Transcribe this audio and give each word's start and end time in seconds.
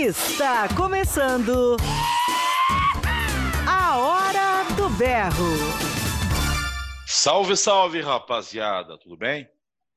Está 0.00 0.72
começando. 0.76 1.76
A 3.66 3.98
Hora 3.98 4.62
do 4.76 4.88
Berro. 4.90 5.56
Salve, 7.04 7.56
salve, 7.56 8.00
rapaziada, 8.00 8.96
tudo 8.96 9.16
bem? 9.16 9.48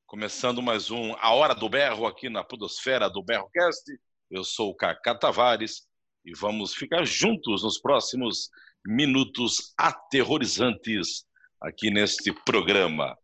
Começando 0.04 0.60
mais 0.60 0.90
um 0.90 1.14
A 1.20 1.32
Hora 1.32 1.54
do 1.54 1.68
Berro 1.68 2.04
aqui 2.04 2.28
na 2.28 2.42
Podosfera 2.42 3.08
do 3.08 3.22
Berrocast. 3.22 3.84
Eu 4.28 4.42
sou 4.42 4.70
o 4.70 4.74
Cacá 4.74 5.14
Tavares 5.14 5.82
e 6.24 6.32
vamos 6.36 6.74
ficar 6.74 7.04
juntos 7.04 7.62
nos 7.62 7.80
próximos 7.80 8.50
minutos 8.84 9.72
aterrorizantes 9.78 11.24
aqui 11.60 11.92
neste 11.92 12.32
programa. 12.44 13.16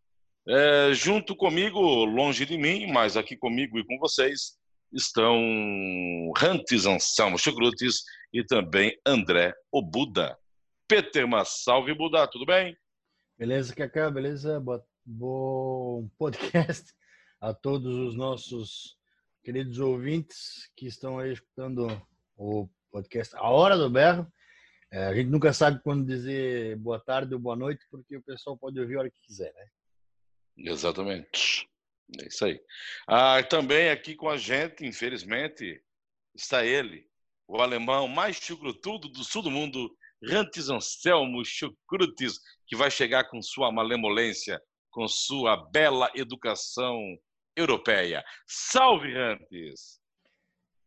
É, 0.46 0.94
junto 0.94 1.34
comigo, 1.34 1.80
longe 2.04 2.46
de 2.46 2.56
mim, 2.56 2.86
mas 2.86 3.16
aqui 3.16 3.36
comigo 3.36 3.80
e 3.80 3.84
com 3.84 3.98
vocês, 3.98 4.57
estão 4.92 6.32
Rantes 6.36 6.86
Anselmo 6.86 7.38
Chucrutes 7.38 8.02
e 8.32 8.44
também 8.44 8.98
André 9.06 9.54
Obuda. 9.72 10.38
Peter 10.86 11.26
Massalve 11.26 11.94
Buda, 11.94 12.26
tudo 12.26 12.46
bem? 12.46 12.76
Beleza, 13.38 13.74
Cacá, 13.74 14.10
beleza? 14.10 14.62
Bom 15.04 16.08
podcast 16.18 16.92
a 17.40 17.52
todos 17.52 17.94
os 17.94 18.14
nossos 18.16 18.96
queridos 19.44 19.78
ouvintes 19.78 20.70
que 20.76 20.86
estão 20.86 21.18
aí 21.18 21.32
escutando 21.32 21.86
o 22.36 22.68
podcast 22.90 23.36
A 23.36 23.48
Hora 23.48 23.76
do 23.76 23.90
Berro. 23.90 24.26
É, 24.90 25.04
a 25.04 25.14
gente 25.14 25.28
nunca 25.28 25.52
sabe 25.52 25.80
quando 25.82 26.06
dizer 26.06 26.76
boa 26.76 26.98
tarde 26.98 27.34
ou 27.34 27.40
boa 27.40 27.54
noite, 27.54 27.84
porque 27.90 28.16
o 28.16 28.22
pessoal 28.22 28.56
pode 28.56 28.80
ouvir 28.80 28.96
a 28.96 29.00
hora 29.00 29.10
que 29.10 29.20
quiser, 29.20 29.52
né? 29.52 29.66
Exatamente. 30.56 31.68
É 32.20 32.26
isso 32.26 32.44
aí. 32.44 32.60
Ah, 33.06 33.42
também 33.42 33.90
aqui 33.90 34.14
com 34.14 34.28
a 34.28 34.36
gente, 34.36 34.86
infelizmente, 34.86 35.80
está 36.34 36.64
ele, 36.64 37.06
o 37.46 37.60
alemão 37.60 38.08
mais 38.08 38.36
chucrutudo 38.36 39.08
do 39.08 39.24
sul 39.24 39.42
do 39.42 39.50
mundo, 39.50 39.90
Rantes 40.24 40.68
Anselmo 40.68 41.44
Chucrutes, 41.44 42.38
que 42.66 42.76
vai 42.76 42.90
chegar 42.90 43.24
com 43.24 43.42
sua 43.42 43.70
malemolência, 43.70 44.60
com 44.90 45.06
sua 45.06 45.56
bela 45.70 46.10
educação 46.14 46.98
europeia. 47.56 48.24
Salve, 48.46 49.12
Rantes! 49.12 50.00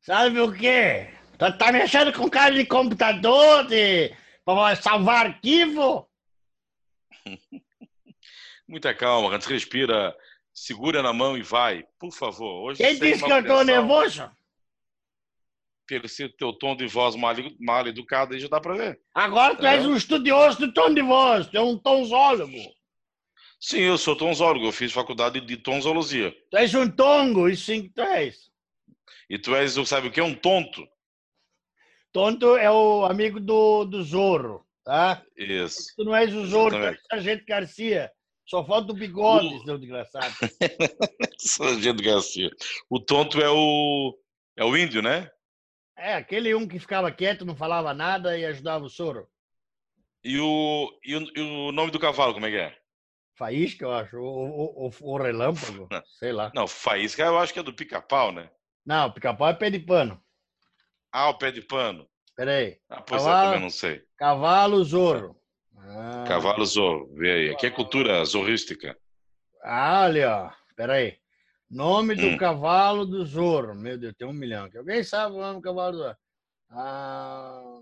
Salve 0.02 0.40
o 0.40 0.52
quê? 0.52 1.14
Tá, 1.38 1.52
tá 1.52 1.72
mexendo 1.72 2.12
com 2.14 2.30
cara 2.30 2.54
de 2.54 2.66
computador 2.66 3.68
de... 3.68 4.16
para 4.44 4.76
salvar 4.76 5.28
arquivo? 5.28 6.10
Muita 8.68 8.94
calma, 8.94 9.30
Rantes, 9.30 9.48
respira 9.48 10.16
segura 10.62 11.02
na 11.02 11.12
mão 11.12 11.36
e 11.36 11.42
vai, 11.42 11.84
por 11.98 12.12
favor. 12.12 12.66
Hoje 12.66 12.84
Quem 12.84 13.00
disse 13.00 13.24
que 13.24 13.32
eu 13.32 13.40
estou 13.40 13.64
nervoso? 13.64 14.30
Pelo 15.88 16.08
teu 16.38 16.54
tom 16.54 16.76
de 16.76 16.88
voz 16.88 17.16
mal, 17.16 17.36
mal 17.60 17.86
educado, 17.88 18.34
aí 18.34 18.40
já 18.40 18.48
dá 18.48 18.62
para 18.62 18.76
ver. 18.76 19.02
Agora 19.14 19.56
tu 19.56 19.66
és 19.66 19.86
um 19.86 19.96
estudioso 19.96 20.60
do 20.60 20.74
tom 20.74 20.94
de 20.94 21.02
voz, 21.02 21.48
tu 21.48 21.58
é 21.58 21.62
um 21.62 21.78
tonzólogo. 21.78 22.56
Sim, 23.60 23.80
eu 23.80 23.98
sou 23.98 24.16
tonzólogo, 24.16 24.66
eu 24.66 24.72
fiz 24.72 24.92
faculdade 24.92 25.42
de 25.42 25.58
tonzologia. 25.58 26.32
Tu 26.50 26.58
és 26.58 26.74
um 26.76 26.90
tongo, 26.90 27.50
isso 27.50 27.66
sim 27.66 27.84
que 27.84 27.90
tu 27.90 28.02
és. 28.02 28.50
E 29.30 29.38
tu 29.38 29.56
és, 29.56 29.74
sabe 29.88 30.08
o 30.08 30.12
que? 30.12 30.22
Um 30.22 30.36
tonto. 30.36 30.88
Tonto 32.14 32.56
é 32.56 32.70
o 32.70 33.06
amigo 33.06 33.40
do, 33.40 33.84
do 33.86 34.04
Zorro, 34.04 34.66
tá? 34.84 35.24
Isso. 35.36 35.94
Tu 35.96 36.04
não 36.04 36.16
és 36.16 36.34
o 36.34 36.46
Zorro, 36.46 36.72
tu 36.72 36.78
és 36.78 36.98
o 36.98 37.08
Sargento 37.10 37.46
Garcia. 37.46 38.12
Só 38.52 38.66
falta 38.66 38.92
o 38.92 38.96
bigode, 38.96 39.48
o... 39.48 39.64
seu 39.64 39.78
desgraçado. 39.78 40.36
Sargento 41.40 42.04
Garcia. 42.04 42.50
O 42.90 43.00
tonto 43.00 43.40
é 43.40 43.50
o. 43.50 44.20
É 44.58 44.66
o 44.66 44.76
índio, 44.76 45.02
né? 45.02 45.32
É, 45.98 46.16
aquele 46.16 46.54
um 46.54 46.68
que 46.68 46.78
ficava 46.78 47.10
quieto, 47.14 47.46
não 47.46 47.56
falava 47.56 47.94
nada 47.94 48.38
e 48.38 48.44
ajudava 48.44 48.84
o 48.84 48.90
soro. 48.90 49.26
E 50.22 50.38
o, 50.38 51.00
e 51.02 51.16
o, 51.16 51.22
e 51.34 51.40
o 51.40 51.72
nome 51.72 51.92
do 51.92 52.00
cavalo, 52.00 52.34
como 52.34 52.46
é 52.46 52.50
que 52.50 52.58
é? 52.58 52.78
Faísca, 53.38 53.86
eu 53.86 53.94
acho. 53.94 54.18
O, 54.18 54.88
o, 54.88 54.92
o 55.00 55.18
relâmpago, 55.18 55.88
sei 56.20 56.34
lá. 56.34 56.52
Não, 56.54 56.68
faísca 56.68 57.24
eu 57.24 57.40
acho 57.40 57.54
que 57.54 57.60
é 57.60 57.64
do 57.64 57.74
pica-pau, 57.74 58.34
né? 58.34 58.52
Não, 58.86 59.10
pica-pau 59.14 59.48
é 59.48 59.54
pé 59.54 59.70
de 59.70 59.80
pano. 59.80 60.22
Ah, 61.10 61.30
o 61.30 61.38
pé 61.38 61.52
de 61.52 61.62
pano. 61.62 62.06
Peraí. 62.36 62.82
Ah, 62.90 63.02
pois 63.02 63.24
cavalo, 63.24 63.40
é, 63.40 63.46
também 63.46 63.62
não 63.62 63.70
sei. 63.70 64.04
Cavalo 64.18 64.84
Zorro. 64.84 65.41
Ah. 65.84 66.26
Cavalo 66.28 66.66
Zorro, 66.66 67.14
vê 67.16 67.32
aí. 67.32 67.50
Aqui 67.50 67.66
é 67.66 67.72
cultura 67.72 68.24
zorrística. 68.24 68.98
Ah, 69.64 70.04
olha, 70.04 70.38
ó. 70.38 70.52
Peraí. 70.76 71.18
Nome 71.70 72.16
do 72.16 72.28
hum. 72.28 72.38
cavalo 72.38 73.06
do 73.06 73.26
Zorro. 73.26 73.74
Meu 73.76 73.98
Deus, 73.98 74.14
tem 74.18 74.28
um 74.28 74.34
milhão. 74.34 74.70
Alguém 74.76 75.04
sabe 75.04 75.36
o 75.36 75.40
nome 75.40 75.56
do 75.56 75.62
cavalo 75.62 75.92
do 75.92 75.98
Zorro? 76.00 76.18
Ah, 76.70 77.80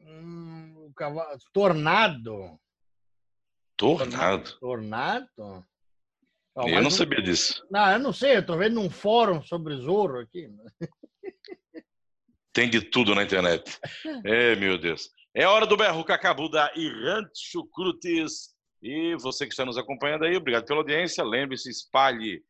hum, 0.00 0.74
o 0.88 0.92
cavalo... 0.94 1.38
Tornado. 1.52 2.58
Tornado? 3.76 4.58
Tornado? 4.58 5.66
Oh, 6.54 6.68
eu 6.68 6.80
não 6.80 6.88
um... 6.88 6.90
sabia 6.90 7.22
disso. 7.22 7.64
Não, 7.70 7.92
eu 7.92 7.98
não 7.98 8.12
sei. 8.12 8.36
Eu 8.36 8.46
tô 8.46 8.56
vendo 8.56 8.80
um 8.80 8.90
fórum 8.90 9.42
sobre 9.42 9.76
Zorro 9.76 10.18
aqui. 10.18 10.50
Tem 12.52 12.68
de 12.68 12.82
tudo 12.82 13.14
na 13.14 13.22
internet. 13.22 13.78
é, 14.24 14.56
meu 14.56 14.76
Deus. 14.76 15.10
É 15.32 15.46
hora 15.46 15.64
do 15.64 15.76
berro 15.76 16.02
Cacabu 16.02 16.48
da 16.48 16.72
Irante 16.74 17.38
Chucrutes. 17.38 18.52
E 18.82 19.14
você 19.14 19.46
que 19.46 19.52
está 19.52 19.64
nos 19.64 19.78
acompanhando 19.78 20.24
aí, 20.24 20.36
obrigado 20.36 20.64
pela 20.64 20.80
audiência. 20.80 21.22
Lembre-se, 21.22 21.70
espalhe 21.70 22.42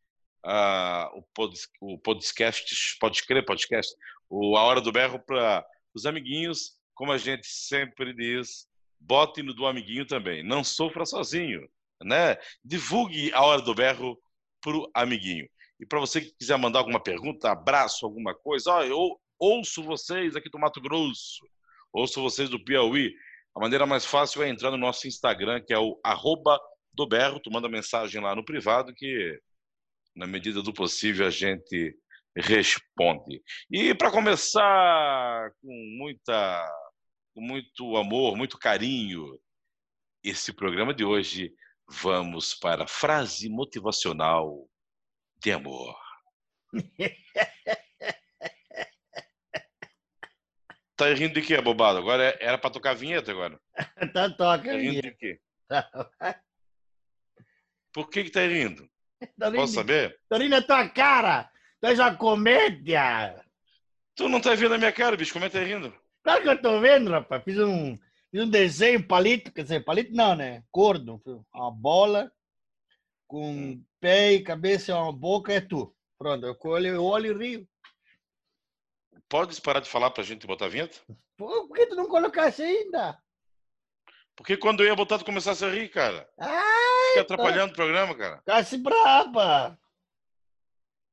uh, 0.43 1.15
o, 1.15 1.21
pod, 1.31 1.55
o 1.79 1.99
podcast, 1.99 2.97
pode 2.99 3.23
crer, 3.23 3.45
podcast, 3.45 3.95
o 4.27 4.57
A 4.57 4.63
Hora 4.63 4.81
do 4.81 4.91
Berro 4.91 5.19
para 5.19 5.63
os 5.93 6.07
amiguinhos. 6.07 6.71
Como 6.95 7.11
a 7.11 7.19
gente 7.19 7.45
sempre 7.45 8.15
diz, 8.15 8.67
bote 8.99 9.43
no 9.43 9.53
do 9.53 9.67
amiguinho 9.67 10.07
também. 10.07 10.41
Não 10.41 10.63
sofra 10.63 11.05
sozinho, 11.05 11.69
né? 12.01 12.35
Divulgue 12.65 13.31
A 13.31 13.43
Hora 13.43 13.61
do 13.61 13.75
Berro 13.75 14.19
para 14.59 14.75
o 14.75 14.89
amiguinho. 14.95 15.47
E 15.79 15.85
para 15.85 15.99
você 15.99 16.19
que 16.19 16.33
quiser 16.33 16.57
mandar 16.57 16.79
alguma 16.79 16.99
pergunta, 16.99 17.51
abraço, 17.51 18.07
alguma 18.07 18.33
coisa, 18.33 18.71
ó, 18.71 18.83
eu 18.83 19.21
ouço 19.37 19.83
vocês 19.83 20.35
aqui 20.35 20.49
do 20.49 20.57
Mato 20.57 20.81
Grosso 20.81 21.45
ouço 21.93 22.21
vocês 22.21 22.49
do 22.49 22.63
Piauí. 22.63 23.13
A 23.55 23.59
maneira 23.59 23.85
mais 23.85 24.05
fácil 24.05 24.43
é 24.43 24.49
entrar 24.49 24.71
no 24.71 24.77
nosso 24.77 25.07
Instagram, 25.07 25.61
que 25.65 25.73
é 25.73 25.77
o 25.77 25.99
arroba 26.03 26.59
do 26.93 27.07
Berro. 27.07 27.39
Tu 27.39 27.51
manda 27.51 27.67
mensagem 27.67 28.21
lá 28.21 28.35
no 28.35 28.45
privado 28.45 28.93
que, 28.93 29.39
na 30.15 30.25
medida 30.25 30.61
do 30.61 30.73
possível, 30.73 31.27
a 31.27 31.29
gente 31.29 31.95
responde. 32.35 33.41
E 33.69 33.93
para 33.93 34.11
começar 34.11 35.51
com 35.61 35.73
muita, 35.97 36.71
com 37.33 37.41
muito 37.41 37.97
amor, 37.97 38.37
muito 38.37 38.57
carinho, 38.57 39.37
esse 40.23 40.53
programa 40.53 40.93
de 40.93 41.03
hoje, 41.03 41.53
vamos 41.89 42.53
para 42.53 42.85
a 42.85 42.87
frase 42.87 43.49
motivacional 43.49 44.67
de 45.41 45.51
amor. 45.51 45.95
Tá 51.01 51.11
rindo 51.15 51.33
de 51.33 51.41
quê, 51.41 51.59
bobado? 51.59 51.97
Agora 51.97 52.25
é, 52.25 52.37
era 52.39 52.59
para 52.59 52.69
tocar 52.69 52.91
a 52.91 52.93
vinheta 52.93 53.31
agora. 53.31 53.59
tá, 54.13 54.29
toca 54.29 54.65
tá 54.65 54.77
rindo 54.77 55.01
de 55.01 55.11
quê? 55.15 55.39
Por 57.91 58.07
que 58.07 58.25
que 58.25 58.29
tá 58.29 58.41
rindo? 58.41 58.87
Tô 59.39 59.51
Posso 59.51 59.73
saber? 59.73 60.15
Tô 60.29 60.37
rindo 60.37 60.51
da 60.51 60.61
tua 60.61 60.87
cara. 60.89 61.49
Tu 61.79 61.87
és 61.87 61.97
uma 61.97 62.15
comédia. 62.15 63.43
Tu 64.15 64.29
não 64.29 64.39
tá 64.39 64.53
vendo 64.53 64.75
a 64.75 64.77
minha 64.77 64.91
cara, 64.91 65.17
bicho. 65.17 65.33
Como 65.33 65.43
é 65.43 65.49
que 65.49 65.57
tá 65.57 65.63
rindo? 65.63 65.91
Claro 66.23 66.43
que 66.43 66.49
eu 66.49 66.61
tô 66.61 66.79
vendo, 66.79 67.09
rapaz. 67.09 67.43
Fiz 67.43 67.57
um, 67.57 67.97
fiz 68.29 68.43
um 68.43 68.49
desenho, 68.49 69.07
palito. 69.07 69.51
Quer 69.51 69.63
dizer, 69.63 69.83
palito 69.83 70.13
não, 70.13 70.35
né? 70.35 70.63
Cordo. 70.69 71.19
Uma 71.51 71.71
bola 71.71 72.31
com 73.25 73.51
hum. 73.51 73.83
pé 73.99 74.33
e 74.33 74.43
cabeça 74.43 74.91
e 74.91 74.93
uma 74.93 75.11
boca 75.11 75.51
é 75.51 75.61
tu. 75.61 75.95
Pronto, 76.19 76.45
eu 76.45 76.55
olho, 76.63 76.87
eu 76.89 77.03
olho 77.03 77.41
e 77.41 77.47
rio. 77.47 77.67
Pode 79.31 79.61
parar 79.61 79.79
de 79.79 79.89
falar 79.89 80.11
pra 80.11 80.25
gente 80.25 80.45
botar 80.45 80.65
a 80.65 80.67
vinheta? 80.67 80.99
Pô, 81.37 81.65
por 81.65 81.73
que 81.73 81.85
tu 81.85 81.95
não 81.95 82.05
colocasse 82.05 82.61
ainda? 82.61 83.17
Porque 84.35 84.57
quando 84.57 84.81
eu 84.81 84.87
ia 84.87 84.95
botar, 84.95 85.17
tu 85.17 85.23
começasse 85.23 85.63
a 85.63 85.69
rir, 85.69 85.87
cara. 85.87 86.29
Ai, 86.37 87.09
Fica 87.11 87.21
atrapalhando 87.21 87.67
tá... 87.67 87.71
o 87.71 87.75
programa, 87.77 88.13
cara. 88.13 88.41
Casse 88.45 88.77
braba. 88.77 89.79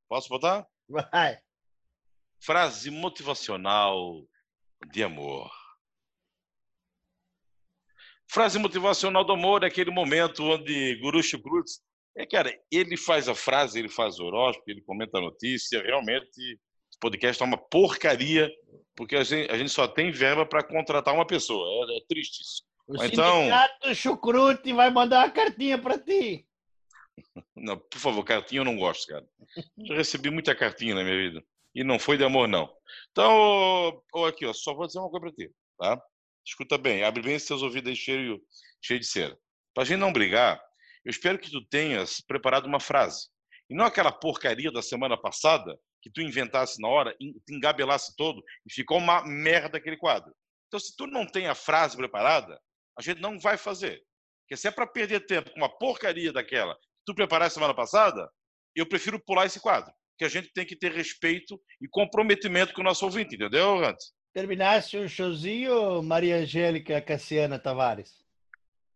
Posso 0.09 0.29
botar? 0.29 0.67
Vai. 0.89 1.39
Frase 2.41 2.91
motivacional 2.91 4.27
de 4.91 5.05
amor. 5.05 5.49
Frase 8.27 8.59
motivacional 8.59 9.23
do 9.23 9.33
amor 9.33 9.63
é 9.63 9.69
aquele 9.69 9.93
momento 9.93 10.43
onde 10.43 10.97
Guru 10.97 11.21
Cruz 11.41 11.81
é, 12.17 12.27
cara, 12.27 12.53
ele 12.69 12.97
faz 12.97 13.29
a 13.29 13.35
frase, 13.37 13.79
ele 13.79 13.89
faz 13.89 14.19
o 14.19 14.25
horóscopo, 14.25 14.69
ele 14.69 14.83
comenta 14.83 15.19
a 15.19 15.21
notícia, 15.21 15.81
realmente 15.81 16.59
podcast 17.01 17.43
é 17.43 17.47
uma 17.47 17.59
porcaria, 17.59 18.51
porque 18.97 19.17
a 19.17 19.25
gente, 19.25 19.51
a 19.51 19.57
gente 19.57 19.71
só 19.71 19.87
tem 19.87 20.11
verba 20.11 20.45
para 20.45 20.63
contratar 20.63 21.15
uma 21.15 21.27
pessoa. 21.27 21.93
É, 21.93 21.99
é 21.99 22.01
triste 22.09 22.43
isso. 22.43 22.63
O 22.87 22.97
Mas 22.97 23.13
então... 23.13 23.41
sindicato 23.41 23.95
Chucrute 23.95 24.73
vai 24.73 24.91
mandar 24.91 25.25
uma 25.25 25.31
cartinha 25.31 25.79
para 25.79 25.99
ti. 25.99 26.47
Não, 27.57 27.79
por 27.79 27.99
favor, 27.99 28.25
cartinha 28.25 28.61
eu 28.61 28.65
não 28.65 28.77
gosto, 28.77 29.09
cara. 29.09 29.27
Já 29.85 29.95
recebi 29.97 30.31
muita 30.31 30.55
cartinha 30.55 30.95
na 30.95 31.03
minha 31.03 31.17
vida. 31.17 31.45
E 31.75 31.83
não 31.83 31.99
foi 31.99 32.17
de 32.17 32.25
amor, 32.25 32.47
não. 32.49 32.73
Então, 33.11 34.03
ou 34.13 34.27
aqui, 34.27 34.47
ó, 34.47 34.53
só 34.53 34.73
vou 34.73 34.87
dizer 34.87 35.01
uma 35.01 35.11
coisa 35.11 35.27
para 35.27 35.35
ti, 35.35 35.53
tá? 35.77 36.01
Escuta 36.47 36.79
bem, 36.79 37.03
abre 37.03 37.23
bem 37.23 37.39
seus 37.39 37.63
ouvidos 37.63 37.91
aí 37.91 37.97
cheio, 37.97 38.41
cheio 38.81 39.01
de 39.01 39.07
cera. 39.07 39.39
Para 39.75 39.83
a 39.83 39.87
gente 39.87 39.99
não 39.99 40.13
brigar, 40.13 40.61
eu 41.05 41.11
espero 41.11 41.39
que 41.39 41.51
tu 41.51 41.65
tenhas 41.67 42.21
preparado 42.21 42.67
uma 42.67 42.81
frase. 42.81 43.29
E 43.69 43.75
não 43.75 43.85
aquela 43.85 44.11
porcaria 44.11 44.73
da 44.73 44.81
semana 44.81 45.17
passada 45.17 45.79
que 46.01 46.11
tu 46.11 46.21
inventasse 46.21 46.81
na 46.81 46.89
hora, 46.89 47.15
te 47.19 47.55
engabelasse 47.55 48.15
todo 48.17 48.43
e 48.67 48.73
ficou 48.73 48.99
uma 48.99 49.25
merda 49.25 49.79
aquele 49.79 49.97
quadro. 49.97 50.35
Então, 50.67 50.79
se 50.79 50.95
tu 50.97 51.07
não 51.07 51.27
tem 51.27 51.47
a 51.47 51.55
frase 51.55 51.97
preparada, 51.97 52.61
a 52.99 53.03
gente 53.03 53.21
não 53.21 53.39
vai 53.39 53.57
fazer. 53.57 54.03
Porque 54.43 54.57
se 54.57 54.69
é 54.69 54.71
para 54.71 54.87
perder 54.87 55.27
tempo 55.27 55.51
com 55.51 55.59
uma 55.59 55.69
porcaria 55.69 56.33
daquela 56.33 56.75
que 56.75 57.05
tu 57.07 57.15
preparaste 57.15 57.55
semana 57.55 57.75
passada, 57.75 58.31
eu 58.75 58.87
prefiro 58.87 59.23
pular 59.23 59.47
esse 59.47 59.61
quadro. 59.61 59.93
Que 60.17 60.25
a 60.25 60.29
gente 60.29 60.53
tem 60.53 60.67
que 60.67 60.77
ter 60.77 60.93
respeito 60.93 61.61
e 61.81 61.89
comprometimento 61.89 62.75
com 62.75 62.81
o 62.81 62.85
nosso 62.85 63.05
ouvinte, 63.05 63.37
entendeu, 63.37 63.85
Hans? 63.85 64.13
Terminaste 64.33 64.97
o 64.97 65.09
showzinho, 65.09 66.03
Maria 66.03 66.37
Angélica 66.37 67.01
Cassiana 67.01 67.59
Tavares? 67.59 68.25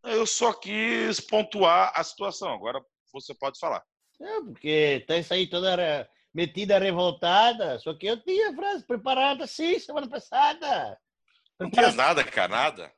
Eu 0.05 0.27
só 0.27 0.53
quis 0.53 1.21
pontuar 1.21 1.93
a 1.95 2.03
situação. 2.03 2.53
Agora 2.53 2.81
você 3.13 3.35
pode 3.35 3.59
falar. 3.59 3.83
É, 4.21 4.41
porque 4.41 5.05
tá 5.07 5.17
isso 5.17 5.33
aí 5.33 5.49
toda 5.49 6.11
metida 6.35 6.79
revoltada. 6.79 7.79
Só 7.79 7.95
que 7.95 8.07
eu 8.07 8.23
tinha 8.23 8.51
a 8.51 8.55
frase 8.55 8.85
preparada, 8.87 9.47
sim, 9.47 9.79
semana 9.79 10.09
passada. 10.09 10.99
Não 11.59 11.71
tinha 11.71 11.93
nada, 11.93 12.25
cara, 12.25 12.49
nada. 12.49 12.93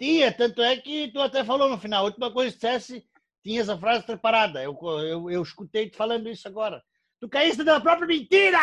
Tinha, 0.00 0.32
tanto 0.32 0.62
é 0.62 0.76
que 0.76 1.08
tu 1.12 1.20
até 1.20 1.44
falou 1.44 1.68
no 1.68 1.78
final. 1.78 2.02
A 2.02 2.06
última 2.06 2.32
coisa 2.32 2.50
que 2.50 2.56
dissesse, 2.56 3.08
tinha 3.42 3.60
essa 3.60 3.78
frase 3.78 4.04
preparada. 4.04 4.62
Eu, 4.62 4.78
eu, 5.02 5.30
eu 5.30 5.42
escutei 5.42 5.90
te 5.90 5.96
falando 5.96 6.28
isso 6.28 6.46
agora. 6.46 6.84
Tu 7.20 7.28
caíste 7.28 7.64
da 7.64 7.80
própria 7.80 8.06
mentira! 8.06 8.58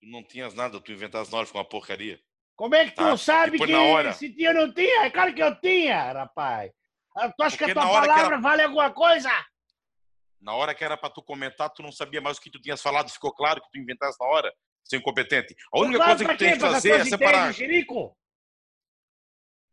Tu 0.00 0.06
não 0.08 0.22
tinhas 0.24 0.54
nada, 0.54 0.80
tu 0.80 0.92
inventaste 0.92 1.32
na 1.32 1.38
hora, 1.38 1.46
ficou 1.46 1.60
uma 1.60 1.68
porcaria. 1.68 2.20
Como 2.56 2.74
é 2.74 2.86
que 2.86 2.92
tá. 2.92 3.10
tu 3.10 3.18
sabe 3.18 3.56
que 3.56 3.72
hora... 3.72 4.12
se 4.12 4.34
tinha 4.34 4.50
ou 4.50 4.56
não 4.56 4.72
tinha? 4.72 5.04
É 5.04 5.10
claro 5.10 5.32
que 5.32 5.42
eu 5.42 5.54
tinha, 5.60 6.12
rapaz. 6.12 6.72
Ah, 7.16 7.30
tu 7.30 7.42
acha 7.42 7.56
Porque 7.56 7.72
que 7.72 7.78
a 7.78 7.82
tua 7.82 8.00
palavra 8.00 8.40
vale 8.40 8.62
alguma 8.62 8.90
coisa? 8.90 9.30
Na 10.40 10.54
hora 10.54 10.74
que 10.74 10.84
era 10.84 10.96
para 10.96 11.10
tu 11.10 11.22
comentar, 11.22 11.70
tu 11.70 11.82
não 11.82 11.90
sabia 11.90 12.20
mais 12.20 12.38
o 12.38 12.40
que 12.40 12.50
tu 12.50 12.60
tinhas 12.60 12.80
falado, 12.80 13.10
ficou 13.10 13.32
claro 13.32 13.60
que 13.60 13.70
tu 13.70 13.78
inventaste 13.78 14.16
na 14.20 14.26
hora, 14.30 14.54
ser 14.84 14.96
incompetente. 14.96 15.54
A 15.72 15.80
única 15.80 16.04
coisa 16.04 16.24
que 16.24 16.32
tu 16.32 16.38
tem 16.38 16.52
que 16.52 16.60
fazer 16.60 17.00
é 17.00 17.04
separar. 17.04 17.54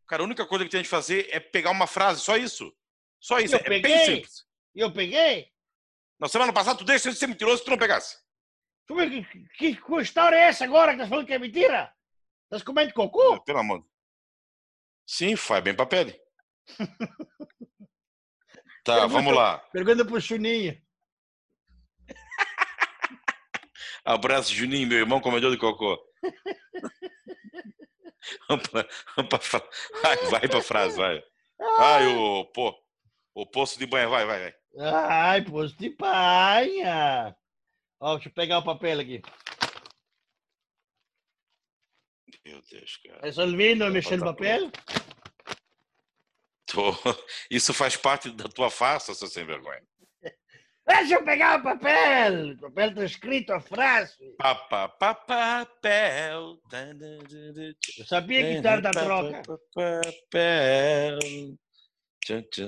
Cara, 0.07 0.21
a 0.21 0.25
única 0.25 0.45
coisa 0.45 0.63
que 0.63 0.69
tu 0.69 0.73
tem 0.73 0.83
que 0.83 0.89
fazer 0.89 1.27
é 1.31 1.39
pegar 1.39 1.71
uma 1.71 1.87
frase, 1.87 2.21
só 2.21 2.37
isso. 2.37 2.75
Só 3.19 3.39
isso, 3.39 3.55
eu 3.55 3.59
é 3.59 3.63
peguei. 3.63 3.81
bem 3.81 4.05
simples. 4.05 4.45
Eu 4.73 4.91
peguei? 4.91 5.51
Na 6.19 6.27
semana 6.27 6.53
passada, 6.53 6.77
tu 6.77 6.85
deixa 6.85 7.11
de 7.11 7.17
ser 7.17 7.27
mentiroso 7.27 7.59
se 7.59 7.65
tu 7.65 7.71
não 7.71 7.77
pegasse. 7.77 8.17
Que, 9.57 9.75
que 9.75 10.01
história 10.01 10.35
é 10.35 10.41
essa 10.41 10.63
agora 10.63 10.91
que 10.93 10.99
tá 10.99 11.07
falando 11.07 11.25
que 11.25 11.33
é 11.33 11.39
mentira? 11.39 11.91
Estás 12.43 12.63
comendo 12.63 12.93
cocô? 12.93 13.41
Pelo 13.41 13.59
amor. 13.59 13.83
Sim, 15.07 15.35
faz 15.35 15.63
bem 15.63 15.75
pra 15.75 15.85
pele. 15.85 16.19
tá, 18.85 18.93
pergunta, 18.93 19.13
vamos 19.13 19.33
lá. 19.33 19.57
Pergunta 19.73 20.05
pro 20.05 20.21
Chuninho. 20.21 20.81
Abraço, 24.05 24.53
Juninho, 24.53 24.87
meu 24.87 24.99
irmão 24.99 25.19
comedor 25.19 25.51
de 25.51 25.57
cocô. 25.57 25.99
pra, 28.71 28.87
vai, 30.29 30.47
pra 30.47 30.61
frase, 30.61 30.95
vai. 30.95 31.21
Vai, 31.57 32.07
o, 32.15 32.45
pô, 32.45 32.73
o 33.33 33.45
poço 33.45 33.77
de 33.79 33.85
banha, 33.85 34.07
vai, 34.07 34.25
vai, 34.25 34.39
vai. 34.39 34.55
Ai, 34.77 35.41
poço 35.43 35.75
de 35.77 35.89
banha. 35.89 37.35
Ó, 37.99 38.15
deixa 38.15 38.29
eu 38.29 38.33
pegar 38.33 38.59
o 38.59 38.63
papel 38.63 38.99
aqui. 38.99 39.21
Meu 42.45 42.61
Deus, 42.69 42.97
cara. 42.97 43.21
Resolvendo 43.23 43.83
a 43.83 43.89
mexer 43.89 44.17
no 44.17 44.25
papel? 44.25 44.69
Tô... 46.75 46.91
Isso 47.49 47.73
faz 47.73 47.95
parte 47.95 48.29
da 48.29 48.49
tua 48.49 48.69
farsa, 48.69 49.13
seu 49.13 49.29
sem 49.29 49.45
vergonha. 49.45 49.81
Deixa 50.85 51.15
eu 51.15 51.23
pegar 51.23 51.61
o 51.61 51.63
papel! 51.63 52.51
O 52.51 52.59
papel 52.59 52.89
está 52.89 53.05
escrito 53.05 53.53
a 53.53 53.61
frase. 53.61 54.35
Papa, 54.37 54.89
papel. 54.89 56.59
Eu 57.97 58.05
sabia 58.05 58.55
que 58.55 58.61
tarda 58.61 58.89
a 58.89 58.91
troca. 58.91 59.41
Papel. 59.73 61.19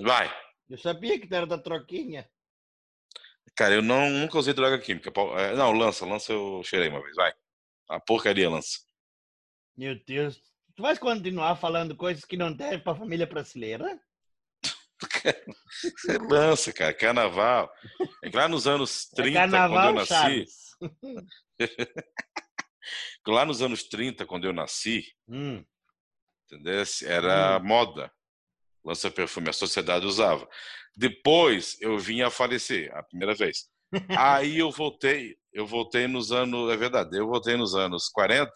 Vai. 0.03 0.33
Eu 0.69 0.77
sabia 0.77 1.19
que 1.19 1.27
tarda 1.27 1.55
a 1.55 1.61
troquinha. 1.61 2.29
Cara, 3.55 3.73
eu 3.73 3.81
não, 3.81 4.09
nunca 4.09 4.37
usei 4.37 4.53
droga 4.53 4.79
química. 4.79 5.11
É, 5.37 5.53
não, 5.55 5.71
lança, 5.73 6.05
lança 6.05 6.31
eu 6.31 6.61
cheirei 6.63 6.89
uma 6.89 7.01
vez, 7.01 7.15
vai. 7.15 7.33
A 7.89 7.99
porcaria 7.99 8.49
lança. 8.49 8.79
Meu 9.75 9.95
Deus. 10.05 10.41
Tu 10.77 10.83
vais 10.83 10.99
continuar 10.99 11.55
falando 11.55 11.95
coisas 11.95 12.23
que 12.23 12.37
não 12.37 12.53
devem 12.53 12.79
para 12.79 12.93
a 12.93 12.95
família 12.95 13.25
brasileira? 13.25 13.99
lança, 16.29 16.71
cara. 16.71 16.93
Carnaval. 16.93 17.67
É 18.23 18.29
lá 18.29 18.47
nos 18.47 18.67
anos 18.67 19.07
30, 19.07 19.39
é 19.39 19.49
quando 19.49 19.87
eu 19.87 19.93
nasci. 19.93 20.45
lá 23.27 23.43
nos 23.43 23.63
anos 23.63 23.83
30, 23.85 24.23
quando 24.27 24.45
eu 24.45 24.53
nasci, 24.53 25.03
hum. 25.27 25.65
entendeu? 26.45 26.83
Era 27.07 27.57
hum. 27.57 27.65
moda. 27.65 28.13
Lança 28.85 29.09
perfume, 29.09 29.49
a 29.49 29.53
sociedade 29.53 30.05
usava. 30.05 30.47
Depois 30.95 31.75
eu 31.81 31.97
vim 31.97 32.21
a 32.21 32.29
falecer, 32.29 32.95
a 32.95 33.01
primeira 33.01 33.33
vez. 33.33 33.67
Aí 34.15 34.59
eu 34.59 34.69
voltei, 34.69 35.39
eu 35.51 35.65
voltei 35.65 36.05
nos 36.05 36.31
anos, 36.31 36.71
é 36.71 36.77
verdade, 36.77 37.17
eu 37.17 37.25
voltei 37.25 37.57
nos 37.57 37.73
anos 37.73 38.09
40 38.09 38.53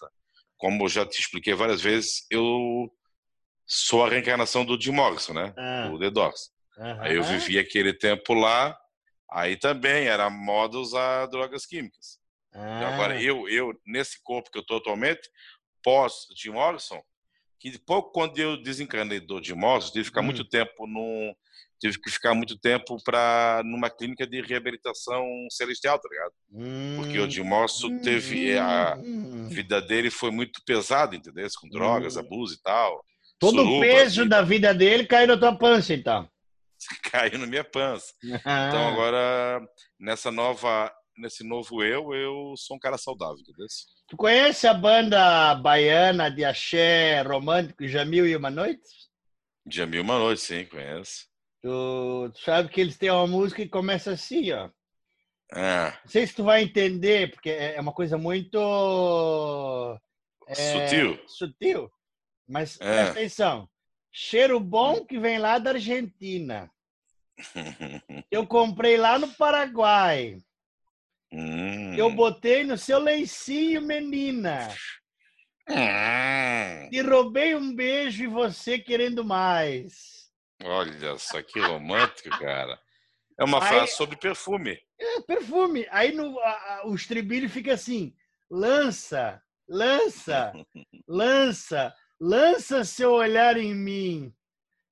como 0.62 0.84
eu 0.84 0.90
já 0.90 1.04
te 1.04 1.20
expliquei 1.20 1.56
várias 1.56 1.82
vezes, 1.82 2.24
eu 2.30 2.88
sou 3.66 4.06
a 4.06 4.10
reencarnação 4.10 4.64
do 4.64 4.80
Jim 4.80 4.92
Morrison, 4.92 5.34
né? 5.34 5.52
Ah. 5.58 5.90
O 5.92 5.98
The 5.98 6.12
Doors. 6.12 6.52
Uhum. 6.78 7.02
Aí 7.02 7.16
eu 7.16 7.24
vivi 7.24 7.58
aquele 7.58 7.92
tempo 7.92 8.36
lá, 8.36 8.78
aí 9.32 9.58
também 9.58 10.06
era 10.06 10.30
moda 10.30 10.78
usar 10.78 11.26
drogas 11.26 11.66
químicas. 11.66 12.20
Ah. 12.54 12.94
Agora, 12.94 13.20
eu, 13.20 13.50
eu, 13.50 13.74
nesse 13.88 14.22
corpo 14.22 14.52
que 14.52 14.58
eu 14.60 14.62
estou 14.62 14.78
atualmente, 14.78 15.28
pós 15.82 16.28
Jim 16.38 16.52
Morrison, 16.52 17.02
que 17.60 17.80
pouco 17.80 18.12
quando 18.12 18.38
eu 18.38 18.62
desencanei 18.62 19.20
do 19.20 19.44
Jim 19.44 19.56
Morrison, 19.56 19.88
tive 19.88 20.04
que 20.04 20.10
ficar 20.10 20.22
hum. 20.22 20.26
muito 20.26 20.46
tempo 20.46 20.86
num, 20.86 21.34
tive 21.82 22.00
que 22.00 22.12
ficar 22.12 22.36
muito 22.36 22.58
tempo 22.60 22.96
para 23.04 23.64
numa 23.66 23.90
clínica 23.90 24.28
de 24.28 24.40
reabilitação 24.40 25.26
celestial, 25.50 26.00
tá 26.00 26.08
ligado? 26.08 26.32
Hum, 26.54 26.98
Porque 26.98 27.20
o 27.20 27.30
Jim 27.30 27.42
Morrison 27.42 27.98
teve 27.98 28.56
a 28.56 28.96
hum. 28.98 29.50
vida 29.50 29.82
dele 29.82 30.12
foi 30.12 30.30
muito 30.30 30.62
pesada, 30.64 31.16
entendeu? 31.16 31.48
Com 31.60 31.68
drogas, 31.68 32.16
hum. 32.16 32.20
abuso 32.20 32.54
e 32.54 32.62
tal. 32.62 33.04
Todo 33.40 33.64
o 33.64 33.82
peso 33.82 34.30
da 34.30 34.44
vida 34.44 34.72
dele 34.72 35.08
caiu 35.08 35.28
na 35.28 35.38
tua 35.38 35.58
pança, 35.58 35.92
então. 35.94 36.30
caiu 37.12 37.40
na 37.40 37.48
minha 37.48 37.64
pança. 37.64 38.14
Então 38.24 38.88
agora 38.88 39.60
nessa 40.00 40.32
nova 40.32 40.92
nesse 41.18 41.44
novo 41.44 41.84
eu, 41.84 42.14
eu 42.14 42.54
sou 42.58 42.78
um 42.78 42.80
cara 42.80 42.98
saudável, 42.98 43.38
entendeu? 43.40 43.66
Tu 44.08 44.16
conhece 44.16 44.68
a 44.68 44.74
banda 44.74 45.56
baiana 45.56 46.30
de 46.30 46.46
axé 46.46 47.22
romântico 47.22 47.88
Jamil 47.88 48.28
e 48.28 48.36
uma 48.36 48.50
noite? 48.50 48.82
Jamil 49.70 50.02
e 50.02 50.04
uma 50.04 50.18
noite, 50.18 50.42
sim, 50.42 50.66
conheço. 50.66 51.31
Tu, 51.62 52.34
sabe 52.44 52.70
que 52.70 52.82
eles 52.82 52.98
têm 52.98 53.12
uma 53.12 53.28
música 53.28 53.62
que 53.62 53.70
começa 53.70 54.12
assim, 54.12 54.52
ó. 54.52 54.70
É. 55.54 55.92
Não 56.04 56.08
sei 56.08 56.26
se 56.26 56.34
tu 56.34 56.44
vai 56.44 56.64
entender, 56.64 57.32
porque 57.32 57.50
é, 57.50 57.76
é 57.76 57.82
uma 57.82 57.94
coisa 57.94 58.18
muito. 58.18 60.00
É, 60.48 60.56
sutil. 60.56 61.20
Sutil. 61.28 61.92
Mas 62.48 62.80
é. 62.80 62.86
presta 62.86 63.12
atenção. 63.12 63.70
Cheiro 64.12 64.60
bom 64.60 65.06
que 65.06 65.20
vem 65.20 65.38
lá 65.38 65.60
da 65.60 65.72
Argentina. 65.72 66.70
Eu 68.32 68.48
comprei 68.48 68.98
lá 68.98 69.20
no 69.20 69.28
Paraguai. 69.34 70.38
Hum. 71.32 71.94
Eu 71.96 72.12
botei 72.12 72.64
no 72.64 72.78
seu 72.78 73.00
leicinho, 73.00 73.82
menina. 73.82 74.68
Hum. 75.70 76.90
E 76.92 77.02
roubei 77.02 77.56
um 77.56 77.74
beijo 77.74 78.24
e 78.24 78.28
você 78.28 78.78
querendo 78.78 79.24
mais. 79.24 80.21
Olha 80.64 81.18
só 81.18 81.42
que 81.42 81.60
romântico, 81.60 82.30
cara. 82.40 82.80
É 83.40 83.44
uma 83.44 83.64
Aí, 83.64 83.68
frase 83.68 83.94
sobre 83.94 84.16
perfume. 84.16 84.80
É, 85.00 85.22
perfume. 85.22 85.88
Aí 85.90 86.12
no, 86.12 86.40
a, 86.40 86.84
o 86.86 86.96
estribilho 86.96 87.50
fica 87.50 87.74
assim: 87.74 88.16
lança, 88.50 89.42
lança, 89.68 90.54
lança, 91.08 91.96
lança 92.20 92.84
seu 92.84 93.12
olhar 93.12 93.58
em 93.58 93.74
mim. 93.74 94.34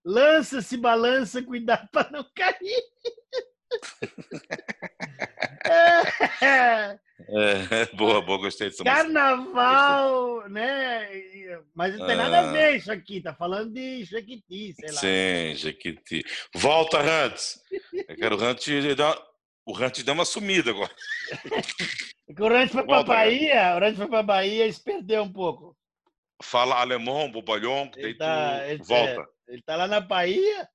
Lança, 0.03 0.61
se 0.61 0.77
balança, 0.77 1.43
cuidado 1.43 1.87
para 1.91 2.09
não 2.09 2.25
cair. 2.35 2.83
é. 6.41 6.99
É, 7.27 7.85
boa, 7.95 8.21
boa, 8.21 8.37
gostei 8.37 8.69
disso. 8.69 8.83
Carnaval, 8.83 10.35
gostei. 10.35 10.53
né? 10.53 11.61
Mas 11.73 11.97
não 11.97 12.05
tem 12.05 12.15
ah. 12.15 12.29
nada 12.29 12.39
a 12.39 12.51
ver 12.51 12.77
isso 12.77 12.91
aqui, 12.91 13.21
tá 13.21 13.33
falando 13.33 13.73
de 13.73 14.03
Jequiti, 14.05 14.73
sei 14.73 14.91
lá. 14.91 14.99
Sim, 14.99 15.55
Jequiti. 15.55 16.23
Volta, 16.55 16.99
Hans! 16.99 17.61
Eu 18.07 18.15
quero 18.15 18.41
Hans 18.41 18.65
dar 18.95 19.17
O 19.65 19.77
Hunt 19.77 20.01
deu 20.03 20.13
uma 20.13 20.25
sumida 20.25 20.71
agora. 20.71 20.91
o 22.39 22.47
Rancho 22.47 22.73
foi 22.73 22.85
para 22.85 23.03
Bahia, 23.03 23.75
o 23.75 23.79
Rancho 23.79 23.97
foi 23.97 24.07
para 24.07 24.23
Bahia 24.23 24.65
e 24.65 24.73
se 24.73 24.83
perdeu 24.83 25.23
um 25.23 25.31
pouco. 25.31 25.77
Fala 26.41 26.79
alemão, 26.79 27.29
bobalhão, 27.29 27.91
ele 27.97 28.15
tá, 28.15 28.65
ele, 28.65 28.81
volta. 28.83 29.27
É, 29.47 29.53
ele 29.53 29.61
tá 29.61 29.75
lá 29.75 29.87
na 29.87 29.99
Bahia, 29.99 30.69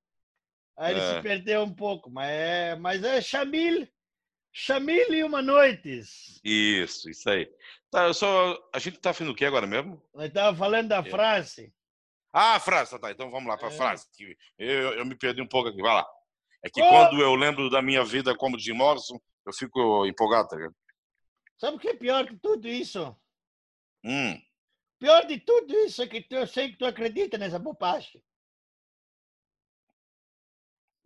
aí 0.76 0.92
ele 0.92 1.00
se 1.00 1.14
é. 1.14 1.22
perdeu 1.22 1.62
um 1.62 1.74
pouco, 1.74 2.10
mas 2.10 2.28
é, 2.28 2.76
mas 2.76 3.02
é 3.02 3.20
Chamil, 3.22 3.88
Chamil 4.56 5.12
e 5.12 5.24
uma 5.24 5.42
noites. 5.42 6.40
Isso, 6.44 7.10
isso 7.10 7.28
aí. 7.28 7.52
Tá, 7.90 8.04
eu 8.04 8.14
só, 8.14 8.56
a 8.72 8.78
gente 8.78 9.00
tá 9.00 9.12
fazendo 9.12 9.32
o 9.32 9.34
que 9.34 9.44
agora 9.44 9.66
mesmo? 9.66 10.00
Nós 10.14 10.30
falando 10.56 10.88
da 10.88 10.98
é. 10.98 11.10
frase. 11.10 11.74
Ah, 12.32 12.54
a 12.54 12.60
frase, 12.60 12.92
tá, 12.92 12.98
tá. 13.00 13.10
Então 13.10 13.32
vamos 13.32 13.48
lá 13.48 13.56
para 13.58 13.66
a 13.66 13.72
é. 13.72 13.76
frase. 13.76 14.06
Eu, 14.56 14.94
eu 14.94 15.04
me 15.04 15.16
perdi 15.16 15.42
um 15.42 15.48
pouco 15.48 15.70
aqui, 15.70 15.82
vai 15.82 15.94
lá. 15.94 16.06
É 16.64 16.70
que 16.70 16.80
quando 16.80 17.20
eu 17.20 17.34
lembro 17.34 17.68
da 17.68 17.82
minha 17.82 18.04
vida 18.04 18.36
como 18.36 18.56
Jim 18.56 18.74
Morrison, 18.74 19.20
eu 19.44 19.52
fico 19.52 20.06
empolgado, 20.06 20.48
tá 20.48 20.56
ligado? 20.56 20.76
Sabe 21.58 21.76
o 21.76 21.80
que 21.80 21.88
é 21.88 21.96
pior 21.96 22.24
que 22.24 22.36
tudo 22.36 22.68
isso? 22.68 23.14
Hum. 24.04 24.40
Pior 25.00 25.26
de 25.26 25.40
tudo 25.40 25.74
isso 25.78 26.00
é 26.00 26.06
que 26.06 26.24
eu 26.30 26.46
sei 26.46 26.70
que 26.70 26.78
tu 26.78 26.86
acredita 26.86 27.36
nessa 27.36 27.58
bobagem. 27.58 28.22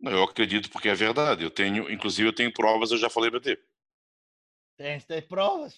Eu 0.01 0.23
acredito 0.23 0.69
porque 0.69 0.89
é 0.89 0.95
verdade. 0.95 1.43
Eu 1.43 1.51
tenho, 1.51 1.91
inclusive, 1.91 2.27
eu 2.27 2.33
tenho 2.33 2.53
provas, 2.53 2.91
eu 2.91 2.97
já 2.97 3.09
falei 3.09 3.29
para 3.29 3.41
ti. 3.41 3.59
Tem, 4.77 4.99
tem 5.01 5.21
provas. 5.21 5.77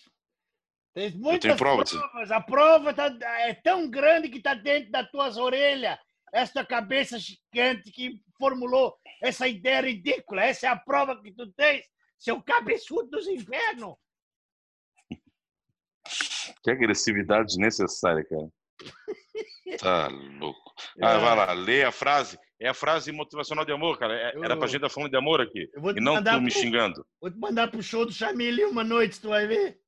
Tem 0.94 1.12
muitas 1.12 1.58
provas. 1.58 1.92
provas. 1.92 2.32
A 2.32 2.42
prova 2.42 2.94
tá, 2.94 3.08
é 3.42 3.54
tão 3.54 3.90
grande 3.90 4.30
que 4.30 4.38
está 4.38 4.54
dentro 4.54 4.92
das 4.92 5.10
tuas 5.10 5.38
orelhas. 5.38 5.98
Esta 6.34 6.66
cabeça 6.66 7.18
gigante 7.20 7.92
que 7.92 8.22
formulou 8.38 8.98
essa 9.22 9.48
ideia 9.48 9.82
ridícula. 9.82 10.44
Essa 10.44 10.68
é 10.68 10.70
a 10.70 10.75
prova 10.75 11.22
que 11.22 11.32
tu 11.34 11.51
tens, 11.54 11.86
seu 12.18 12.42
cabeçudo 12.42 13.10
dos 13.10 13.28
infernos. 13.28 13.96
Que 16.63 16.70
agressividade 16.70 17.48
desnecessária, 17.48 18.24
cara. 18.24 18.48
Tá 19.79 20.07
louco. 20.39 20.73
Ah, 21.01 21.17
vai 21.17 21.35
lá, 21.35 21.53
lê 21.53 21.83
a 21.83 21.91
frase. 21.91 22.38
É 22.59 22.69
a 22.69 22.73
frase 22.73 23.11
motivacional 23.11 23.65
de 23.65 23.71
amor, 23.71 23.97
cara. 23.97 24.13
É, 24.13 24.33
era 24.43 24.57
pra 24.57 24.67
gente 24.67 24.77
estar 24.77 24.89
falando 24.89 25.09
de 25.09 25.17
amor 25.17 25.41
aqui. 25.41 25.69
E 25.95 26.01
não 26.01 26.21
tu 26.23 26.41
me 26.41 26.51
xingando. 26.51 27.05
Vou 27.19 27.31
te 27.31 27.38
mandar 27.38 27.69
pro 27.69 27.81
show 27.81 28.05
do 28.05 28.11
Chamille 28.11 28.65
uma 28.65 28.83
noite, 28.83 29.19
tu 29.19 29.29
vai 29.29 29.47
ver. 29.47 29.79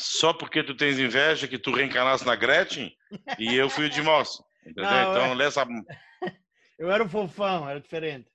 Só 0.00 0.32
porque 0.32 0.62
tu 0.62 0.74
tens 0.76 0.98
inveja 0.98 1.46
que 1.46 1.58
tu 1.58 1.70
reencarnasse 1.72 2.26
na 2.26 2.34
Gretchen 2.34 2.92
e 3.38 3.54
eu 3.54 3.70
fui 3.70 3.86
o 3.86 3.90
de 3.90 4.02
moço. 4.02 4.42
Entendeu? 4.62 4.90
Não, 4.90 5.10
então, 5.10 5.24
é... 5.26 5.34
lê 5.34 5.44
essa. 5.44 5.64
Eu 6.76 6.90
era 6.90 7.04
o 7.04 7.08
fofão, 7.08 7.68
era 7.68 7.80
diferente. 7.80 8.28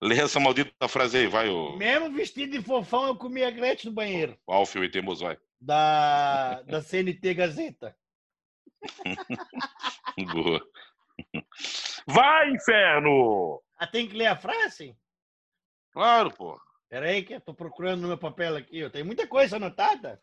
Lê 0.00 0.18
essa 0.18 0.40
maldita 0.40 0.88
frase 0.88 1.18
aí, 1.18 1.26
vai. 1.26 1.50
O... 1.50 1.76
Mesmo 1.76 2.10
vestido 2.10 2.52
de 2.52 2.62
fofão, 2.64 3.08
eu 3.08 3.16
comia 3.16 3.50
Gretchen 3.50 3.90
no 3.90 3.94
banheiro. 3.94 4.38
Alfio 4.46 4.82
e 4.82 4.90
Teimoso, 4.90 5.24
vai. 5.24 5.36
Da, 5.60 6.62
da 6.62 6.80
CNT 6.80 7.34
Gazeta. 7.34 7.94
Boa. 10.32 10.60
Vai, 12.06 12.50
inferno! 12.50 13.62
Ah, 13.78 13.86
tem 13.86 14.08
que 14.08 14.16
ler 14.16 14.26
a 14.26 14.36
frase? 14.36 14.96
Claro, 15.92 16.30
pô. 16.32 16.60
Peraí, 16.88 17.24
que 17.24 17.34
eu 17.34 17.40
tô 17.40 17.54
procurando 17.54 18.02
no 18.02 18.08
meu 18.08 18.18
papel 18.18 18.56
aqui. 18.56 18.78
Eu 18.78 18.90
tenho 18.90 19.04
muita 19.04 19.26
coisa 19.26 19.56
anotada. 19.56 20.22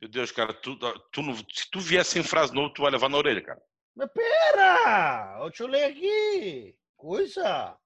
Meu 0.00 0.08
Deus, 0.08 0.30
cara, 0.30 0.52
tu, 0.52 0.76
tu, 0.76 1.22
se 1.52 1.70
tu 1.70 1.80
vier 1.80 2.04
sem 2.04 2.22
frase 2.22 2.54
novo, 2.54 2.72
tu 2.72 2.82
vai 2.82 2.90
levar 2.90 3.08
na 3.08 3.18
orelha, 3.18 3.42
cara. 3.42 3.62
Mas 3.94 4.10
pera! 4.12 5.38
Deixa 5.48 5.62
eu 5.64 5.66
ler 5.66 5.84
aqui. 5.84 6.76
Coisa. 6.96 7.76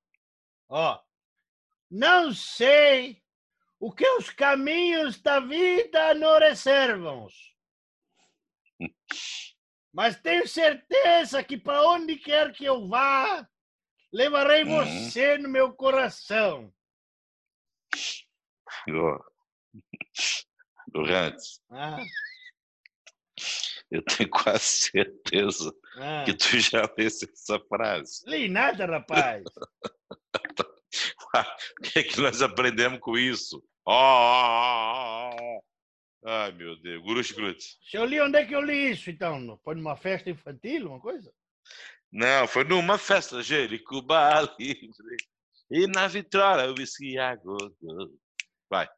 Ó. 0.69 1.01
Não 1.91 2.33
sei 2.33 3.23
o 3.79 3.93
que 3.93 4.09
os 4.11 4.31
caminhos 4.31 5.21
da 5.21 5.41
vida 5.41 6.15
nos 6.15 6.39
reservam. 6.41 7.29
Mas 9.93 10.21
tenho 10.21 10.47
certeza 10.47 11.43
que 11.43 11.57
para 11.57 11.83
onde 11.89 12.17
quer 12.17 12.53
que 12.53 12.65
eu 12.65 12.87
vá, 12.87 13.49
levarei 14.13 14.65
uhum. 14.65 14.85
você 14.85 15.39
no 15.39 15.49
meu 15.49 15.73
coração. 15.73 16.73
Durante. 20.89 21.61
Ah. 21.71 21.99
Eu 23.91 24.03
tenho 24.03 24.29
quase 24.31 24.65
certeza 24.65 25.73
ah. 25.99 26.25
que 26.25 26.35
tu 26.35 26.59
já 26.59 26.83
lesse 26.99 27.31
essa 27.31 27.59
frase. 27.69 28.23
Li 28.27 28.49
nada, 28.49 28.85
rapaz. 28.87 29.45
o 31.35 31.83
que 31.83 31.99
é 32.01 32.03
que 32.03 32.21
nós 32.21 32.43
aprendemos 32.43 33.01
com 33.01 33.17
isso? 33.17 33.63
Ó, 33.85 33.93
oh, 33.95 35.26
oh, 35.26 35.26
oh, 35.26 35.26
Ai, 36.47 36.53
meu 36.53 36.77
Deus. 36.77 37.03
Guru 37.03 37.25
Scrutz. 37.25 37.77
Se 37.91 37.97
eu 37.97 38.05
li, 38.05 38.21
onde 38.21 38.39
é 38.39 38.47
que 38.47 38.55
eu 38.55 38.61
li 38.61 38.93
isso, 38.93 39.11
então? 39.11 39.59
Foi 39.65 39.75
numa 39.75 39.97
festa 39.97 40.31
infantil, 40.31 40.87
uma 40.87 41.01
coisa? 41.01 41.33
Não, 42.13 42.47
foi 42.47 42.63
numa 42.63 42.99
festa 42.99 43.43
Jericuba 43.43 44.43
livre. 44.57 44.89
E 45.69 45.89
na 45.89 46.07
eu 46.65 46.75
whisky 46.79 47.19
a 47.19 47.37
Vai. 48.71 48.89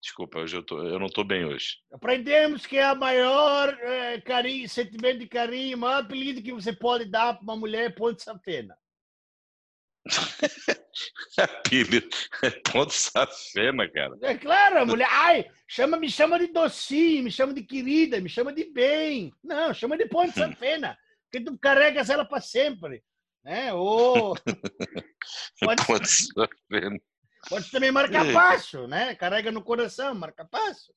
Desculpa, 0.00 0.38
hoje 0.38 0.56
eu, 0.56 0.62
tô, 0.62 0.80
eu 0.80 1.00
não 1.00 1.06
estou 1.06 1.24
bem 1.24 1.44
hoje. 1.44 1.78
Aprendemos 1.92 2.64
que 2.64 2.76
é 2.76 2.84
a 2.84 2.94
maior 2.94 3.76
é, 3.80 4.20
carinho, 4.20 4.68
sentimento 4.68 5.18
de 5.18 5.26
carinho, 5.26 5.76
o 5.76 5.80
maior 5.80 6.04
apelido 6.04 6.42
que 6.42 6.52
você 6.52 6.72
pode 6.72 7.06
dar 7.06 7.34
para 7.34 7.42
uma 7.42 7.56
mulher 7.56 7.86
é 7.86 7.90
Ponte 7.90 8.22
Safena. 8.22 8.76
apelido 11.38 12.08
é 12.42 12.50
Ponte 12.70 12.94
Safena, 12.94 13.90
cara. 13.90 14.16
É 14.22 14.36
claro, 14.36 14.80
a 14.80 14.86
mulher, 14.86 15.08
ai, 15.10 15.48
chama, 15.66 15.96
me 15.96 16.10
chama 16.10 16.38
de 16.38 16.48
docinho, 16.48 17.24
me 17.24 17.30
chama 17.30 17.52
de 17.52 17.62
querida, 17.62 18.20
me 18.20 18.28
chama 18.28 18.52
de 18.52 18.64
bem. 18.64 19.32
Não, 19.42 19.72
chama 19.72 19.96
de 19.96 20.06
Ponte 20.06 20.34
Safena, 20.34 20.96
porque 21.24 21.44
tu 21.44 21.58
carregas 21.58 22.10
ela 22.10 22.24
para 22.24 22.40
sempre. 22.40 23.02
Né? 23.44 23.72
Ou... 23.72 24.34
Pode... 25.60 25.86
Ponte 25.86 26.08
Safena. 26.08 26.98
Pode 27.48 27.70
também 27.70 27.92
marcar 27.92 28.24
passo, 28.32 28.86
né? 28.86 29.14
Carrega 29.14 29.52
no 29.52 29.62
coração, 29.62 30.14
marca 30.14 30.44
passo. 30.44 30.92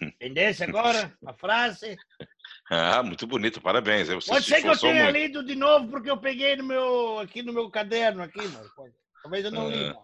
Entendesse 0.00 0.64
agora 0.64 1.16
a 1.26 1.32
frase? 1.32 1.96
Ah, 2.70 3.02
muito 3.02 3.26
bonito, 3.26 3.60
parabéns. 3.60 4.08
Você 4.08 4.30
pode 4.30 4.46
ser 4.46 4.62
que 4.62 4.68
eu 4.68 4.78
tenha 4.78 5.04
muito. 5.04 5.16
lido 5.16 5.44
de 5.44 5.54
novo 5.54 5.88
porque 5.88 6.10
eu 6.10 6.16
peguei 6.16 6.56
no 6.56 6.64
meu, 6.64 7.18
aqui 7.18 7.42
no 7.42 7.52
meu 7.52 7.70
caderno 7.70 8.22
aqui, 8.22 8.40
mas 8.48 8.68
talvez 9.22 9.44
eu 9.44 9.50
não 9.50 9.68
li. 9.68 9.84
Ah, 9.84 10.02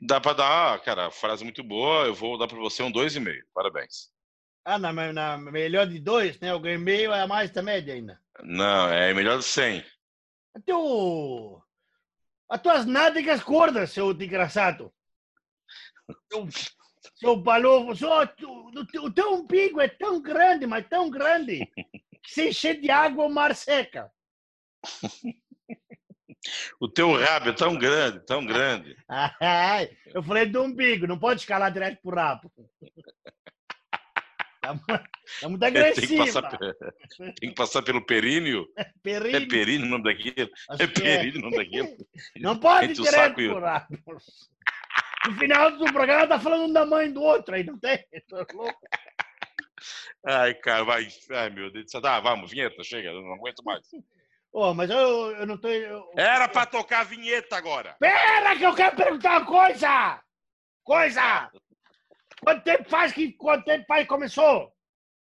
dá 0.00 0.20
para 0.20 0.34
dar, 0.34 0.80
cara, 0.82 1.10
frase 1.10 1.44
muito 1.44 1.62
boa. 1.62 2.06
Eu 2.06 2.14
vou 2.14 2.38
dar 2.38 2.46
para 2.46 2.58
você 2.58 2.82
um 2.82 2.90
dois 2.90 3.16
e 3.16 3.20
meio. 3.20 3.44
Parabéns. 3.54 4.12
Ah, 4.64 4.78
na, 4.78 4.92
na 5.12 5.38
melhor 5.38 5.86
de 5.86 5.98
dois, 5.98 6.38
né? 6.40 6.50
Eu 6.50 6.60
ganhei 6.60 6.78
meio 6.78 7.12
é 7.12 7.20
a 7.20 7.26
mais 7.26 7.50
da 7.50 7.62
média 7.62 7.94
ainda. 7.94 8.20
Não, 8.42 8.88
é 8.88 9.12
melhor 9.12 9.38
de 9.38 9.44
cem. 9.44 9.84
Então, 10.56 11.62
as 12.48 12.60
tuas 12.60 12.86
nádegas 12.86 13.42
gordas, 13.42 13.90
seu 13.90 14.14
desgraçado. 14.14 14.92
Seu, 16.30 16.46
seu. 17.14 17.42
Seu, 17.96 19.02
o 19.02 19.10
teu 19.10 19.34
umbigo 19.34 19.80
é 19.80 19.88
tão 19.88 20.20
grande, 20.20 20.66
mas 20.66 20.86
tão 20.88 21.10
grande, 21.10 21.66
que 22.22 22.30
se 22.30 22.48
encher 22.48 22.80
de 22.80 22.90
água 22.90 23.26
o 23.26 23.30
mar 23.30 23.54
seca. 23.54 24.10
O 26.78 26.88
teu 26.88 27.12
rabo 27.12 27.48
é 27.48 27.52
tão 27.52 27.74
grande, 27.74 28.20
tão 28.26 28.44
grande. 28.44 28.94
Eu 30.12 30.22
falei 30.22 30.46
do 30.46 30.62
umbigo, 30.62 31.06
não 31.06 31.18
pode 31.18 31.40
escalar 31.40 31.72
direto 31.72 32.00
pro 32.02 32.16
rabo. 32.16 32.52
É 35.42 35.48
muito 35.48 35.62
agressiva. 35.62 36.06
Tem 36.06 36.18
que 36.18 36.32
passar, 36.32 36.58
tem 37.18 37.48
que 37.50 37.54
passar 37.54 37.82
pelo 37.82 38.04
períneo. 38.04 38.66
Períneo. 39.02 39.36
É 39.36 39.46
períneo 39.46 39.86
o 39.86 39.90
nome 39.90 40.04
daquilo? 40.04 40.50
Acho 40.70 40.82
é, 40.82 40.84
é. 40.84 40.88
períneo 40.88 41.38
o 41.38 41.42
nome 41.42 41.56
daquilo? 41.56 41.88
Não 42.36 42.58
pode 42.58 42.92
ir 42.92 42.94
direto 42.94 43.36
por 43.36 43.62
No 45.26 45.34
final 45.38 45.70
do 45.78 45.84
programa 45.92 46.26
tá 46.26 46.38
falando 46.38 46.64
um 46.64 46.72
da 46.72 46.84
mãe 46.84 47.10
do 47.10 47.22
outro 47.22 47.54
aí, 47.54 47.64
não 47.64 47.78
tem? 47.78 48.04
louco. 48.52 48.78
Ai, 50.26 50.54
cara, 50.54 50.84
vai. 50.84 51.06
Ai, 51.30 51.50
meu 51.50 51.70
Deus. 51.70 51.90
Tá, 51.90 52.20
vamos, 52.20 52.50
vinheta, 52.50 52.82
chega, 52.82 53.08
eu 53.08 53.22
não 53.22 53.34
aguento 53.34 53.62
mais. 53.64 53.86
Oh, 54.52 54.72
mas 54.72 54.88
eu, 54.88 55.32
eu 55.32 55.46
não 55.46 55.58
tô. 55.58 55.68
Eu... 55.68 56.08
Era 56.16 56.48
pra 56.48 56.64
tocar 56.64 57.00
a 57.00 57.04
vinheta 57.04 57.56
agora. 57.56 57.96
Pera, 57.98 58.56
que 58.56 58.62
eu 58.62 58.74
quero 58.74 58.96
perguntar 58.96 59.38
uma 59.38 59.46
coisa! 59.46 60.22
Coisa! 60.84 61.50
Quanto 62.40 62.62
tempo 62.62 62.88
faz 62.88 63.12
que 63.12 63.32
quanto 63.32 63.64
tempo 63.64 63.84
faz 63.86 64.02
que 64.02 64.08
começou? 64.08 64.72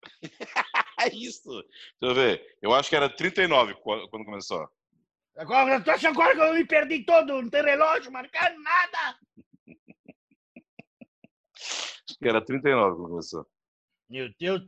É 0.98 1.14
isso. 1.14 1.50
Deixa 2.00 2.00
eu 2.00 2.14
ver. 2.14 2.56
Eu 2.62 2.72
acho 2.72 2.88
que 2.88 2.96
era 2.96 3.06
39 3.06 3.74
quando 3.82 4.24
começou. 4.24 4.66
Agora, 5.36 5.78
tu 5.78 5.90
acha 5.90 6.08
agora 6.08 6.34
que 6.34 6.40
eu 6.40 6.54
me 6.54 6.64
perdi 6.64 7.04
todo? 7.04 7.42
Não 7.42 7.50
tem 7.50 7.62
relógio 7.62 8.10
marcando 8.10 8.58
nada? 8.62 9.18
Acho 12.08 12.18
que 12.18 12.28
era 12.28 12.44
39 12.44 12.96
quando 12.96 13.08
começou. 13.08 13.46
Meu 14.08 14.30
Deus. 14.38 14.62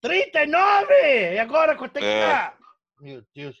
39! 0.00 0.94
E 1.34 1.38
agora 1.38 1.76
quanto 1.76 1.96
é 1.96 2.00
que 2.00 2.06
é. 2.06 2.26
tá? 2.26 2.58
Meu 3.00 3.24
Deus. 3.34 3.56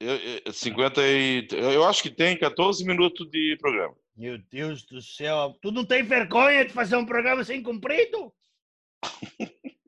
Eu, 0.00 0.16
eu, 0.16 0.52
50 0.52 1.06
e, 1.06 1.46
eu 1.52 1.84
acho 1.84 2.02
que 2.02 2.10
tem 2.10 2.38
14 2.38 2.84
minutos 2.84 3.30
de 3.30 3.56
programa. 3.60 3.94
Meu 4.16 4.38
Deus 4.38 4.84
do 4.84 5.00
céu. 5.00 5.56
Tu 5.62 5.70
não 5.70 5.84
tem 5.84 6.02
vergonha 6.02 6.64
de 6.64 6.72
fazer 6.72 6.96
um 6.96 7.06
programa 7.06 7.44
sem 7.44 7.62
comprido? 7.62 8.34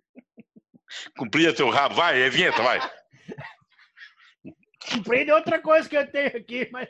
Cumpria 1.16 1.54
teu 1.54 1.70
rabo. 1.70 1.94
Vai, 1.94 2.22
é 2.22 2.30
vinheta, 2.30 2.62
vai. 2.62 2.78
Comprido 4.92 5.30
é 5.30 5.34
outra 5.34 5.60
coisa 5.60 5.88
que 5.88 5.96
eu 5.96 6.10
tenho 6.10 6.36
aqui, 6.36 6.68
mas. 6.70 6.88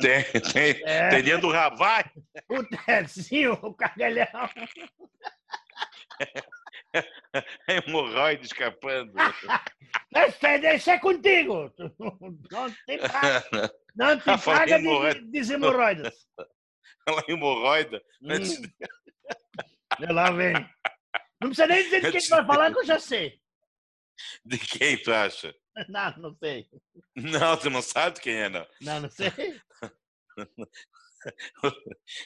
Tem, 0.00 0.24
tem, 0.52 0.82
é. 0.84 1.08
tem 1.08 1.22
dentro 1.22 1.48
do 1.48 1.52
rabo. 1.52 1.76
Vai! 1.76 2.04
O 2.48 2.64
Terzinho, 2.64 3.52
o 3.62 3.74
cagalhão. 3.74 4.26
É 7.68 7.76
hemorroide 7.86 8.46
escapando. 8.46 9.12
Isso 10.74 10.90
é 10.90 10.98
contigo. 10.98 11.72
Não 12.50 12.70
te 12.70 12.98
paga, 12.98 13.72
não 13.94 14.18
te 14.18 14.24
paga 14.44 14.78
de, 14.78 15.42
de 15.42 15.52
hemorroidas. 15.52 16.26
Ela 17.06 17.24
é 17.26 17.32
hemorroida. 17.32 18.02
Hum. 18.22 20.12
Lá 20.12 20.30
vem. 20.30 20.54
Não 21.40 21.50
precisa 21.50 21.66
nem 21.66 21.82
dizer 21.84 22.00
de 22.00 22.12
quem 22.12 22.28
vai 22.28 22.46
falar 22.46 22.72
que 22.72 22.78
eu 22.78 22.84
já 22.84 22.98
sei. 22.98 23.40
De 24.44 24.58
quem 24.58 25.00
tu 25.02 25.12
acha? 25.12 25.54
Não, 25.88 26.14
não 26.18 26.36
sei. 26.42 26.66
Não, 27.16 27.56
tu 27.56 27.70
não 27.70 27.82
sabe 27.82 28.20
quem 28.20 28.34
é, 28.34 28.48
não? 28.48 28.66
Não, 28.80 29.00
não 29.02 29.10
sei. 29.10 29.30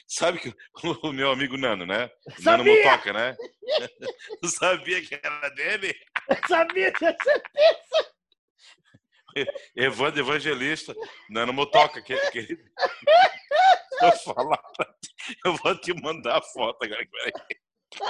Sabe 0.07 0.39
que 0.39 0.53
o 1.03 1.11
meu 1.11 1.31
amigo 1.31 1.57
Nano, 1.57 1.85
né? 1.85 2.11
Sabia! 2.39 2.57
Nano 2.57 2.63
Motoca, 2.63 3.11
né? 3.11 3.35
Tu 4.41 4.47
sabia 4.49 5.01
que 5.01 5.15
era 5.15 5.49
dele? 5.49 5.95
Sabia, 6.47 6.91
tinha 6.93 7.15
certeza. 7.23 8.13
Evandro 9.75 10.19
Evangelista, 10.19 10.93
Nano 11.29 11.51
Motoca. 11.53 12.03
Que, 12.03 12.15
que... 12.29 12.55
eu, 14.01 14.11
falar 14.19 14.61
eu 15.43 15.55
vou 15.55 15.75
te 15.79 15.91
mandar 15.99 16.37
a 16.37 16.41
foto 16.41 16.77
agora. 16.83 17.03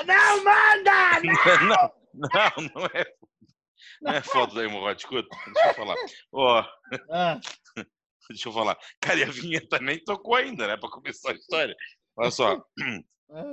Não, 0.05 0.43
manda! 0.43 1.21
Não, 1.61 1.93
não, 2.13 2.69
não 2.75 2.85
é. 2.87 3.05
Não 4.01 4.11
é 4.13 4.21
foto 4.21 4.55
da 4.55 4.63
hemorroide, 4.63 5.01
escuta, 5.01 5.29
deixa 5.45 5.69
eu 5.69 5.73
falar. 5.73 5.95
Ó, 6.31 6.61
oh, 6.61 6.65
ah. 7.11 7.39
deixa 8.29 8.49
eu 8.49 8.53
falar. 8.53 8.77
Cara, 9.01 9.19
e 9.19 9.23
a 9.23 9.31
vinheta 9.31 9.79
nem 9.79 9.99
tocou 10.03 10.35
ainda, 10.35 10.67
né, 10.67 10.77
para 10.77 10.89
começar 10.89 11.31
a 11.31 11.35
história. 11.35 11.75
Olha 12.15 12.31
só. 12.31 12.63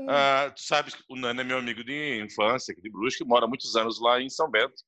Ah, 0.08 0.52
tu 0.54 0.62
sabes 0.62 0.94
que 0.94 1.02
o 1.08 1.16
Nano 1.16 1.40
é 1.40 1.44
meu 1.44 1.58
amigo 1.58 1.82
de 1.82 2.22
infância, 2.22 2.72
aqui 2.72 2.82
de 2.82 2.90
Brusque, 2.90 3.24
mora 3.24 3.46
muitos 3.46 3.76
anos 3.76 4.00
lá 4.00 4.20
em 4.20 4.28
São 4.28 4.50
Bento. 4.50 4.82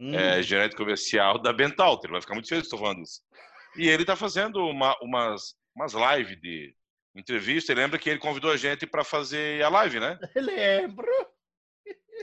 Hum. 0.00 0.14
É 0.14 0.40
gerente 0.42 0.76
comercial 0.76 1.38
da 1.38 1.52
Bentalter. 1.52 2.06
Ele 2.06 2.12
vai 2.12 2.20
ficar 2.20 2.34
muito 2.34 2.48
feliz 2.48 2.64
estou 2.64 2.78
falando 2.78 3.02
isso. 3.02 3.20
E 3.76 3.88
ele 3.88 4.02
está 4.02 4.14
fazendo 4.14 4.64
uma, 4.64 4.96
umas, 5.02 5.54
umas 5.74 5.92
lives 5.92 6.40
de 6.40 6.72
entrevista. 7.16 7.72
E 7.72 7.74
lembra 7.74 7.98
que 7.98 8.08
ele 8.08 8.20
convidou 8.20 8.52
a 8.52 8.56
gente 8.56 8.86
para 8.86 9.02
fazer 9.02 9.62
a 9.62 9.68
live, 9.68 9.98
né? 9.98 10.18
Lembro. 10.36 11.08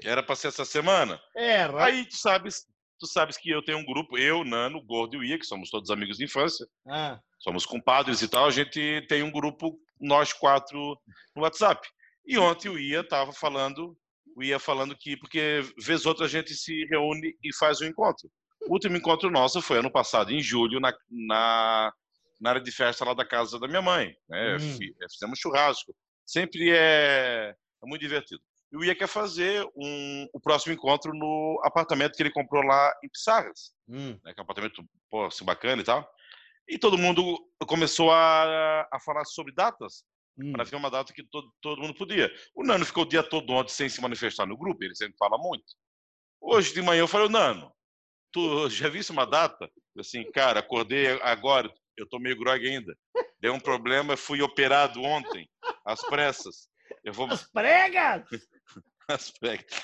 Era 0.04 0.22
para 0.22 0.36
ser 0.36 0.48
essa 0.48 0.66
semana. 0.66 1.20
Era. 1.36 1.86
Aí 1.86 2.06
tu 2.06 2.18
sabes, 2.18 2.66
tu 3.00 3.08
sabes 3.08 3.38
que 3.38 3.50
eu 3.50 3.64
tenho 3.64 3.78
um 3.78 3.86
grupo, 3.86 4.18
eu, 4.18 4.44
Nano, 4.44 4.82
Gordo 4.82 5.16
e 5.16 5.20
o 5.20 5.24
Ia, 5.24 5.40
que 5.40 5.46
somos 5.46 5.70
todos 5.70 5.90
amigos 5.90 6.18
de 6.18 6.26
infância. 6.26 6.68
Ah. 6.88 7.20
Somos 7.40 7.66
compadres 7.66 8.22
e 8.22 8.28
tal. 8.28 8.46
A 8.46 8.52
gente 8.52 9.06
tem 9.08 9.24
um 9.24 9.32
grupo, 9.32 9.80
nós 10.00 10.34
quatro, 10.34 11.00
no 11.36 11.44
WhatsApp. 11.44 11.88
E 12.26 12.38
ontem 12.38 12.70
o 12.70 12.80
Ia 12.80 13.02
estava 13.02 13.32
falando, 13.32 13.96
o 14.36 14.44
Ia 14.44 14.60
falando 14.60 14.98
que, 14.98 15.16
porque 15.18 15.62
vez 15.80 16.06
outra 16.06 16.26
a 16.26 16.30
gente 16.30 16.54
se 16.54 16.86
reúne 16.86 17.36
e 17.44 17.56
faz 17.56 17.82
um 17.82 17.86
encontro. 17.86 18.30
O 18.68 18.74
último 18.74 18.98
encontro 18.98 19.30
nosso 19.30 19.62
foi 19.62 19.78
ano 19.78 19.92
passado, 19.92 20.32
em 20.32 20.42
julho, 20.42 20.80
na, 20.80 20.92
na, 21.10 21.94
na 22.42 22.50
área 22.50 22.62
de 22.62 22.72
festa 22.72 23.06
lá 23.06 23.14
da 23.14 23.26
casa 23.26 23.60
da 23.60 23.68
minha 23.68 23.82
mãe. 23.82 24.16
Né? 24.28 24.56
Hum. 24.56 24.78
Fizemos 25.12 25.40
churrasco. 25.40 25.96
Sempre 26.26 26.72
é, 26.72 27.54
é 27.84 27.88
muito 27.88 28.02
divertido 28.02 28.42
e 28.72 28.78
o 28.78 28.84
Ia 28.84 28.96
quer 28.96 29.08
fazer 29.08 29.66
um, 29.76 30.28
o 30.34 30.40
próximo 30.40 30.74
encontro 30.74 31.14
no 31.14 31.62
apartamento 31.64 32.16
que 32.16 32.24
ele 32.24 32.32
comprou 32.32 32.64
lá 32.64 32.94
em 33.04 33.10
Pissarras. 33.10 33.72
Hum. 33.88 34.20
Né, 34.24 34.34
que 34.34 34.40
é 34.40 34.42
um 34.42 34.44
apartamento 34.44 34.84
pô, 35.10 35.26
assim, 35.26 35.46
bacana 35.46 35.82
e 35.82 35.86
tal. 35.86 36.10
E 36.68 36.78
todo 36.78 36.98
mundo 36.98 37.38
começou 37.68 38.12
a, 38.12 38.88
a 38.92 39.00
falar 39.00 39.24
sobre 39.26 39.54
datas, 39.54 40.04
hum. 40.38 40.52
para 40.52 40.64
ver 40.64 40.76
uma 40.76 40.90
data 40.90 41.14
que 41.14 41.24
todo, 41.24 41.52
todo 41.62 41.82
mundo 41.82 41.94
podia. 41.94 42.32
O 42.56 42.64
Nano 42.64 42.86
ficou 42.86 43.04
o 43.04 43.08
dia 43.08 43.24
todo 43.24 43.54
ontem 43.54 43.72
sem 43.72 43.90
se 43.90 44.02
manifestar 44.02 44.46
no 44.46 44.58
grupo, 44.58 44.84
ele 44.84 44.96
sempre 44.96 45.16
fala 45.18 45.38
muito. 45.38 45.66
Hoje 46.42 46.74
de 46.74 46.82
manhã 46.82 47.02
eu 47.02 47.08
falei, 47.08 47.30
Nano, 47.30 47.72
tu 48.32 48.70
já 48.70 48.90
viste 48.90 49.12
uma 49.12 49.26
data? 49.26 49.70
Eu 49.96 50.02
assim, 50.02 50.30
cara, 50.32 50.60
acordei 50.60 51.08
agora, 51.22 51.72
eu 51.98 52.08
tô 52.08 52.20
meio 52.20 52.38
grog 52.38 52.68
ainda. 52.68 52.98
Deu 53.40 53.54
um 53.54 53.60
problema, 53.60 54.18
fui 54.18 54.42
operado 54.42 55.02
ontem, 55.02 55.48
às 55.86 56.02
pressas. 56.02 56.68
Eu 57.04 57.14
vou... 57.14 57.28
As 57.32 57.50
pregas! 57.52 58.24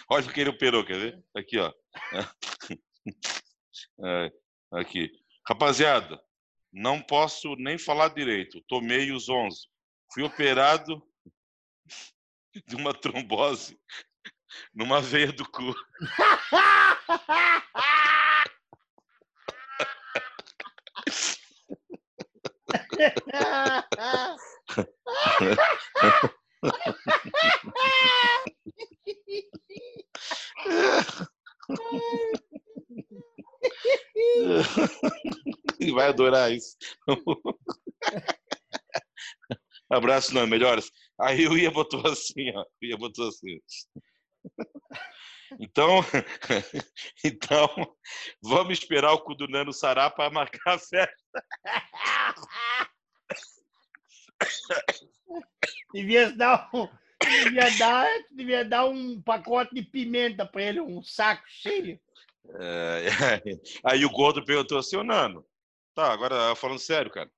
Olha 0.10 0.26
o 0.28 0.34
que 0.34 0.42
ele 0.42 0.50
operou, 0.50 0.86
quer 0.86 0.98
ver? 0.98 1.24
Aqui, 1.36 1.58
ó. 1.60 1.72
É, 4.04 4.32
aqui. 4.74 5.12
Rapaziada, 5.48 6.22
não 6.72 7.02
posso 7.02 7.56
nem 7.56 7.78
falar 7.78 8.10
direito. 8.10 8.62
Tomei 8.68 9.12
os 9.12 9.28
11. 9.28 9.68
Fui 10.14 10.24
operado 10.24 11.02
de 12.68 12.76
uma 12.76 12.94
trombose 12.94 13.80
numa 14.74 15.02
veia 15.02 15.32
do 15.32 15.50
cu. 15.50 15.74
Ele 35.80 35.91
vai 36.02 36.10
adorar 36.10 36.52
isso. 36.52 36.76
Abraço, 39.90 40.34
não, 40.34 40.48
melhores. 40.48 40.90
Aí 41.20 41.48
o 41.48 41.58
Ia 41.58 41.70
botou 41.70 42.06
assim, 42.08 42.50
ó. 42.56 42.62
O 42.62 42.86
Ia 42.86 42.98
botou 42.98 43.28
assim. 43.28 43.60
Então, 45.60 46.00
então, 47.24 47.70
vamos 48.42 48.80
esperar 48.80 49.12
o 49.12 49.20
cu 49.20 49.36
do 49.36 49.48
Nano 49.48 49.74
sarar 49.74 50.12
para 50.12 50.32
marcar 50.32 50.76
a 50.76 50.80
festa. 50.80 51.14
Devia 55.94 56.32
dar 56.32 56.70
um, 56.74 56.88
devia 57.44 57.78
dar, 57.78 58.08
devia 58.32 58.66
dar 58.66 58.86
um 58.86 59.22
pacote 59.22 59.76
de 59.76 59.84
pimenta 59.84 60.46
para 60.46 60.64
ele, 60.64 60.82
um 60.82 61.04
saco 61.04 61.44
cheio. 61.48 62.00
É, 62.60 63.06
aí 63.86 64.04
o 64.04 64.10
Gordo 64.10 64.44
perguntou 64.44 64.80
assim, 64.80 64.96
ô 64.96 65.04
Nano, 65.04 65.46
tá, 65.94 66.12
agora 66.12 66.56
falando 66.56 66.80
sério, 66.80 67.12
cara, 67.12 67.30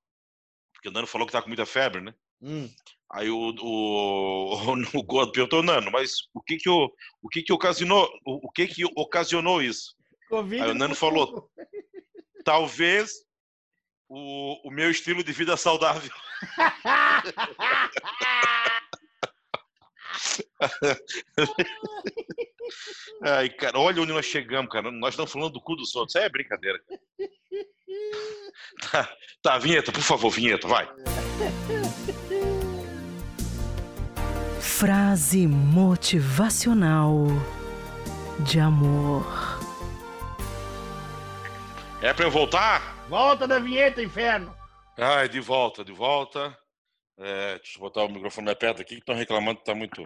porque 0.74 0.90
o 0.90 0.92
Nano 0.92 1.08
falou 1.08 1.26
que 1.26 1.34
tá 1.34 1.42
com 1.42 1.48
muita 1.48 1.66
febre, 1.66 2.02
né? 2.02 2.14
Hum. 2.42 2.70
Aí 3.12 3.30
o, 3.30 3.54
o, 3.62 4.74
o 4.94 5.04
Gordo 5.04 5.32
perguntou, 5.32 5.64
Nano, 5.64 5.92
mas 5.92 6.28
o 6.34 6.42
que 6.42 6.58
que, 6.58 6.70
o, 6.70 6.92
o 7.22 7.30
que, 7.30 7.44
que 7.44 7.54
ocasionou, 7.54 8.10
o, 8.26 8.48
o 8.48 8.52
que 8.52 8.68
que 8.68 8.84
ocasionou 8.96 9.62
isso? 9.62 9.96
Covid 10.30 10.62
aí 10.62 10.72
o 10.72 10.76
Nano 10.76 10.96
falou, 10.96 11.50
talvez 12.44 13.12
o, 14.10 14.68
o 14.68 14.72
meu 14.72 14.92
estilo 14.92 15.24
de 15.24 15.32
vida 15.32 15.56
saudável. 15.58 16.12
Ai, 23.22 23.50
cara, 23.50 23.80
olha 23.80 24.02
onde 24.02 24.12
nós 24.12 24.26
chegamos, 24.26 24.72
cara. 24.72 24.92
Nós 24.92 25.14
estamos 25.14 25.32
falando 25.32 25.54
do 25.54 25.62
cu 25.62 25.76
dos 25.76 25.96
outros. 25.96 26.16
É 26.16 26.28
brincadeira. 26.30 26.80
Tá, 28.92 29.10
tá, 29.42 29.58
vinheta, 29.58 29.92
por 29.92 30.02
favor, 30.02 30.30
vinheta, 30.30 30.68
vai. 30.68 30.88
Frase 34.60 35.48
motivacional 35.48 37.26
de 38.40 38.60
amor. 38.60 39.26
É 42.02 42.14
pra 42.14 42.26
eu 42.26 42.32
voltar? 42.32 43.08
Volta 43.08 43.48
da 43.48 43.60
vinheta, 43.60 44.02
inferno. 44.02 44.54
Ai, 44.98 45.30
de 45.30 45.40
volta, 45.40 45.84
de 45.84 45.92
volta. 45.92 46.58
É, 47.18 47.58
deixa 47.60 47.78
eu 47.78 47.82
botar 47.82 48.04
o 48.04 48.10
microfone 48.10 48.46
mais 48.46 48.58
perto 48.58 48.82
aqui, 48.82 48.96
que 48.96 49.02
estão 49.02 49.16
reclamando 49.16 49.58
que 49.58 49.62
está 49.62 49.76
muito. 49.76 50.04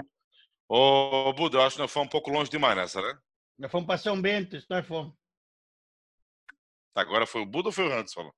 Ô, 0.69 1.33
Buda, 1.33 1.57
eu 1.57 1.61
acho 1.61 1.77
que 1.77 1.81
nós 1.81 1.91
fomos 1.91 2.07
um 2.07 2.11
pouco 2.11 2.29
longe 2.29 2.51
demais 2.51 2.75
nessa, 2.75 3.01
né? 3.01 3.17
Nós 3.57 3.71
fomos 3.71 3.87
para 3.87 3.97
São 3.97 4.21
Bento, 4.21 4.57
nós 4.69 4.85
fomos. 4.85 5.13
Agora 6.97 7.27
foi 7.27 7.41
o 7.41 7.45
Buda 7.45 7.69
ou 7.69 7.71
foi 7.71 7.85
o 7.85 7.89
Rantes 7.89 8.13
falou? 8.13 8.33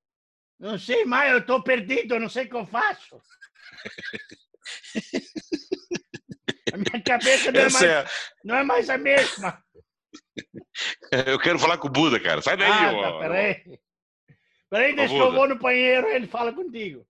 Não 0.59 0.77
sei 0.77 1.05
mais, 1.05 1.31
eu 1.31 1.37
estou 1.39 1.63
perdido, 1.63 2.15
eu 2.15 2.19
não 2.19 2.27
sei 2.27 2.43
o 2.43 2.49
que 2.49 2.55
eu 2.55 2.65
faço. 2.65 3.21
a 6.73 6.77
minha 6.77 7.01
cabeça 7.01 7.53
não 7.53 7.61
é, 7.61 7.69
mais, 7.69 7.81
é... 7.81 8.05
não 8.43 8.55
é 8.55 8.63
mais 8.63 8.89
a 8.89 8.97
mesma. 8.97 9.63
Eu 11.27 11.39
quero 11.39 11.59
falar 11.59 11.77
com 11.77 11.87
o 11.87 11.91
Buda, 11.91 12.19
cara. 12.19 12.41
Sai 12.41 12.55
daí, 12.55 12.71
ah, 12.71 12.91
ó. 12.93 13.01
Tá, 13.01 13.19
peraí. 13.19 13.79
Peraí, 14.69 14.95
deixa 14.95 15.13
que 15.13 15.19
eu 15.19 15.31
vou 15.31 15.47
no 15.47 15.57
banheiro 15.57 16.07
ele 16.07 16.27
fala 16.27 16.53
contigo. 16.53 17.05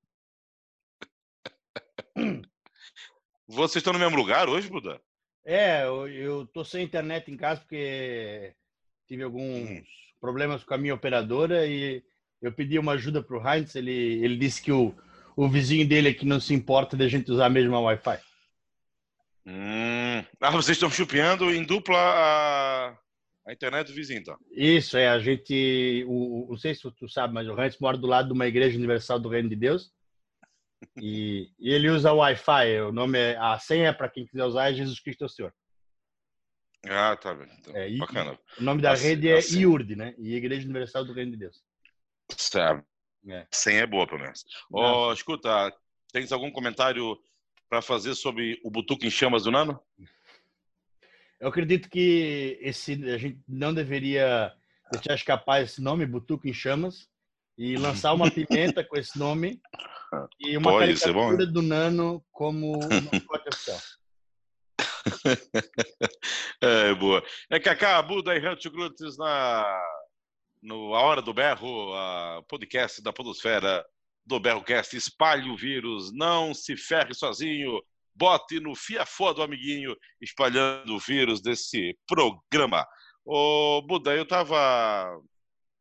Vocês 3.47 3.77
estão 3.77 3.93
no 3.93 3.99
mesmo 3.99 4.17
lugar 4.17 4.49
hoje, 4.49 4.69
Buda? 4.69 5.01
É, 5.45 5.83
eu, 5.83 6.07
eu 6.07 6.47
tô 6.47 6.65
sem 6.65 6.83
internet 6.83 7.31
em 7.31 7.38
casa 7.38 7.62
porque 7.62 8.55
tive 9.07 9.23
alguns 9.23 9.69
hum. 9.69 9.83
Problemas 10.19 10.63
com 10.63 10.73
a 10.73 10.77
minha 10.77 10.93
operadora 10.93 11.65
e 11.65 12.03
eu 12.41 12.51
pedi 12.51 12.77
uma 12.79 12.93
ajuda 12.93 13.21
pro 13.21 13.41
Heinz. 13.45 13.75
Ele, 13.75 13.91
ele 14.23 14.38
disse 14.38 14.62
que 14.62 14.71
o, 14.71 14.93
o 15.36 15.47
vizinho 15.47 15.88
dele 15.88 16.10
aqui 16.10 16.25
não 16.25 16.39
se 16.39 16.53
importa 16.53 16.95
de 16.95 17.03
a 17.03 17.08
gente 17.08 17.32
usar 17.32 17.47
a 17.47 17.49
mesma 17.49 17.79
Wi-Fi. 17.79 18.19
Hum. 19.45 20.23
Ah, 20.39 20.51
vocês 20.51 20.75
estão 20.75 20.89
chupeando 20.89 21.53
em 21.53 21.63
dupla 21.63 21.97
a, 21.97 22.97
a 23.47 23.53
internet 23.53 23.88
do 23.88 23.93
vizinho, 23.93 24.19
então? 24.19 24.38
Isso, 24.51 24.97
é. 24.97 25.10
A 25.10 25.19
gente. 25.19 26.05
O, 26.08 26.47
não 26.49 26.58
sei 26.58 26.75
se 26.75 26.82
tu 26.91 27.10
sabe, 27.10 27.34
mas 27.34 27.47
o 27.47 27.60
Heinz 27.60 27.77
mora 27.79 27.97
do 27.97 28.08
lado 28.08 28.27
de 28.27 28.34
uma 28.34 28.47
igreja 28.47 28.77
universal 28.77 29.19
do 29.19 29.29
Reino 29.29 29.49
de 29.49 29.55
Deus. 29.55 29.91
E, 31.01 31.49
e 31.60 31.73
ele 31.73 31.89
usa 31.89 32.12
o 32.12 32.17
Wi-Fi. 32.17 32.82
O 32.82 32.91
nome 32.91 33.17
é, 33.17 33.38
a 33.38 33.58
senha, 33.58 33.93
para 33.93 34.10
quem 34.10 34.25
quiser 34.25 34.45
usar, 34.45 34.71
é 34.71 34.75
Jesus 34.75 34.99
Cristo 34.99 35.23
é 35.23 35.25
o 35.25 35.29
Senhor. 35.29 35.53
Ah, 36.85 37.15
tá 37.15 37.33
bem. 37.33 37.47
Então, 37.59 37.75
é, 37.75 37.97
bacana. 37.97 38.39
O 38.57 38.63
nome 38.63 38.81
da 38.81 38.91
assim, 38.91 39.07
rede 39.07 39.29
é 39.29 39.37
assim. 39.37 39.59
IURD, 39.59 39.95
né? 39.95 40.15
E 40.17 40.35
Igreja 40.35 40.63
Universal 40.63 41.05
do 41.05 41.13
Reino 41.13 41.31
de 41.31 41.37
Deus. 41.37 41.61
Certo. 42.37 42.85
É. 43.27 43.45
Senha 43.51 43.81
é 43.81 43.87
boa, 43.87 44.07
pelo 44.07 44.21
menos. 44.21 44.45
Oh, 44.71 45.11
escuta, 45.11 45.73
tens 46.11 46.31
algum 46.31 46.51
comentário 46.51 47.17
para 47.69 47.81
fazer 47.81 48.15
sobre 48.15 48.59
o 48.63 48.71
Butuque 48.71 49.05
em 49.05 49.11
Chamas 49.11 49.43
do 49.43 49.51
Nano? 49.51 49.79
Eu 51.39 51.49
acredito 51.49 51.89
que 51.89 52.57
esse, 52.61 52.93
a 53.09 53.17
gente 53.17 53.39
não 53.47 53.73
deveria 53.73 54.53
deixar 54.91 55.15
escapar 55.15 55.61
esse 55.61 55.81
nome, 55.81 56.05
Butuque 56.05 56.49
em 56.49 56.53
Chamas, 56.53 57.07
e 57.57 57.75
lançar 57.77 58.13
uma 58.13 58.31
pimenta 58.31 58.83
com 58.83 58.97
esse 58.97 59.17
nome 59.19 59.61
e 60.39 60.57
uma 60.57 60.71
Pode 60.71 60.99
caricatura 60.99 61.45
do 61.45 61.61
Nano 61.61 62.23
como 62.31 62.79
mascote 62.79 63.49
oficial. 63.49 63.79
é, 66.62 66.93
boa. 66.95 67.23
É 67.49 67.59
Cacá, 67.59 68.01
Buda 68.01 68.35
e 68.35 68.39
Rancho 68.39 68.69
Grutes 68.71 69.17
na 69.17 69.81
no 70.62 70.93
A 70.93 71.01
Hora 71.01 71.21
do 71.21 71.33
Berro, 71.33 71.93
a 71.95 72.43
podcast 72.47 73.01
da 73.01 73.13
Podosfera 73.13 73.85
do 74.25 74.39
Berrocast. 74.39 74.95
Espalhe 74.95 75.49
o 75.49 75.57
vírus, 75.57 76.12
não 76.13 76.53
se 76.53 76.75
ferre 76.75 77.13
sozinho, 77.13 77.81
bote 78.13 78.59
no 78.59 78.75
fiafó 78.75 79.33
do 79.33 79.41
amiguinho, 79.41 79.95
espalhando 80.21 80.95
o 80.95 80.99
vírus 80.99 81.41
desse 81.41 81.97
programa. 82.05 82.85
Ô, 83.25 83.81
Buda, 83.81 84.13
eu 84.15 84.25
tava 84.25 85.21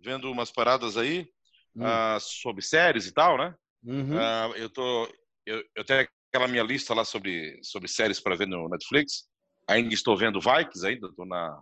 vendo 0.01 0.31
umas 0.31 0.51
paradas 0.51 0.97
aí 0.97 1.29
hum. 1.75 1.83
uh, 1.85 2.21
sobre 2.21 2.63
séries 2.63 3.07
e 3.07 3.13
tal, 3.13 3.37
né? 3.37 3.55
Uhum. 3.85 4.17
Uh, 4.17 4.57
eu, 4.57 4.71
tô, 4.71 5.09
eu, 5.45 5.65
eu 5.75 5.85
tenho 5.85 6.09
aquela 6.39 6.49
minha 6.49 6.63
lista 6.63 6.95
lá 6.95 7.05
sobre, 7.05 7.59
sobre 7.63 7.89
séries 7.89 8.21
para 8.21 8.37
ver 8.37 8.47
no 8.47 8.69
Netflix. 8.69 9.29
Ainda 9.67 9.93
estou 9.93 10.17
vendo 10.17 10.41
Vikings, 10.41 10.87
ainda 10.87 11.09
estou 11.09 11.27
na, 11.27 11.61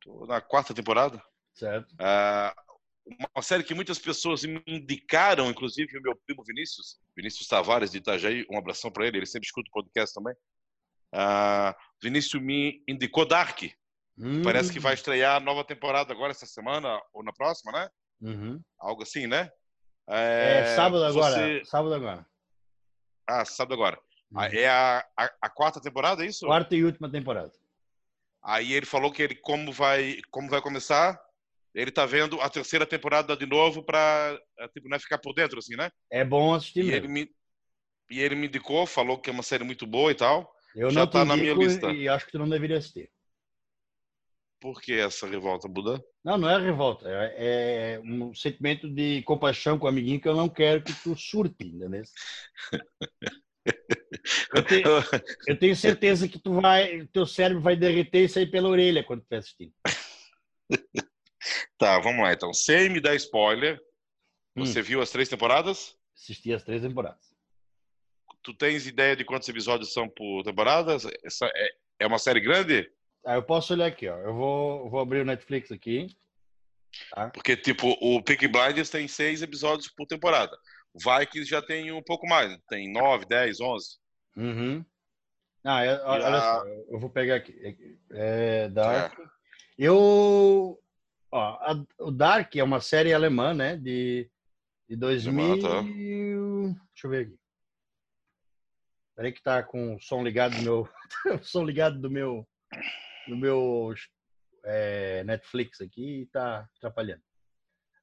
tô 0.00 0.26
na 0.26 0.40
quarta 0.40 0.74
temporada. 0.74 1.22
Certo. 1.54 1.92
Uh, 1.92 3.18
uma 3.34 3.42
série 3.42 3.62
que 3.62 3.74
muitas 3.74 3.98
pessoas 3.98 4.42
me 4.44 4.62
indicaram, 4.66 5.48
inclusive 5.48 5.96
o 5.98 6.02
meu 6.02 6.16
primo 6.26 6.42
Vinícius, 6.44 6.98
Vinícius 7.16 7.46
Tavares 7.46 7.92
de 7.92 7.98
Itajaí, 7.98 8.44
um 8.50 8.58
abração 8.58 8.90
para 8.90 9.06
ele, 9.06 9.18
ele 9.18 9.26
sempre 9.26 9.46
escuta 9.46 9.68
o 9.68 9.72
podcast 9.72 10.14
também. 10.14 10.34
Uh, 11.14 11.74
Vinícius 12.02 12.42
me 12.42 12.82
indicou 12.88 13.26
Dark. 13.26 13.62
Hum. 14.18 14.42
Parece 14.42 14.72
que 14.72 14.80
vai 14.80 14.94
estrear 14.94 15.36
a 15.36 15.40
nova 15.40 15.64
temporada 15.64 16.12
agora 16.12 16.32
essa 16.32 16.46
semana 16.46 17.00
ou 17.12 17.22
na 17.22 17.32
próxima, 17.32 17.70
né? 17.72 17.88
Uhum. 18.20 18.60
Algo 18.80 19.02
assim, 19.02 19.26
né? 19.26 19.50
É, 20.08 20.60
é 20.60 20.74
sábado 20.74 21.04
agora. 21.04 21.34
Você... 21.34 21.64
Sábado 21.64 21.94
agora. 21.94 22.26
Ah, 23.28 23.44
sábado 23.44 23.74
agora. 23.74 24.00
Uhum. 24.32 24.42
É 24.42 24.68
a, 24.68 25.04
a, 25.16 25.30
a, 25.42 25.50
quarta 25.50 25.80
temporada, 25.80 26.24
é 26.24 26.28
isso? 26.28 26.46
Quarta 26.46 26.74
e 26.74 26.84
última 26.84 27.10
temporada. 27.10 27.52
Aí 28.42 28.72
ele 28.72 28.86
falou 28.86 29.12
que 29.12 29.22
ele 29.22 29.34
como 29.34 29.72
vai 29.72 30.20
como 30.30 30.48
vai 30.48 30.62
começar, 30.62 31.20
ele 31.74 31.90
tá 31.90 32.06
vendo 32.06 32.40
a 32.40 32.48
terceira 32.48 32.86
temporada 32.86 33.36
de 33.36 33.46
novo 33.46 33.82
para 33.82 34.38
é, 34.58 34.68
tipo 34.68 34.88
não 34.88 34.96
é 34.96 35.00
ficar 35.00 35.18
por 35.18 35.34
dentro 35.34 35.58
assim, 35.58 35.76
né? 35.76 35.90
É 36.10 36.24
bom 36.24 36.54
assistir. 36.54 36.84
E 36.84 36.92
ele 36.92 37.08
me 37.08 37.30
e 38.10 38.20
ele 38.20 38.34
me 38.34 38.46
indicou, 38.46 38.86
falou 38.86 39.18
que 39.18 39.28
é 39.28 39.32
uma 39.32 39.42
série 39.42 39.64
muito 39.64 39.86
boa 39.86 40.10
e 40.10 40.14
tal. 40.14 40.50
Eu 40.74 40.90
Já 40.90 41.00
não 41.00 41.06
tá 41.06 41.24
na 41.24 41.36
minha 41.36 41.54
lista. 41.54 41.90
E 41.90 42.08
acho 42.08 42.26
que 42.26 42.32
tu 42.32 42.38
não 42.38 42.48
deveria 42.48 42.78
assistir. 42.78 43.10
Por 44.60 44.80
que 44.80 44.94
essa 44.94 45.26
revolta, 45.26 45.68
Buda? 45.68 46.02
Não, 46.28 46.36
não 46.36 46.50
é 46.50 46.60
revolta. 46.60 47.08
É, 47.08 47.94
é, 47.94 48.00
um 48.00 48.34
sentimento 48.34 48.86
de 48.86 49.22
compaixão 49.22 49.78
com 49.78 49.86
o 49.86 49.88
amiguinho 49.88 50.20
que 50.20 50.28
eu 50.28 50.36
não 50.36 50.46
quero 50.46 50.82
que 50.82 50.92
tu 50.92 51.16
surte, 51.16 51.66
entendeu? 51.66 52.02
Eu 54.54 54.62
tenho, 54.62 54.86
eu 55.46 55.58
tenho 55.58 55.74
certeza 55.74 56.28
que 56.28 56.38
tu 56.38 56.60
vai, 56.60 57.06
teu 57.14 57.24
cérebro 57.24 57.62
vai 57.62 57.76
derreter 57.76 58.24
e 58.24 58.28
sair 58.28 58.46
pela 58.46 58.68
orelha 58.68 59.02
quando 59.02 59.22
tu 59.22 59.34
assistindo. 59.34 59.72
Tá, 61.78 61.98
vamos 62.00 62.22
lá 62.22 62.32
então. 62.32 62.52
Sem 62.52 62.90
me 62.90 63.00
dar 63.00 63.14
spoiler, 63.14 63.80
você 64.54 64.80
hum. 64.80 64.82
viu 64.82 65.00
as 65.00 65.10
três 65.10 65.28
temporadas? 65.28 65.96
Assisti 66.14 66.52
as 66.52 66.62
três 66.62 66.82
temporadas. 66.82 67.34
Tu 68.42 68.52
tens 68.52 68.86
ideia 68.86 69.16
de 69.16 69.24
quantos 69.24 69.48
episódios 69.48 69.92
são 69.92 70.08
por 70.08 70.42
temporada? 70.42 70.96
Essa 71.22 71.46
é, 71.54 71.70
é 72.00 72.06
uma 72.06 72.18
série 72.18 72.40
grande? 72.40 72.90
Ah, 73.28 73.34
eu 73.34 73.42
posso 73.42 73.74
olhar 73.74 73.84
aqui, 73.84 74.08
ó. 74.08 74.16
Eu 74.20 74.32
vou, 74.32 74.88
vou 74.88 75.00
abrir 75.00 75.20
o 75.20 75.24
Netflix 75.24 75.70
aqui. 75.70 76.16
Tá? 77.10 77.28
Porque, 77.28 77.58
tipo, 77.58 77.88
o 78.00 78.22
Peaky 78.22 78.48
Blinders 78.48 78.88
tem 78.88 79.06
seis 79.06 79.42
episódios 79.42 79.86
por 79.86 80.06
temporada. 80.06 80.56
O 80.94 80.98
Vikings 80.98 81.44
já 81.44 81.60
tem 81.60 81.92
um 81.92 82.02
pouco 82.02 82.26
mais. 82.26 82.58
Tem 82.70 82.90
nove, 82.90 83.26
dez, 83.26 83.60
onze. 83.60 83.98
Uhum. 84.34 84.82
Ah, 85.62 85.84
eu, 85.84 86.00
olha 86.06 86.26
a... 86.26 86.40
só. 86.40 86.66
Eu 86.88 86.98
vou 86.98 87.10
pegar 87.10 87.34
aqui. 87.34 88.00
É, 88.12 88.70
Dark. 88.70 89.20
É. 89.20 89.24
Eu... 89.76 90.80
Ó, 91.30 91.38
a, 91.38 91.84
o 91.98 92.10
Dark 92.10 92.56
é 92.56 92.64
uma 92.64 92.80
série 92.80 93.12
alemã, 93.12 93.52
né? 93.52 93.76
De, 93.76 94.26
de 94.88 94.96
2000... 94.96 95.60
Tá. 95.60 95.82
Deixa 95.82 97.06
eu 97.06 97.10
ver 97.10 97.26
aqui. 97.26 97.38
Peraí 99.14 99.32
que 99.32 99.42
tá 99.42 99.62
com 99.62 99.96
o 99.96 100.00
som 100.00 100.22
ligado 100.22 100.56
do 100.56 100.62
meu... 100.62 100.88
o 101.38 101.44
som 101.44 101.62
ligado 101.62 102.00
do 102.00 102.10
meu 102.10 102.48
no 103.28 103.36
meu 103.36 103.94
é, 104.64 105.22
Netflix 105.24 105.80
aqui 105.80 106.22
e 106.22 106.26
tá 106.26 106.68
atrapalhando. 106.76 107.22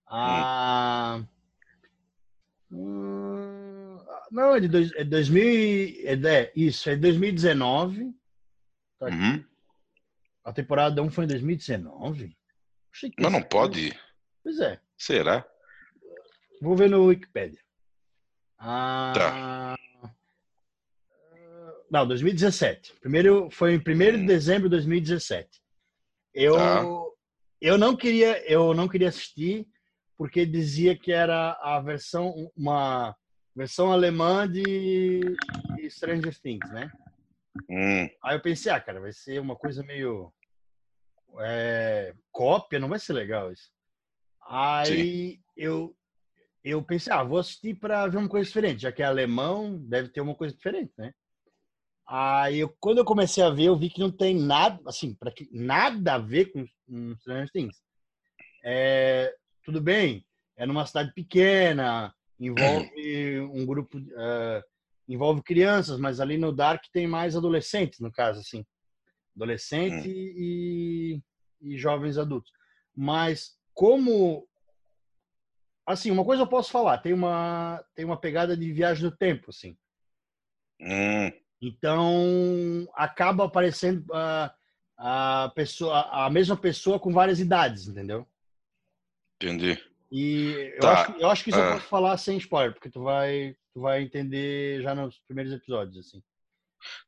Ah, 0.08 1.24
hum, 2.72 3.98
não, 4.32 4.56
é 4.56 4.60
de 4.60 4.68
dois, 4.68 4.92
é 4.94 5.04
2000, 5.04 5.44
é, 6.06 6.42
é, 6.42 6.52
isso, 6.56 6.90
é 6.90 6.96
2019. 6.96 8.14
Tá 9.00 9.08
uhum. 9.08 9.44
A 10.44 10.54
temporada 10.54 11.02
1 11.02 11.10
foi 11.10 11.26
em 11.26 11.28
2019? 11.28 12.38
Mas 13.20 13.32
não 13.32 13.42
pode. 13.42 13.98
Pois 14.44 14.60
é. 14.60 14.80
Será? 14.98 15.46
Vou 16.62 16.76
ver 16.76 16.90
no 16.90 17.06
Wikipedia. 17.06 17.60
Ah, 18.58 19.14
tá. 19.16 19.76
Não, 21.90 22.08
2017. 22.08 22.94
Primeiro 23.00 23.50
foi 23.52 23.74
em 23.74 23.78
1 23.78 23.82
de 23.82 24.18
hum. 24.18 24.26
dezembro 24.26 24.64
de 24.64 24.76
2017. 24.76 25.62
Eu 26.34 26.56
tá. 26.56 26.84
eu 27.62 27.78
não 27.78 27.96
queria 27.96 28.44
eu 28.52 28.74
não 28.74 28.88
queria 28.88 29.10
assistir 29.10 29.68
porque 30.18 30.46
dizia 30.46 30.98
que 30.98 31.12
era 31.12 31.52
a 31.62 31.80
versão 31.80 32.52
uma 32.56 33.16
versão 33.56 33.92
alemã 33.92 34.50
de, 34.50 35.22
de 35.76 35.90
Stranger 35.90 36.38
Things, 36.40 36.70
né? 36.72 36.92
Hum. 37.70 38.10
Aí 38.22 38.36
eu 38.36 38.42
pensei, 38.42 38.72
ah, 38.72 38.82
cara, 38.82 39.00
vai 39.00 39.14
ser 39.14 39.40
uma 39.40 39.56
coisa 39.56 39.82
meio 39.82 40.34
é, 41.40 42.14
cópia, 42.32 42.80
não 42.80 42.90
vai 42.90 43.00
ser 43.00 43.14
legal 43.14 43.52
isso. 43.52 43.72
Aí 44.48 45.36
Sim. 45.36 45.44
eu 45.56 45.96
eu 46.64 46.82
pensei, 46.82 47.14
ah, 47.14 47.24
vou 47.24 47.38
assistir 47.38 47.76
para 47.76 48.08
ver 48.08 48.18
uma 48.18 48.28
coisa 48.28 48.48
diferente, 48.48 48.82
já 48.82 48.92
que 48.92 49.04
é 49.04 49.06
alemão, 49.06 49.78
deve 49.78 50.10
ter 50.10 50.20
uma 50.20 50.34
coisa 50.34 50.56
diferente, 50.56 50.92
né? 50.98 51.14
Aí, 52.08 52.60
eu, 52.60 52.70
quando 52.80 53.00
eu 53.00 53.06
comecei 53.06 53.44
a 53.44 53.50
ver, 53.50 53.64
eu 53.64 53.78
vi 53.78 53.90
que 53.90 54.00
não 54.00 54.12
tem 54.12 54.36
nada, 54.36 54.80
assim, 54.86 55.14
para 55.16 55.32
que 55.32 55.50
nada 55.52 56.16
a 56.16 56.18
ver 56.20 56.52
com, 56.52 56.66
com 56.86 57.16
Stranger 57.18 57.52
Things. 57.52 57.82
É, 58.64 59.34
tudo 59.64 59.82
bem, 59.82 60.24
é 60.56 60.66
numa 60.66 60.86
cidade 60.86 61.12
pequena, 61.14 62.14
envolve 62.40 63.40
um 63.54 63.66
grupo, 63.66 63.98
uh, 63.98 64.64
envolve 65.08 65.42
crianças, 65.42 66.00
mas 66.00 66.20
ali 66.20 66.38
no 66.38 66.52
Dark 66.52 66.84
tem 66.92 67.08
mais 67.08 67.36
adolescentes, 67.36 68.00
no 68.00 68.12
caso, 68.12 68.40
assim, 68.40 68.64
adolescente 69.36 70.08
hum. 70.08 70.34
e, 70.38 71.22
e 71.62 71.78
jovens 71.78 72.18
adultos. 72.18 72.52
Mas 72.96 73.58
como, 73.74 74.48
assim, 75.86 76.12
uma 76.12 76.24
coisa 76.24 76.44
eu 76.44 76.48
posso 76.48 76.72
falar, 76.72 77.00
tem 77.00 77.14
uma 77.14 77.84
tem 77.96 78.06
uma 78.06 78.20
pegada 78.20 78.56
de 78.56 78.72
viagem 78.72 79.04
no 79.04 79.16
tempo, 79.16 79.50
assim. 79.50 79.76
Hum. 80.80 81.32
Então, 81.68 82.88
acaba 82.94 83.46
aparecendo 83.46 84.06
a, 84.14 84.54
a, 84.96 85.52
pessoa, 85.56 86.02
a 86.12 86.30
mesma 86.30 86.56
pessoa 86.56 87.00
com 87.00 87.12
várias 87.12 87.40
idades, 87.40 87.88
entendeu? 87.88 88.28
Entendi. 89.42 89.84
E 90.12 90.72
eu, 90.76 90.80
tá. 90.80 90.92
acho, 90.92 91.12
eu 91.14 91.30
acho 91.30 91.44
que 91.44 91.50
isso 91.50 91.58
eu 91.58 91.74
posso 91.74 91.88
falar 91.88 92.18
sem 92.18 92.38
spoiler, 92.38 92.72
porque 92.72 92.92
tu 92.92 93.02
vai, 93.02 93.58
tu 93.74 93.82
vai 93.82 94.04
entender 94.04 94.84
já 94.84 94.94
nos 94.94 95.18
primeiros 95.22 95.52
episódios, 95.52 95.98
assim. 95.98 96.22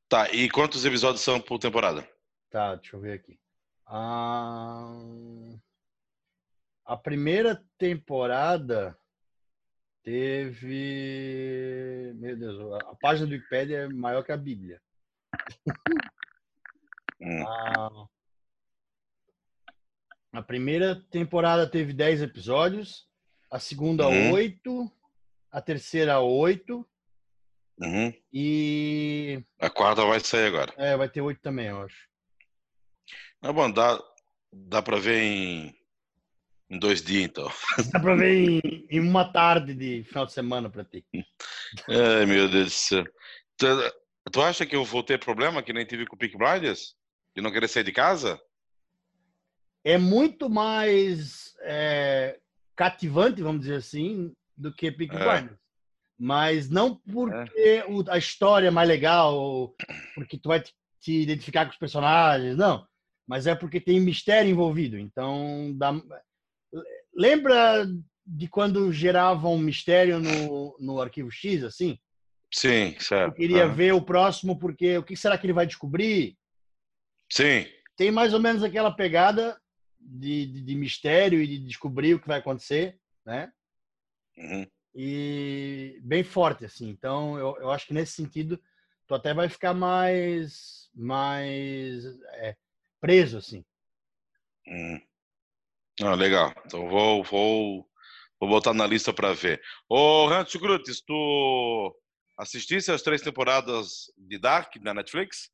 Tá, 0.10 0.32
e 0.32 0.50
quantos 0.50 0.84
episódios 0.84 1.22
são 1.22 1.40
por 1.40 1.60
temporada? 1.60 2.08
Tá, 2.50 2.74
deixa 2.74 2.96
eu 2.96 3.00
ver 3.00 3.14
aqui. 3.14 3.40
A, 3.86 4.92
a 6.84 6.98
primeira 6.98 7.64
temporada 7.78 8.98
teve. 10.08 11.74
Meu 12.16 12.38
Deus, 12.38 12.82
a 12.82 12.96
página 12.96 13.28
do 13.28 13.34
Wikipedia 13.34 13.80
é 13.80 13.90
maior 13.90 14.24
que 14.24 14.32
a 14.32 14.38
Bíblia. 14.38 14.82
Hum. 17.20 17.46
A... 17.46 18.08
a 20.32 20.42
primeira 20.42 20.96
temporada 21.12 21.70
teve 21.70 21.92
10 21.92 22.22
episódios, 22.22 23.06
a 23.52 23.60
segunda, 23.60 24.08
uhum. 24.08 24.32
8, 24.32 24.92
a 25.52 25.62
terceira, 25.62 26.22
8. 26.22 26.88
Uhum. 27.80 28.14
E. 28.32 29.44
A 29.60 29.70
quarta 29.70 30.06
vai 30.06 30.22
sair 30.22 30.46
agora. 30.48 30.74
É, 30.78 30.96
vai 30.96 31.10
ter 31.10 31.20
8 31.20 31.42
também, 31.42 31.68
eu 31.68 31.82
acho. 31.82 32.08
É 33.44 33.52
bom, 33.52 33.70
dá, 33.70 34.02
dá 34.54 34.82
pra 34.82 34.98
ver 34.98 35.22
em, 35.22 35.77
em 36.70 36.78
dois 36.78 37.02
dias, 37.02 37.24
então. 37.24 37.50
Dá 37.92 38.00
pra 38.00 38.16
ver 38.16 38.62
em, 38.64 38.88
em 38.90 39.00
uma 39.00 39.32
tarde 39.32 39.74
de 39.74 40.04
final 40.04 40.26
de 40.26 40.34
semana 40.34 40.70
pra 40.70 40.84
ti. 40.84 41.06
Ai, 41.90 42.26
meu 42.26 42.50
Deus 42.50 42.66
do 42.66 42.72
céu. 42.72 43.06
Tu, 43.58 43.68
tu 44.32 44.42
acha 44.42 44.66
que 44.66 44.76
eu 44.76 44.84
vou 44.84 45.04
ter 45.04 45.20
problema 45.20 45.64
que 45.64 45.74
nem 45.74 45.86
tive 45.86 46.06
com 46.06 46.16
o 46.16 46.20
Peak 46.20 46.38
Blinders? 46.38 46.96
De 47.36 47.42
não 47.42 47.52
querer 47.52 47.68
sair 47.68 47.84
de 47.84 47.92
casa? 47.92 48.40
É 49.84 49.98
muito 49.98 50.50
mais 50.50 51.56
é, 51.62 52.40
cativante, 52.76 53.42
vamos 53.42 53.62
dizer 53.62 53.76
assim, 53.76 54.34
do 54.56 54.74
que 54.74 54.92
Peak 54.92 55.16
é. 55.16 55.20
Blinders. 55.20 55.60
Mas 56.20 56.70
não 56.70 56.96
porque 56.96 57.60
é. 57.60 57.86
a 58.10 58.18
história 58.18 58.68
é 58.68 58.72
mais 58.72 58.90
legal, 58.90 59.74
porque 60.16 60.38
tu 60.38 60.50
vai 60.50 60.62
te 61.00 61.22
identificar 61.22 61.66
com 61.66 61.72
os 61.72 61.78
personagens, 61.78 62.58
não 62.58 62.86
mas 63.28 63.46
é 63.46 63.54
porque 63.54 63.82
tem 63.82 64.00
mistério 64.00 64.50
envolvido. 64.50 64.98
Então, 64.98 65.74
dá... 65.76 65.92
lembra 67.14 67.88
de 68.26 68.48
quando 68.48 68.92
gerava 68.92 69.48
um 69.48 69.58
mistério 69.58 70.20
no, 70.20 70.78
no 70.80 71.02
arquivo 71.02 71.32
X, 71.32 71.64
assim? 71.64 71.98
Sim, 72.54 72.96
certo. 73.00 73.32
Eu 73.32 73.36
queria 73.36 73.68
uhum. 73.68 73.74
ver 73.74 73.94
o 73.94 74.02
próximo 74.02 74.58
porque 74.58 74.98
o 74.98 75.04
que 75.04 75.16
será 75.16 75.38
que 75.38 75.46
ele 75.46 75.54
vai 75.54 75.66
descobrir? 75.66 76.38
Sim. 77.32 77.66
Tem 77.96 78.12
mais 78.12 78.34
ou 78.34 78.40
menos 78.40 78.64
aquela 78.64 78.92
pegada 78.92 79.60
de, 80.00 80.46
de, 80.46 80.62
de 80.62 80.76
mistério 80.76 81.42
e 81.42 81.48
de 81.48 81.60
descobrir 81.60 82.14
o 82.14 82.20
que 82.20 82.28
vai 82.28 82.40
acontecer, 82.40 83.00
né? 83.26 83.52
Uhum. 84.38 84.68
E 84.96 86.00
bem 86.04 86.24
forte, 86.24 86.66
assim. 86.66 86.90
Então, 86.90 87.38
eu, 87.38 87.58
eu 87.58 87.72
acho 87.72 87.88
que 87.88 87.94
nesse 87.94 88.14
sentido, 88.14 88.60
tu 89.06 89.16
até 89.16 89.34
vai 89.34 89.50
ficar 89.50 89.74
mais, 89.74 90.90
mais 90.94 92.06
é, 92.34 92.56
preso, 93.00 93.38
assim. 93.38 93.66
Hum. 94.68 95.02
Ah, 96.02 96.14
legal. 96.14 96.54
Então 96.66 96.88
vou, 96.88 97.24
vou, 97.24 97.90
vou 98.40 98.50
botar 98.50 98.74
na 98.74 98.86
lista 98.86 99.12
para 99.12 99.34
ver. 99.34 99.62
Ô, 99.90 100.28
Hans 100.28 100.56
Grutis, 100.56 101.02
tu 101.02 101.96
assistisse 102.38 102.92
as 102.92 103.02
três 103.02 103.22
temporadas 103.22 104.12
de 104.18 104.38
Dark 104.38 104.76
na 104.78 104.94
Netflix? 104.94 105.50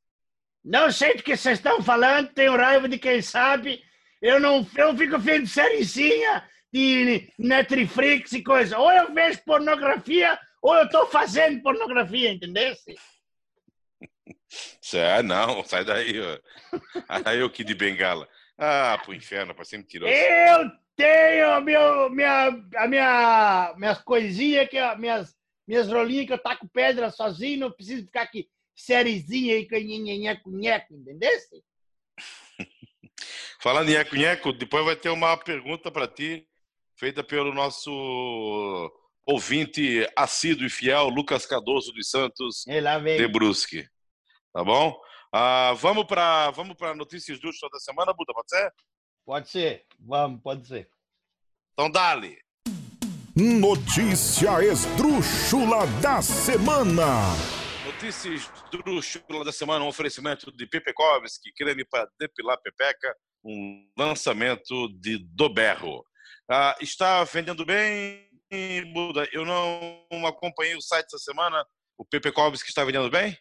Não 0.63 0.91
sei 0.91 1.15
do 1.15 1.23
que 1.23 1.35
vocês 1.35 1.59
estão 1.59 1.81
falando, 1.81 2.33
tenho 2.33 2.55
raiva 2.55 2.87
de 2.87 2.97
quem 2.97 3.21
sabe. 3.21 3.81
Eu 4.21 4.39
não 4.39 4.65
eu 4.75 4.95
fico 4.95 5.17
vendo 5.17 5.47
sériezinha 5.47 6.47
de 6.71 7.31
Netflix 7.37 8.33
e 8.33 8.43
coisa. 8.43 8.77
Ou 8.77 8.91
eu 8.91 9.13
vejo 9.13 9.43
pornografia, 9.45 10.39
ou 10.61 10.75
eu 10.75 10.85
estou 10.85 11.05
fazendo 11.07 11.61
pornografia, 11.61 12.31
entendeu? 12.31 12.75
Ah, 14.95 15.23
não, 15.23 15.63
sai 15.63 15.83
daí. 15.83 16.13
Aí 17.25 17.41
o 17.41 17.49
que 17.49 17.63
de 17.63 17.73
bengala. 17.73 18.29
Ah, 18.57 18.99
pro 19.03 19.13
inferno, 19.13 19.53
para 19.53 19.65
ser 19.65 19.77
mentiroso. 19.77 20.11
Eu 20.11 20.71
tenho 20.95 21.61
meu, 21.61 22.09
minha, 22.09 22.47
a 22.77 22.87
minha, 22.87 23.73
minhas 23.77 24.01
coisinhas, 24.01 24.69
que, 24.69 24.77
minhas, 24.95 25.35
minhas 25.67 25.87
rolinhas 25.87 26.27
que 26.27 26.33
eu 26.33 26.37
taco 26.37 26.67
pedra 26.69 27.09
sozinho, 27.09 27.61
não 27.61 27.71
preciso 27.71 28.05
ficar 28.05 28.23
aqui 28.23 28.47
sériezinha 28.75 29.55
aí 29.55 29.67
com 29.67 29.75
nheco, 29.77 30.51
nheco, 30.51 30.93
entendeu? 30.93 31.29
Falando 33.61 33.89
em 33.89 34.19
nheco, 34.19 34.51
depois 34.51 34.85
vai 34.85 34.95
ter 34.95 35.09
uma 35.09 35.37
pergunta 35.37 35.91
para 35.91 36.07
ti, 36.07 36.47
feita 36.95 37.23
pelo 37.23 37.53
nosso 37.53 38.91
ouvinte 39.25 40.05
assíduo 40.15 40.65
e 40.65 40.69
fiel, 40.69 41.07
Lucas 41.07 41.45
Cardoso 41.45 41.93
dos 41.93 42.09
Santos 42.09 42.65
de 42.65 43.27
Brusque. 43.27 43.87
Tá 44.51 44.63
bom? 44.63 44.99
Ah, 45.35 45.73
vamos 45.77 46.05
para 46.05 46.51
vamos 46.51 46.77
notícias 46.95 47.39
do 47.39 47.51
show 47.51 47.67
da 47.71 47.79
semana, 47.79 48.13
Buda, 48.13 48.31
pode 48.35 48.51
ser? 48.51 48.71
Pode 49.25 49.49
ser, 49.49 49.83
vamos, 49.99 50.39
pode 50.43 50.67
ser. 50.67 50.87
Então, 51.73 51.89
dale. 51.89 52.37
Notícia 53.35 54.63
esdrúxula 54.63 55.87
da 56.03 56.21
semana. 56.21 57.05
Notícias 57.83 58.47
esdrúxula 58.71 59.43
da 59.43 59.51
semana, 59.51 59.83
um 59.83 59.87
oferecimento 59.87 60.51
de 60.51 60.67
Pepekovski, 60.67 61.51
creme 61.53 61.83
para 61.83 62.07
depilar 62.19 62.61
pepeca, 62.61 63.17
um 63.43 63.89
lançamento 63.97 64.87
de 64.99 65.17
Doberro. 65.17 66.05
Ah, 66.47 66.75
está 66.79 67.23
vendendo 67.23 67.65
bem, 67.65 68.29
Buda? 68.93 69.27
Eu 69.33 69.43
não 69.45 70.27
acompanhei 70.27 70.75
o 70.75 70.81
site 70.81 71.07
essa 71.07 71.17
semana. 71.17 71.65
O 71.97 72.05
Pepekovski 72.05 72.69
está 72.69 72.85
vendendo 72.85 73.09
bem? 73.09 73.35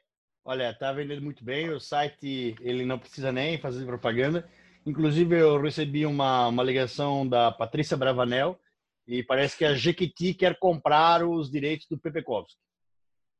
Olha, 0.44 0.74
tá 0.74 0.92
vendendo 0.92 1.22
muito 1.22 1.44
bem. 1.44 1.70
O 1.70 1.80
site 1.80 2.56
ele 2.60 2.84
não 2.84 2.98
precisa 2.98 3.30
nem 3.30 3.58
fazer 3.58 3.84
propaganda. 3.86 4.48
Inclusive, 4.84 5.38
eu 5.38 5.60
recebi 5.60 6.04
uma, 6.04 6.48
uma 6.48 6.62
ligação 6.62 7.26
da 7.26 7.52
Patrícia 7.52 7.96
Bravanel 7.96 8.58
e 9.06 9.22
parece 9.22 9.56
que 9.56 9.64
a 9.64 9.74
Jequiti 9.74 10.34
quer 10.34 10.58
comprar 10.58 11.24
os 11.24 11.50
direitos 11.50 11.86
do 11.88 11.96
Pepekovski. 11.96 12.58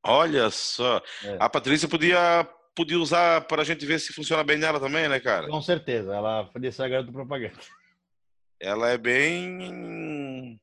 Olha 0.05 0.51
só. 0.51 1.03
É. 1.25 1.37
A 1.41 1.49
Patrícia 1.49 1.89
podia, 1.89 2.49
podia 2.75 2.99
usar 2.99 3.43
para 3.43 3.63
a 3.63 3.65
gente 3.65 3.85
ver 3.85 3.99
se 3.99 4.13
funciona 4.13 4.45
bem 4.45 4.59
nela 4.59 4.79
também, 4.79 5.09
né, 5.09 5.19
cara? 5.19 5.49
Com 5.49 5.61
certeza. 5.61 6.15
Ela 6.15 6.45
podia 6.45 6.71
ser 6.71 6.85
a 6.85 6.89
garota 6.89 7.13
propaganda. 7.13 7.59
Ela 8.61 8.91
é 8.91 8.99
bem 8.99 10.61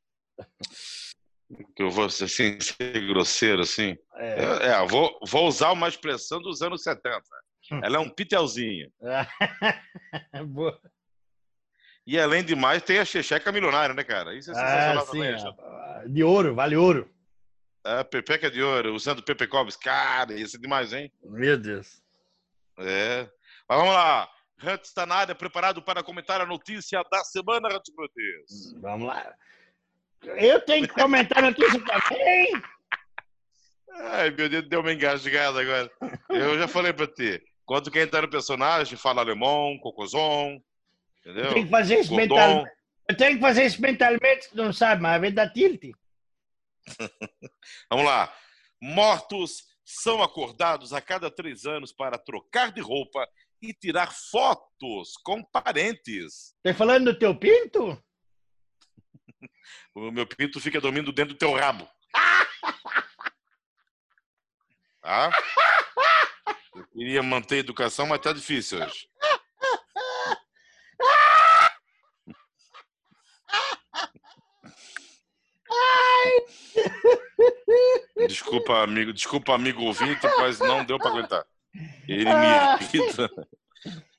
eu 1.77 1.89
vou 1.89 2.05
assim, 2.05 2.27
ser 2.59 3.07
grosseiro 3.07 3.62
assim. 3.62 3.97
É, 4.15 4.43
é, 4.43 4.67
é 4.67 4.88
vou, 4.88 5.19
vou 5.27 5.47
usar 5.47 5.71
uma 5.71 5.88
expressão 5.88 6.41
dos 6.41 6.62
anos 6.62 6.83
70. 6.83 7.21
Hum. 7.71 7.81
Ela 7.83 7.97
é 7.97 7.99
um 7.99 8.09
pitelzinho. 8.09 8.91
Boa. 10.47 10.79
E 12.05 12.19
além 12.19 12.43
de 12.43 12.55
mais, 12.55 12.81
tem 12.81 12.99
a 12.99 13.05
Checheca 13.05 13.51
milionária, 13.51 13.93
né, 13.93 14.03
cara? 14.03 14.33
Isso 14.33 14.51
é 14.51 14.55
sensacional 14.55 15.03
ah, 15.03 15.05
também. 15.05 15.39
Sim, 15.39 16.13
de 16.13 16.23
ouro, 16.23 16.55
vale 16.55 16.75
ouro. 16.75 17.09
É, 17.85 18.03
Pepeca 18.03 18.49
de 18.49 18.62
ouro, 18.62 18.93
usando 18.93 19.23
Pepe 19.23 19.47
Cobs. 19.47 19.75
Cara, 19.75 20.33
isso 20.33 20.57
é 20.57 20.59
demais, 20.59 20.91
hein? 20.91 21.12
Meu 21.23 21.57
Deus. 21.57 22.01
É. 22.79 23.29
Mas 23.67 23.77
vamos 23.77 23.93
lá. 23.93 24.29
Na 25.07 25.15
área, 25.15 25.35
preparado 25.35 25.81
para 25.81 26.03
comentar 26.03 26.41
a 26.41 26.45
notícia 26.45 27.01
da 27.09 27.23
semana. 27.23 27.69
Vamos 28.81 29.07
lá. 29.07 29.33
Eu 30.23 30.60
tenho 30.62 30.88
que 30.88 30.93
comentar 30.93 31.39
a 31.39 31.49
notícia 31.49 31.79
também. 31.79 32.51
Ai, 33.91 34.29
meu 34.32 34.49
Deus, 34.49 34.67
deu 34.67 34.82
uma 34.82 34.93
engasgada 34.93 35.62
agora. 35.62 35.91
Eu 36.29 36.58
já 36.58 36.67
falei 36.67 36.93
pra 36.93 37.08
ti. 37.08 37.41
Quando 37.65 37.91
quem 37.91 38.08
tá 38.08 38.21
no 38.21 38.29
personagem 38.29 38.97
fala 38.97 39.21
alemão, 39.21 39.77
cocôzão, 39.79 40.62
entendeu? 41.19 41.45
Eu 41.45 41.53
tenho 41.53 41.65
que 41.65 41.71
fazer 41.71 41.99
isso 41.99 42.15
mentalmente. 42.15 42.71
Eu 43.08 43.17
tenho 43.17 43.36
que 43.36 43.41
fazer 43.41 43.65
isso 43.65 43.82
mentalmente, 43.82 44.49
não 44.53 44.71
sabe, 44.71 45.01
mas 45.01 45.19
vai 45.19 45.32
dar 45.32 45.51
tilt. 45.51 45.82
Vamos 47.89 48.05
lá. 48.05 48.34
Mortos 48.82 49.63
são 49.84 50.21
acordados 50.21 50.93
a 50.93 51.01
cada 51.01 51.29
três 51.29 51.65
anos 51.65 51.91
para 51.91 52.17
trocar 52.17 52.71
de 52.71 52.82
roupa 52.82 53.27
e 53.62 53.73
tirar 53.73 54.13
fotos 54.13 55.13
com 55.23 55.43
parentes. 55.43 56.53
Tá 56.63 56.73
falando 56.73 57.12
do 57.12 57.19
teu 57.19 57.36
pinto? 57.36 58.01
O 59.93 60.12
meu 60.12 60.25
pinto 60.25 60.60
fica 60.60 60.79
dormindo 60.82 61.12
dentro 61.12 61.34
do 61.34 61.38
teu 61.38 61.53
rabo. 61.53 61.88
Tá? 65.01 65.32
Eu 66.75 66.86
queria 66.88 67.23
manter 67.23 67.55
a 67.55 67.60
educação, 67.60 68.05
mas 68.05 68.19
tá 68.19 68.34
difícil 68.34 68.84
hoje. 68.84 69.08
Desculpa, 78.27 78.84
amigo, 78.84 79.13
desculpa, 79.13 79.55
amigo 79.55 79.84
ouvinte, 79.84 80.27
mas 80.38 80.60
não 80.60 80.84
deu 80.84 80.97
para 80.97 81.10
aguentar. 81.10 81.45
Ele 82.08 82.25
me 82.25 82.84
irrita. 82.84 83.29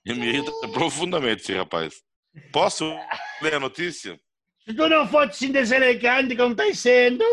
Ele 0.04 0.18
me 0.18 0.26
irrita 0.28 0.52
profundamente, 0.72 1.42
esse 1.42 1.54
rapaz. 1.54 2.02
Posso 2.52 2.84
ler 3.42 3.54
a 3.54 3.60
notícia? 3.60 4.18
Se 4.64 4.75
tu 4.75 4.88
não 4.88 5.07
fosse 5.09 5.31
assim 5.31 5.53
deselegante 5.53 6.37
como 6.37 6.53
está 6.53 6.73
sendo, 6.75 7.25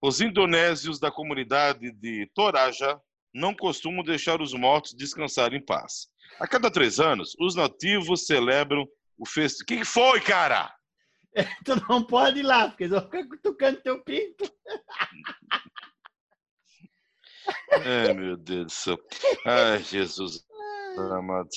Os 0.00 0.20
indonésios 0.20 0.98
da 0.98 1.10
comunidade 1.10 1.90
de 1.92 2.30
Toraja 2.34 3.00
não 3.32 3.54
costumam 3.54 4.04
deixar 4.04 4.40
os 4.40 4.52
mortos 4.54 4.94
descansar 4.94 5.52
em 5.54 5.64
paz. 5.64 6.08
A 6.40 6.46
cada 6.46 6.70
três 6.70 7.00
anos, 7.00 7.34
os 7.38 7.54
nativos 7.54 8.26
celebram 8.26 8.86
o 9.16 9.26
festival. 9.26 9.64
O 9.64 9.66
que 9.80 9.84
foi, 9.84 10.20
cara? 10.20 10.72
tu 11.64 11.76
não 11.88 12.04
pode 12.04 12.40
ir 12.40 12.42
lá, 12.42 12.68
porque 12.68 12.84
eles 12.84 12.92
vão 12.92 13.02
ficar 13.02 13.26
cutucando 13.28 13.80
teu 13.82 14.02
pinto. 14.02 14.50
Ai, 17.72 18.12
meu 18.14 18.36
Deus 18.36 18.66
do 18.66 18.72
céu. 18.72 18.98
Ai, 19.44 19.82
Jesus 19.82 20.46
amado. 20.96 21.48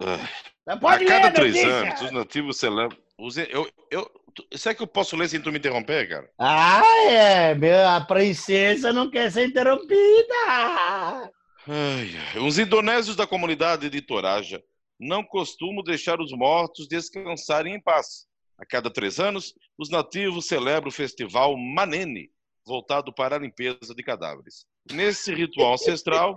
Ai. 0.00 0.28
A 0.66 0.76
pode 0.76 1.04
ler 1.04 1.10
cada 1.10 1.28
a 1.28 1.32
três 1.32 1.56
anos, 1.64 2.00
os 2.00 2.10
nativos 2.12 2.56
celebram. 2.56 3.01
Eu, 3.18 3.70
eu, 3.90 4.10
será 4.56 4.74
que 4.74 4.82
eu 4.82 4.86
posso 4.86 5.16
ler 5.16 5.28
sem 5.28 5.40
tu 5.40 5.52
me 5.52 5.58
interromper, 5.58 6.08
cara? 6.08 6.30
Ah, 6.38 6.82
é. 7.08 7.54
Meu, 7.54 7.88
a 7.88 8.00
princesa 8.00 8.92
não 8.92 9.10
quer 9.10 9.30
ser 9.30 9.46
interrompida. 9.46 10.34
Ai. 10.46 12.10
Os 12.44 12.58
indonésios 12.58 13.14
da 13.14 13.26
comunidade 13.26 13.88
de 13.88 14.00
Toraja 14.00 14.62
não 14.98 15.22
costumam 15.22 15.82
deixar 15.82 16.20
os 16.20 16.32
mortos 16.32 16.88
descansarem 16.88 17.74
em 17.74 17.80
paz. 17.80 18.26
A 18.58 18.66
cada 18.66 18.90
três 18.90 19.18
anos, 19.18 19.54
os 19.76 19.90
nativos 19.90 20.46
celebram 20.46 20.88
o 20.88 20.92
festival 20.92 21.56
Manene, 21.56 22.30
voltado 22.64 23.12
para 23.12 23.36
a 23.36 23.38
limpeza 23.38 23.94
de 23.94 24.02
cadáveres. 24.02 24.64
Nesse 24.90 25.34
ritual 25.34 25.74
ancestral, 25.74 26.36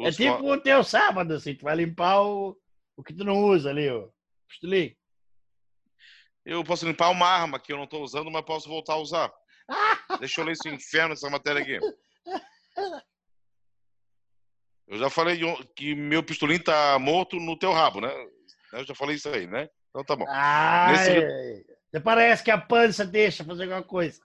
É 0.00 0.10
tipo 0.12 0.52
o 0.52 0.60
teu 0.60 0.84
sábado, 0.84 1.34
assim, 1.34 1.54
tu 1.54 1.64
vai 1.64 1.74
limpar 1.76 2.22
o, 2.22 2.56
o 2.96 3.02
que 3.02 3.12
tu 3.12 3.24
não 3.24 3.44
usa 3.44 3.70
ali, 3.70 3.88
ó. 3.88 4.08
Pistolinho. 4.48 4.94
Eu 6.48 6.64
posso 6.64 6.86
limpar 6.86 7.10
uma 7.10 7.26
arma 7.26 7.60
que 7.60 7.72
eu 7.72 7.76
não 7.76 7.84
estou 7.84 8.02
usando, 8.02 8.30
mas 8.30 8.44
posso 8.44 8.68
voltar 8.68 8.94
a 8.94 8.98
usar. 8.98 9.30
Deixa 10.18 10.40
eu 10.40 10.46
ler 10.46 10.52
esse 10.52 10.68
inferno, 10.68 11.12
essa 11.12 11.28
matéria 11.28 11.60
aqui. 11.60 11.78
Eu 14.86 14.96
já 14.96 15.10
falei 15.10 15.38
que 15.76 15.94
meu 15.94 16.22
pistolinho 16.22 16.64
tá 16.64 16.98
morto 16.98 17.36
no 17.36 17.58
teu 17.58 17.70
rabo, 17.72 18.00
né? 18.00 18.10
Eu 18.72 18.84
já 18.86 18.94
falei 18.94 19.16
isso 19.16 19.28
aí, 19.28 19.46
né? 19.46 19.68
Então 19.90 20.02
tá 20.02 20.16
bom. 20.16 20.24
Ah, 20.26 20.92
Nesse-. 20.92 21.66
Até 21.88 22.00
parece 22.00 22.42
que 22.42 22.50
a 22.50 22.58
pança 22.58 23.04
deixa 23.04 23.44
fazer 23.44 23.64
alguma 23.64 23.82
coisa. 23.82 24.18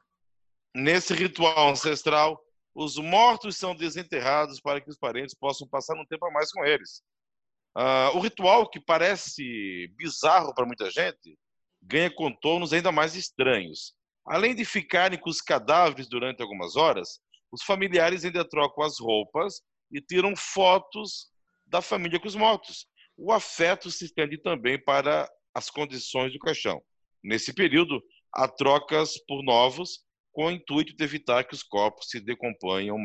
Nesse 0.74 1.14
ritual 1.14 1.70
ancestral, 1.70 2.42
os 2.74 2.98
mortos 2.98 3.58
são 3.58 3.76
desenterrados 3.76 4.62
para 4.62 4.80
que 4.80 4.90
os 4.90 4.98
parentes 4.98 5.36
possam 5.36 5.68
passar 5.68 5.96
um 5.96 6.06
tempo 6.06 6.26
a 6.26 6.32
mais 6.32 6.50
com 6.52 6.64
eles. 6.64 7.04
Ah, 7.76 8.12
o 8.14 8.20
ritual, 8.20 8.70
que 8.70 8.80
parece 8.80 9.88
bizarro 9.98 10.54
para 10.54 10.66
muita 10.66 10.90
gente, 10.90 11.38
ganha 11.84 12.10
contornos 12.10 12.74
ainda 12.74 12.92
mais 12.92 13.16
estranhos. 13.16 13.94
Além 14.26 14.56
de 14.56 14.64
ficarem 14.64 15.20
com 15.20 15.30
os 15.30 15.42
cadáveres 15.42 16.08
durante 16.08 16.42
algumas 16.42 16.76
horas, 16.76 17.20
os 17.52 17.62
familiares 17.64 18.24
ainda 18.24 18.48
trocam 18.48 18.84
as 18.84 19.00
roupas 19.00 19.62
e 19.92 20.02
tiram 20.02 20.34
fotos 20.36 21.28
da 21.66 21.82
família 21.82 22.20
com 22.20 22.28
os 22.28 22.36
mortos. 22.36 22.88
O 23.18 23.32
afeto 23.32 23.92
se 23.92 24.06
estende 24.06 24.38
também 24.38 24.82
para 24.82 25.30
as 25.54 25.70
condições 25.70 26.34
do 26.34 26.40
caixão. 26.40 26.82
Nesse 27.24 27.54
período, 27.54 28.02
há 28.34 28.48
trocas 28.48 29.14
por 29.28 29.44
novos 29.44 30.04
com 30.32 30.48
o 30.48 30.52
intuito 30.52 30.96
de 30.96 31.04
evitar 31.04 31.44
que 31.44 31.54
os 31.54 31.62
corpos 31.62 32.10
se 32.10 32.20
decomponham, 32.20 32.98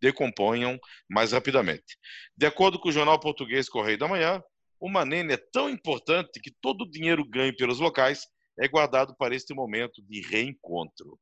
decomponham 0.00 0.78
mais 1.08 1.32
rapidamente. 1.32 1.96
De 2.36 2.44
acordo 2.44 2.78
com 2.78 2.90
o 2.90 2.92
jornal 2.92 3.18
português 3.18 3.70
Correio 3.70 3.96
da 3.96 4.06
Manhã, 4.06 4.42
o 4.84 4.90
Manene 4.90 5.32
é 5.32 5.38
tão 5.38 5.70
importante 5.70 6.38
que 6.38 6.52
todo 6.60 6.82
o 6.82 6.90
dinheiro 6.90 7.24
ganho 7.24 7.56
pelos 7.56 7.80
locais 7.80 8.26
é 8.60 8.68
guardado 8.68 9.16
para 9.16 9.34
este 9.34 9.54
momento 9.54 10.02
de 10.02 10.20
reencontro. 10.20 11.18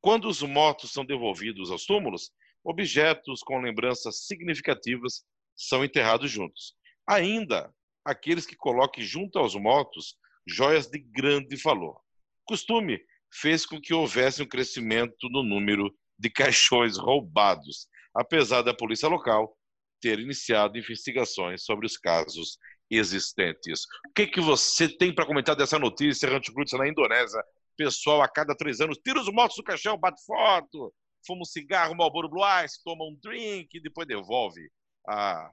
Quando 0.00 0.26
os 0.26 0.40
mortos 0.40 0.94
são 0.94 1.04
devolvidos 1.04 1.70
aos 1.70 1.84
túmulos, 1.84 2.30
objetos 2.64 3.42
com 3.42 3.60
lembranças 3.60 4.24
significativas 4.24 5.26
são 5.54 5.84
enterrados 5.84 6.30
juntos. 6.30 6.74
Ainda, 7.06 7.70
aqueles 8.02 8.46
que 8.46 8.56
coloquem 8.56 9.04
junto 9.04 9.38
aos 9.38 9.54
mortos 9.54 10.16
joias 10.48 10.86
de 10.86 10.98
grande 10.98 11.54
valor. 11.56 12.00
Costume 12.46 12.98
fez 13.30 13.66
com 13.66 13.78
que 13.78 13.92
houvesse 13.92 14.42
um 14.42 14.48
crescimento 14.48 15.28
no 15.28 15.42
número 15.42 15.94
de 16.18 16.30
caixões 16.30 16.96
roubados, 16.96 17.88
apesar 18.14 18.62
da 18.62 18.72
polícia 18.72 19.06
local 19.06 19.54
ter 20.00 20.18
iniciado 20.18 20.78
investigações 20.78 21.62
sobre 21.62 21.84
os 21.84 21.98
casos 21.98 22.56
existentes. 22.98 23.84
O 24.08 24.12
que, 24.14 24.26
que 24.26 24.40
você 24.40 24.88
tem 24.88 25.14
para 25.14 25.26
comentar 25.26 25.56
dessa 25.56 25.78
notícia, 25.78 26.28
Rantigrutz, 26.28 26.72
na 26.72 26.88
Indonésia? 26.88 27.42
Pessoal, 27.76 28.22
a 28.22 28.28
cada 28.28 28.54
três 28.54 28.80
anos, 28.80 28.98
tira 28.98 29.20
os 29.20 29.32
mortos 29.32 29.56
do 29.56 29.64
caixão, 29.64 29.96
bate 29.96 30.22
foto, 30.26 30.92
fuma 31.26 31.42
um 31.42 31.44
cigarro, 31.44 31.94
Marlboro 31.96 32.28
Blue 32.28 32.44
Ice, 32.64 32.82
toma 32.84 33.04
um 33.04 33.16
drink 33.22 33.68
e 33.76 33.80
depois 33.82 34.06
devolve 34.06 34.70
a, 35.08 35.50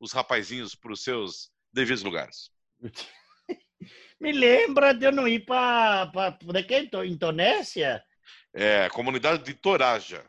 os 0.00 0.12
rapazinhos 0.12 0.74
para 0.74 0.92
os 0.92 1.02
seus 1.04 1.50
devidos 1.72 2.02
lugares. 2.02 2.50
Me 4.20 4.32
lembra 4.32 4.92
de 4.92 5.06
eu 5.06 5.12
não 5.12 5.26
ir 5.26 5.46
para. 5.46 6.10
Onde 6.46 6.58
é 6.58 6.62
que 6.62 6.74
é? 6.74 6.82
Indo- 6.82 7.04
Indonésia? 7.04 8.04
É, 8.52 8.88
comunidade 8.90 9.42
de 9.42 9.54
Toraja. 9.54 10.28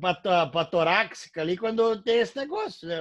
Para 0.00 0.64
torácica 0.66 1.40
ali, 1.40 1.56
quando 1.56 2.02
tem 2.02 2.18
esse 2.18 2.36
negócio. 2.36 2.86
né? 2.86 2.96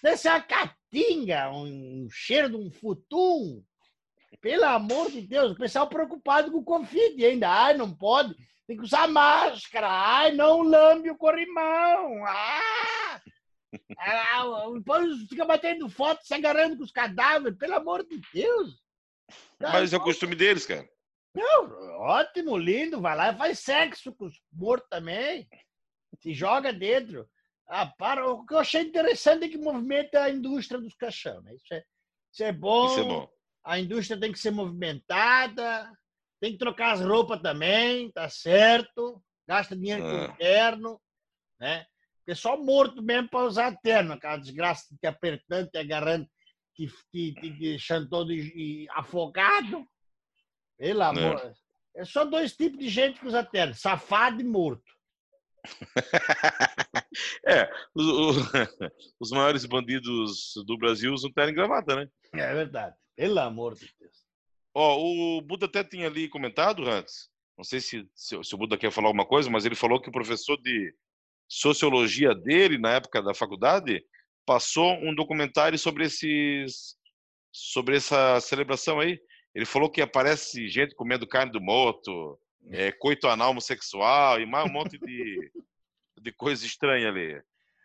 Ser 0.00 0.28
uma 0.28 0.40
caatinga, 0.40 1.50
um 1.50 2.08
cheiro 2.10 2.50
de 2.50 2.56
um 2.56 2.70
futum. 2.70 3.62
Pelo 4.40 4.64
amor 4.64 5.10
de 5.10 5.22
Deus, 5.22 5.52
o 5.52 5.56
pessoal 5.56 5.88
preocupado 5.88 6.52
com 6.52 6.58
o 6.58 6.64
Covid 6.64 7.24
ainda. 7.24 7.48
Ai, 7.48 7.76
não 7.76 7.92
pode. 7.92 8.34
Tem 8.66 8.76
que 8.76 8.84
usar 8.84 9.08
máscara. 9.08 9.88
Ai, 9.88 10.32
não 10.32 10.62
lambe 10.62 11.10
o 11.10 11.16
corrimão. 11.16 12.24
Ah! 12.26 13.20
Ah, 13.98 14.44
depois 14.74 15.26
fica 15.28 15.44
batendo 15.44 15.88
foto, 15.88 16.24
se 16.24 16.32
agarrando 16.32 16.76
com 16.76 16.84
os 16.84 16.92
cadáveres. 16.92 17.58
Pelo 17.58 17.74
amor 17.74 18.06
de 18.06 18.20
Deus. 18.32 18.80
Mas 19.58 19.92
é 19.92 19.96
o 19.96 20.02
costume 20.02 20.36
deles, 20.36 20.64
cara. 20.64 20.88
Não, 21.34 22.00
ótimo, 22.00 22.56
lindo. 22.56 23.00
Vai 23.00 23.16
lá 23.16 23.32
e 23.32 23.36
faz 23.36 23.58
sexo 23.58 24.14
com 24.14 24.26
os 24.26 24.40
mortos 24.52 24.88
também. 24.88 25.48
Se 26.20 26.32
joga 26.32 26.72
dentro. 26.72 27.28
Ah, 27.68 27.86
para. 27.86 28.26
O 28.30 28.46
que 28.46 28.54
eu 28.54 28.58
achei 28.58 28.82
interessante 28.82 29.44
é 29.44 29.48
que 29.48 29.58
movimenta 29.58 30.22
a 30.22 30.30
indústria 30.30 30.80
dos 30.80 30.94
caixão. 30.94 31.40
Né? 31.42 31.54
Isso, 31.54 31.74
é, 31.74 31.84
isso 32.32 32.42
é 32.44 32.52
bom. 32.52 32.86
Isso 32.86 33.00
é 33.00 33.04
bom. 33.04 33.28
A 33.64 33.78
indústria 33.78 34.18
tem 34.18 34.32
que 34.32 34.38
ser 34.38 34.50
movimentada. 34.50 35.92
Tem 36.40 36.52
que 36.52 36.58
trocar 36.58 36.92
as 36.92 37.00
roupas 37.00 37.40
também, 37.42 38.10
tá 38.12 38.28
certo. 38.28 39.22
Gasta 39.46 39.76
dinheiro 39.76 40.02
com 40.02 40.32
Ah. 40.32 40.36
terno. 40.36 41.00
Né? 41.60 41.84
Pessoal 42.24 42.62
morto 42.64 43.02
mesmo 43.02 43.28
para 43.28 43.44
usar 43.46 43.76
terno. 43.82 44.12
Aquela 44.12 44.36
desgraça 44.36 44.94
te 45.00 45.06
apertando, 45.06 45.68
te 45.68 45.78
agarrando, 45.78 46.28
te, 46.74 46.86
te, 47.10 47.34
te 47.34 47.50
deixando 47.50 48.08
todo 48.08 48.32
e- 48.32 48.84
e 48.84 48.88
afogado. 48.90 49.84
Pelo 50.78 51.02
amor. 51.02 51.52
É 51.96 52.04
só 52.04 52.24
dois 52.24 52.54
tipos 52.56 52.78
de 52.78 52.88
gente 52.88 53.18
que 53.18 53.26
usa 53.26 53.42
terno: 53.42 53.74
safado 53.74 54.40
e 54.40 54.44
morto. 54.44 54.92
É, 57.46 57.70
os, 57.94 58.06
o- 58.06 58.32
os 59.20 59.30
maiores 59.30 59.64
bandidos 59.66 60.52
do 60.66 60.76
Brasil 60.78 61.12
usam 61.12 61.32
terno 61.32 61.50
e 61.52 61.54
gravata, 61.54 61.96
né? 61.96 62.08
É 62.34 62.54
verdade. 62.54 62.94
Pelo 63.16 63.38
amor 63.40 63.74
de 63.74 63.90
Deus. 63.98 64.24
Ó, 64.74 64.98
o 64.98 65.40
Buda 65.40 65.66
até 65.66 65.82
tinha 65.82 66.06
ali 66.06 66.28
comentado 66.28 66.88
antes, 66.88 67.28
não 67.56 67.64
sei 67.64 67.80
se, 67.80 68.08
se, 68.14 68.42
se 68.44 68.54
o 68.54 68.58
Buda 68.58 68.76
quer 68.76 68.92
falar 68.92 69.08
alguma 69.08 69.26
coisa, 69.26 69.50
mas 69.50 69.64
ele 69.64 69.74
falou 69.74 70.00
que 70.00 70.08
o 70.08 70.12
professor 70.12 70.56
de 70.60 70.94
sociologia 71.48 72.34
dele, 72.34 72.78
na 72.78 72.92
época 72.92 73.22
da 73.22 73.34
faculdade, 73.34 74.04
passou 74.46 74.92
um 75.02 75.14
documentário 75.14 75.78
sobre 75.78 76.04
esses 76.04 76.96
sobre 77.50 77.96
essa 77.96 78.38
celebração 78.40 79.00
aí. 79.00 79.18
Ele 79.54 79.64
falou 79.64 79.90
que 79.90 80.00
aparece 80.02 80.68
gente 80.68 80.94
comendo 80.94 81.26
carne 81.26 81.50
do 81.50 81.60
morto, 81.60 82.38
é, 82.70 82.92
coito 82.92 83.28
anal 83.28 83.50
homossexual 83.50 84.40
e 84.40 84.46
mais 84.46 84.68
um 84.68 84.72
monte 84.72 84.98
de, 84.98 85.50
de 86.20 86.32
coisa 86.32 86.64
estranha 86.64 87.08
ali. 87.08 87.40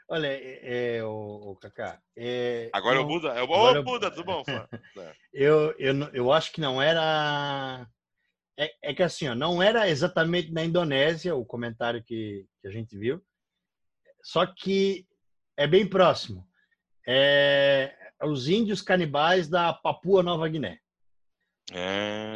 Olha, 0.09 0.27
é, 0.27 0.97
é, 0.97 1.03
o, 1.03 1.51
o 1.51 1.55
Cacá. 1.55 2.01
é, 2.15 2.69
Agora 2.73 2.97
é 2.97 2.99
o 2.99 3.05
Buda. 3.05 3.29
É 3.29 3.41
o 3.41 3.43
agora 3.43 3.79
Ô, 3.79 3.81
é- 3.81 3.83
Buda, 3.83 4.11
tudo 4.11 4.25
bom? 4.25 4.43
Fã? 4.43 4.67
Eu, 5.33 5.73
eu, 5.79 5.95
eu 6.13 6.31
acho 6.31 6.51
que 6.51 6.61
não 6.61 6.79
era. 6.79 7.87
É, 8.55 8.71
é 8.83 8.93
que 8.93 9.01
assim, 9.01 9.27
ó, 9.27 9.33
não 9.33 9.63
era 9.63 9.89
exatamente 9.89 10.51
na 10.51 10.63
Indonésia 10.63 11.35
o 11.35 11.43
comentário 11.43 12.03
que, 12.03 12.45
que 12.61 12.67
a 12.67 12.71
gente 12.71 12.95
viu, 12.95 13.19
só 14.21 14.45
que 14.45 15.07
é 15.57 15.65
bem 15.65 15.87
próximo. 15.89 16.47
É 17.07 17.95
os 18.21 18.47
índios 18.47 18.81
canibais 18.81 19.47
da 19.49 19.73
Papua 19.73 20.23
Nova 20.23 20.47
Guiné. 20.47 20.79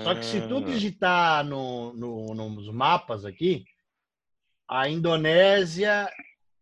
Só 0.03 0.15
que 0.15 0.23
se 0.25 0.47
tu 0.47 0.57
Ah. 0.57 0.61
digitar 0.61 1.45
no, 1.45 1.93
no, 1.93 2.33
nos 2.33 2.69
mapas 2.69 3.23
aqui, 3.25 3.65
a 4.67 4.89
Indonésia 4.89 6.11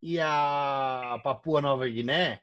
e 0.01 0.19
a 0.19 1.19
Papua 1.23 1.61
Nova 1.61 1.87
Guiné, 1.87 2.41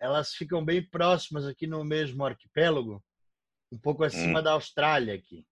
elas 0.00 0.32
ficam 0.34 0.64
bem 0.64 0.82
próximas 0.82 1.44
aqui 1.44 1.66
no 1.66 1.84
mesmo 1.84 2.24
arquipélago, 2.24 3.02
um 3.70 3.78
pouco 3.78 4.04
acima 4.04 4.40
Hum. 4.40 4.42
da 4.42 4.52
Austrália 4.52 5.14
aqui. 5.14 5.46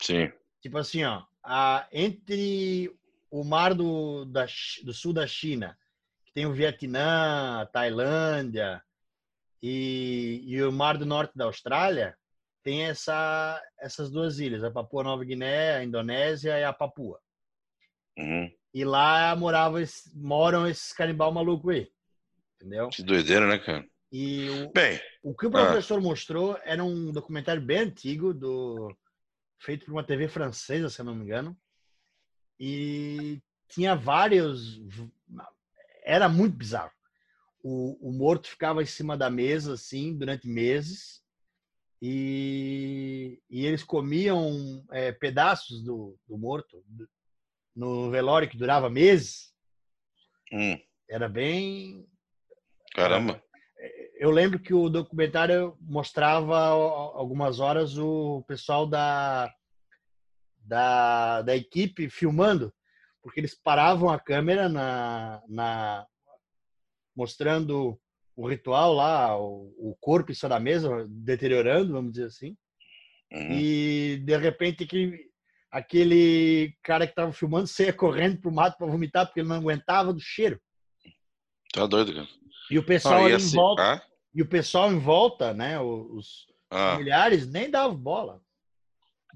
Sim. 0.00 0.30
Tipo 0.60 0.78
assim, 0.78 1.04
ó, 1.04 1.24
a, 1.42 1.86
entre 1.92 2.94
o 3.30 3.42
mar 3.44 3.74
do, 3.74 4.24
da, 4.26 4.46
do 4.84 4.92
sul 4.92 5.12
da 5.12 5.26
China, 5.26 5.76
que 6.26 6.32
tem 6.32 6.44
o 6.46 6.52
Vietnã, 6.52 7.62
a 7.62 7.66
Tailândia, 7.66 8.82
e, 9.62 10.42
e 10.46 10.62
o 10.62 10.70
mar 10.72 10.98
do 10.98 11.06
norte 11.06 11.32
da 11.36 11.44
Austrália, 11.46 12.16
tem 12.62 12.84
essa, 12.84 13.60
essas 13.78 14.10
duas 14.10 14.38
ilhas, 14.38 14.62
a 14.62 14.70
Papua 14.70 15.02
Nova 15.02 15.24
Guiné, 15.24 15.76
a 15.76 15.84
Indonésia 15.84 16.58
e 16.58 16.64
a 16.64 16.72
Papua. 16.72 17.20
Uhum. 18.18 18.50
E 18.74 18.84
lá 18.84 19.34
morava, 19.36 19.78
moram 20.14 20.66
esses 20.66 20.92
canibal 20.92 21.32
maluco 21.32 21.70
aí. 21.70 21.90
Entendeu? 22.56 22.88
Que 22.88 23.02
doideira, 23.02 23.46
né, 23.46 23.58
cara? 23.58 23.84
E 24.10 24.48
o, 24.50 24.72
Bem, 24.72 25.00
o 25.22 25.34
que 25.34 25.46
o 25.46 25.48
Ah. 25.48 25.66
professor 25.66 26.00
mostrou 26.00 26.58
era 26.64 26.84
um 26.84 27.10
documentário 27.10 27.62
bem 27.62 27.78
antigo, 27.80 28.32
do, 28.34 28.94
feito 29.58 29.86
por 29.86 29.92
uma 29.92 30.04
TV 30.04 30.28
francesa, 30.28 30.88
se 30.88 31.00
eu 31.00 31.04
não 31.04 31.14
me 31.14 31.24
engano. 31.24 31.56
E 32.60 33.40
tinha 33.68 33.96
vários. 33.96 34.80
Era 36.04 36.28
muito 36.28 36.56
bizarro. 36.56 36.92
O, 37.62 38.08
o 38.08 38.12
morto 38.12 38.48
ficava 38.48 38.82
em 38.82 38.86
cima 38.86 39.16
da 39.16 39.30
mesa, 39.30 39.74
assim, 39.74 40.16
durante 40.16 40.46
meses. 40.46 41.21
E, 42.04 43.40
e 43.48 43.64
eles 43.64 43.84
comiam 43.84 44.84
é, 44.90 45.12
pedaços 45.12 45.84
do, 45.84 46.18
do 46.26 46.36
morto 46.36 46.84
no 47.76 48.10
velório 48.10 48.48
que 48.50 48.56
durava 48.58 48.90
meses. 48.90 49.54
hum, 50.52 50.76
Era 51.08 51.28
bem 51.28 52.04
caramba. 52.92 53.40
eu 54.16 54.32
lembro 54.32 54.58
que 54.58 54.74
o 54.74 54.88
documentário 54.88 55.76
mostrava 55.80 56.58
al- 56.58 57.16
algumas 57.16 57.60
horas 57.60 57.96
o 57.96 58.42
pessoal 58.48 58.84
da, 58.84 59.54
da, 60.58 61.42
da 61.42 61.54
equipe 61.56 62.10
filmando, 62.10 62.74
porque 63.22 63.38
eles 63.38 63.54
paravam 63.54 64.10
a 64.10 64.18
câmera 64.18 64.68
na, 64.68 65.40
na 65.48 66.04
mostrando 67.14 67.96
o 68.42 68.48
ritual 68.48 68.92
lá, 68.92 69.38
o, 69.38 69.72
o 69.78 69.96
corpo 70.00 70.32
em 70.32 70.34
cima 70.34 70.48
da 70.48 70.58
mesa, 70.60 71.06
deteriorando, 71.08 71.92
vamos 71.92 72.10
dizer 72.12 72.26
assim. 72.26 72.56
Uhum. 73.32 73.52
E 73.52 74.16
de 74.24 74.36
repente 74.36 74.82
aquele, 74.82 75.30
aquele 75.70 76.76
cara 76.82 77.06
que 77.06 77.12
estava 77.12 77.32
filmando 77.32 77.68
saía 77.68 77.92
correndo 77.92 78.40
pro 78.40 78.50
mato 78.52 78.76
para 78.76 78.88
vomitar 78.88 79.26
porque 79.26 79.38
ele 79.40 79.48
não 79.48 79.56
aguentava 79.56 80.12
do 80.12 80.18
cheiro. 80.20 80.60
Tá 81.72 81.86
doido, 81.86 82.12
cara. 82.14 82.28
E 82.68 82.78
o 82.78 82.84
pessoal 82.84 83.14
Ah, 83.14 83.22
e 83.22 83.24
ali 83.26 83.32
em 83.34 83.36
assim- 83.36 83.56
volta, 83.56 83.82
ah? 83.94 84.02
e 84.34 84.42
o 84.42 84.48
pessoal 84.48 84.92
em 84.92 84.98
volta, 84.98 85.54
né, 85.54 85.78
os 85.80 86.46
Ah, 86.68 86.92
familiares 86.94 87.46
nem 87.48 87.70
davam 87.70 87.96
bola. 87.96 88.40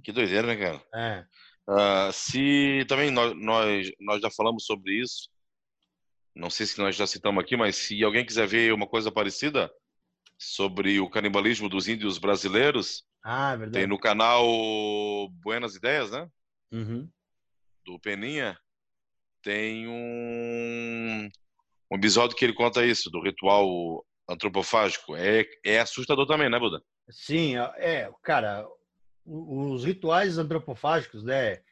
que 0.03 0.11
doideira, 0.13 0.47
né, 0.49 0.57
cara? 0.57 0.83
É. 0.95 1.25
Ah, 1.69 2.11
se 2.13 2.85
também 2.89 3.11
nós, 3.13 3.35
nós, 3.37 3.91
nós 4.01 4.21
já 4.21 4.31
falamos 4.31 4.65
sobre 4.65 5.01
isso, 5.01 5.29
não 6.37 6.51
sei 6.51 6.67
se 6.67 6.79
nós 6.79 6.95
já 6.95 7.07
citamos 7.07 7.43
aqui, 7.43 7.57
mas 7.57 7.77
se 7.77 8.05
alguém 8.05 8.25
quiser 8.25 8.47
ver 8.47 8.73
uma 8.73 8.87
coisa 8.87 9.11
parecida 9.11 9.73
sobre 10.39 11.01
o 11.01 11.09
canibalismo 11.09 11.69
dos 11.69 11.89
índios 11.89 12.19
brasileiros, 12.19 13.05
Ah, 13.25 13.59
é 13.61 13.71
tem 13.71 13.87
no 13.87 13.99
canal 13.99 14.45
Buenas 15.43 15.75
Ideias, 15.75 16.11
né? 16.11 16.29
Uhum. 16.71 17.09
Do 17.85 17.99
Peninha, 17.99 18.59
tem 19.43 19.89
um, 19.89 21.31
um 21.91 21.97
episódio 21.97 22.37
que 22.37 22.45
ele 22.45 22.53
conta 22.53 22.85
isso, 22.85 23.11
do 23.11 23.23
ritual 23.23 24.05
antropofágico. 24.29 25.17
É, 25.17 25.45
é 25.65 25.81
assustador 25.81 26.27
também, 26.27 26.51
né, 26.51 26.59
Buda? 26.59 26.83
Sim, 27.09 27.57
é, 27.77 28.11
cara, 28.23 28.69
o- 29.25 29.71
os 29.73 29.85
rituais 29.85 30.37
antropofágicos, 30.37 31.23
né? 31.25 31.63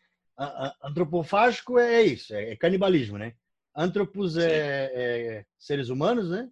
Antropofágico 0.83 1.79
é 1.79 2.03
isso, 2.03 2.35
é, 2.35 2.53
é 2.53 2.57
canibalismo, 2.57 3.19
né? 3.19 3.35
Antropos 3.75 4.37
é, 4.37 4.91
é 4.95 5.47
seres 5.59 5.89
humanos, 5.89 6.31
né? 6.31 6.51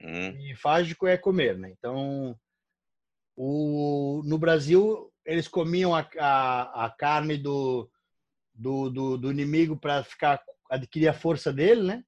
Hum, 0.00 0.36
E 0.38 0.54
fágico 0.56 1.06
é 1.06 1.16
comer, 1.16 1.56
né? 1.56 1.70
Então, 1.70 2.38
o, 3.36 4.22
no 4.24 4.38
Brasil, 4.38 5.12
eles 5.24 5.48
comiam 5.48 5.94
a, 5.94 6.08
a, 6.18 6.86
a 6.86 6.90
carne 6.90 7.36
do, 7.36 7.90
do, 8.54 8.90
do, 8.90 9.16
do 9.18 9.30
inimigo 9.30 9.76
para 9.76 10.02
ficar 10.02 10.42
adquirir 10.68 11.08
a 11.08 11.14
força 11.14 11.52
dele, 11.52 11.82
né? 11.82 12.04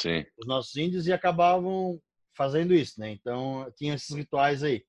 sim. 0.00 0.24
os 0.38 0.46
nossos 0.46 0.74
índios 0.76 1.06
e 1.06 1.12
acabavam 1.12 2.00
fazendo 2.34 2.72
isso, 2.72 3.00
né? 3.00 3.10
Então, 3.10 3.70
tinha 3.76 3.94
esses 3.94 4.14
rituais 4.14 4.62
aí. 4.62 4.84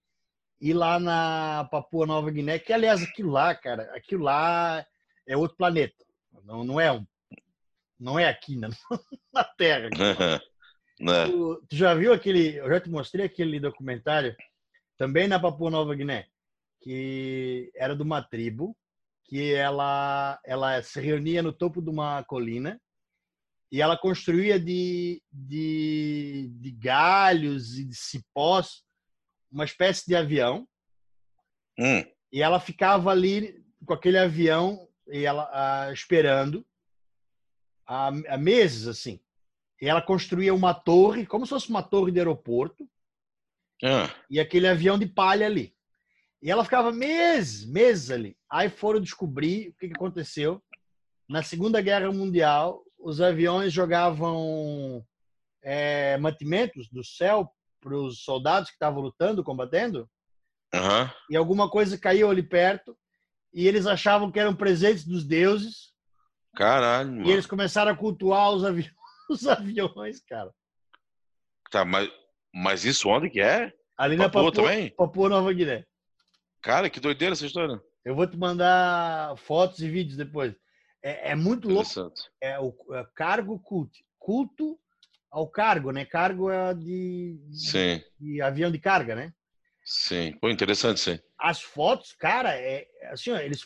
E 0.61 0.73
lá 0.73 0.99
na 0.99 1.67
Papua 1.71 2.05
Nova 2.05 2.29
Guiné, 2.29 2.59
que 2.59 2.71
aliás, 2.71 3.01
aquilo 3.01 3.31
lá, 3.31 3.55
cara, 3.55 3.83
aquilo 3.95 4.23
lá 4.23 4.85
é 5.27 5.35
outro 5.35 5.57
planeta. 5.57 6.05
Não, 6.43 6.63
não 6.63 6.79
é 6.79 6.91
um. 6.91 7.05
Não 7.99 8.17
é 8.17 8.27
aqui, 8.27 8.55
né? 8.55 8.69
na 9.33 9.43
Terra. 9.43 9.89
né? 10.99 11.25
Tu, 11.25 11.65
tu 11.69 11.75
já 11.75 11.93
viu 11.93 12.13
aquele. 12.13 12.57
Eu 12.57 12.69
já 12.69 12.79
te 12.79 12.89
mostrei 12.89 13.25
aquele 13.25 13.59
documentário, 13.59 14.35
também 14.97 15.27
na 15.27 15.39
Papua 15.39 15.69
Nova 15.69 15.93
Guiné, 15.95 16.27
que 16.81 17.71
era 17.75 17.95
de 17.95 18.01
uma 18.01 18.21
tribo 18.21 18.75
que 19.25 19.53
ela, 19.53 20.39
ela 20.43 20.81
se 20.81 20.99
reunia 20.99 21.43
no 21.43 21.53
topo 21.53 21.81
de 21.81 21.89
uma 21.89 22.23
colina 22.23 22.81
e 23.71 23.79
ela 23.79 23.95
construía 23.95 24.59
de, 24.59 25.21
de, 25.31 26.49
de 26.53 26.71
galhos 26.71 27.77
e 27.77 27.85
de 27.85 27.95
cipós 27.95 28.83
uma 29.51 29.65
espécie 29.65 30.07
de 30.07 30.15
avião 30.15 30.67
Hum, 31.79 32.03
e 32.31 32.41
ela 32.41 32.59
ficava 32.59 33.09
ali 33.09 33.63
com 33.85 33.93
aquele 33.93 34.17
avião 34.17 34.85
e 35.07 35.23
ela 35.23 35.49
ah, 35.53 35.93
esperando 35.93 36.65
há, 37.89 38.07
há 38.07 38.37
meses 38.37 38.87
assim. 38.87 39.19
E 39.81 39.87
ela 39.87 40.01
construía 40.01 40.53
uma 40.53 40.73
torre 40.73 41.25
como 41.25 41.45
se 41.45 41.49
fosse 41.49 41.69
uma 41.69 41.81
torre 41.81 42.11
de 42.11 42.19
aeroporto. 42.19 42.87
Ah, 43.83 44.13
e 44.29 44.39
aquele 44.39 44.67
avião 44.67 44.99
de 44.99 45.07
palha 45.07 45.45
ali. 45.45 45.73
E 46.41 46.51
ela 46.51 46.63
ficava 46.63 46.91
meses 46.91 47.65
meses 47.65 48.11
ali. 48.11 48.37
Aí 48.49 48.69
foram 48.69 49.01
descobrir 49.01 49.69
o 49.69 49.73
que, 49.73 49.87
que 49.87 49.95
aconteceu. 49.95 50.61
Na 51.27 51.41
Segunda 51.41 51.81
Guerra 51.81 52.11
Mundial 52.11 52.83
os 52.97 53.21
aviões 53.21 53.71
jogavam 53.73 55.05
é, 55.63 56.17
mantimentos 56.17 56.89
do 56.89 57.03
céu 57.03 57.49
para 57.81 57.95
os 57.95 58.23
soldados 58.23 58.69
que 58.69 58.75
estavam 58.75 59.01
lutando 59.01 59.43
combatendo. 59.43 60.07
Aham. 60.71 61.11
e 61.31 61.35
alguma 61.35 61.67
coisa 61.67 61.97
caiu 61.97 62.29
ali 62.29 62.43
perto. 62.43 62.95
E 63.51 63.67
eles 63.67 63.87
achavam 63.87 64.31
que 64.31 64.39
eram 64.39 64.55
presentes 64.55 65.03
dos 65.03 65.25
deuses 65.25 65.93
Caralho, 66.55 67.09
e 67.09 67.15
mano. 67.15 67.29
eles 67.29 67.45
começaram 67.45 67.91
a 67.91 67.95
cultuar 67.95 68.51
os, 68.51 68.63
avi... 68.63 68.91
os 69.29 69.47
aviões, 69.47 70.19
cara. 70.21 70.53
Tá, 71.69 71.85
mas, 71.85 72.09
mas 72.53 72.85
isso 72.85 73.09
onde 73.09 73.29
que 73.29 73.39
é? 73.39 73.71
Ali 73.97 74.15
na 74.15 74.29
Papua 74.29 74.51
Papua, 74.51 74.63
também? 74.69 74.89
Papua 74.91 75.29
Nova 75.29 75.53
Guiné. 75.53 75.85
Cara, 76.61 76.89
que 76.89 76.99
doideira 76.99 77.33
essa 77.33 77.45
história. 77.45 77.81
Eu 78.03 78.15
vou 78.15 78.25
te 78.25 78.37
mandar 78.37 79.37
fotos 79.37 79.79
e 79.79 79.89
vídeos 79.89 80.17
depois. 80.17 80.55
É, 81.03 81.31
é 81.31 81.35
muito 81.35 81.69
louco. 81.69 81.89
É 82.41 82.59
o 82.59 82.73
é 82.93 83.05
cargo 83.15 83.59
culto. 83.59 83.99
Culto 84.17 84.79
ao 85.31 85.47
cargo, 85.47 85.91
né? 85.91 86.05
Cargo 86.05 86.49
é 86.49 86.73
de, 86.73 87.39
Sim, 87.51 88.01
de 88.19 88.41
avião 88.41 88.71
de 88.71 88.79
carga, 88.79 89.15
né? 89.15 89.33
sim. 89.83 90.33
Pô, 90.39 90.49
interessante 90.49 90.99
sim. 90.99 91.19
as 91.37 91.61
fotos, 91.61 92.13
cara, 92.13 92.53
é 92.53 92.87
assim, 93.11 93.31
ó, 93.31 93.37
eles 93.37 93.63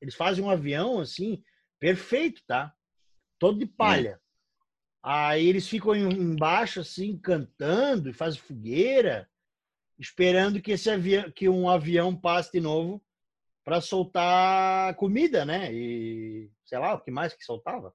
eles 0.00 0.14
fazem 0.14 0.44
um 0.44 0.50
avião 0.50 1.00
assim 1.00 1.42
perfeito, 1.84 2.42
tá? 2.46 2.72
Todo 3.38 3.58
de 3.58 3.66
palha. 3.66 4.18
Aí 5.02 5.46
eles 5.46 5.68
ficam 5.68 5.94
em- 5.94 6.14
embaixo 6.14 6.80
assim 6.80 7.18
cantando 7.18 8.08
e 8.08 8.14
fazem 8.14 8.40
fogueira, 8.40 9.28
esperando 9.98 10.62
que 10.62 10.72
esse 10.72 10.88
avião, 10.88 11.30
que 11.30 11.46
um 11.46 11.68
avião 11.68 12.16
passe 12.16 12.52
de 12.52 12.60
novo 12.60 13.04
para 13.62 13.82
soltar 13.82 14.94
comida, 14.94 15.44
né? 15.44 15.70
E 15.74 16.50
sei 16.64 16.78
lá 16.78 16.94
o 16.94 17.00
que 17.00 17.10
mais 17.10 17.34
que 17.34 17.44
soltava. 17.44 17.92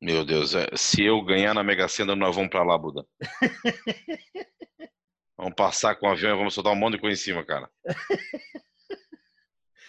Meu 0.00 0.24
Deus, 0.24 0.54
é, 0.54 0.68
se 0.76 1.02
eu 1.02 1.24
ganhar 1.24 1.54
na 1.54 1.64
Mega 1.64 1.88
Sena, 1.88 2.14
nós 2.14 2.36
vamos 2.36 2.50
pra 2.50 2.62
lá, 2.62 2.78
Buda. 2.78 3.04
vamos 5.36 5.54
passar 5.56 5.96
com 5.96 6.06
o 6.06 6.10
avião 6.10 6.36
e 6.36 6.38
vamos 6.38 6.54
soltar 6.54 6.72
um 6.72 6.76
monte 6.76 6.94
de 6.94 7.00
coisa 7.00 7.20
em 7.20 7.24
cima, 7.24 7.44
cara. 7.44 7.68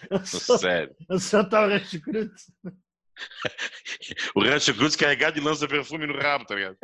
Sério. 0.26 0.95
Soltar 1.20 1.68
o 1.68 1.72
Rancho 1.72 2.01
Cruz. 2.01 2.51
O 4.36 4.43
Rancho 4.43 4.74
Cruz 4.76 4.95
carregado 4.95 5.36
de 5.36 5.41
lança-perfume 5.41 6.07
no 6.07 6.18
rabo, 6.18 6.45
tá 6.45 6.55
ligado? 6.55 6.78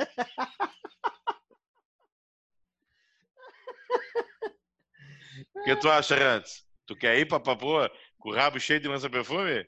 O 5.55 5.63
que 5.63 5.75
tu 5.77 5.89
acha, 5.89 6.15
Rantes? 6.15 6.63
Tu 6.85 6.95
quer 6.95 7.17
ir 7.19 7.27
pra 7.27 7.39
Papua 7.39 7.91
com 8.17 8.29
o 8.29 8.33
rabo 8.35 8.59
cheio 8.59 8.79
de 8.79 8.87
lança-perfume? 8.87 9.65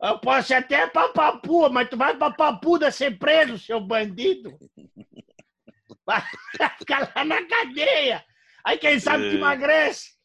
Eu 0.00 0.18
posso 0.18 0.52
ir 0.52 0.56
até 0.56 0.86
pra 0.86 1.08
Papua, 1.08 1.68
mas 1.68 1.88
tu 1.88 1.96
vai 1.96 2.16
pra 2.16 2.30
Papuda 2.30 2.90
ser 2.90 3.18
preso, 3.18 3.58
seu 3.58 3.80
bandido. 3.80 4.56
Vai 6.06 6.22
ficar 6.78 7.12
lá 7.14 7.24
na 7.24 7.44
cadeia. 7.46 8.24
Aí 8.64 8.78
quem 8.78 8.98
sabe 9.00 9.28
te 9.28 9.34
É. 9.34 9.38
emagrece. 9.38 10.16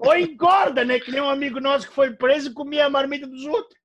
Ou 0.00 0.16
engorda, 0.16 0.84
né? 0.84 0.98
Que 0.98 1.10
nem 1.12 1.20
um 1.20 1.28
amigo 1.28 1.60
nosso 1.60 1.88
que 1.88 1.94
foi 1.94 2.14
preso 2.16 2.50
e 2.50 2.54
comia 2.54 2.86
a 2.86 2.90
marmita 2.90 3.26
dos 3.26 3.44
outros. 3.44 3.78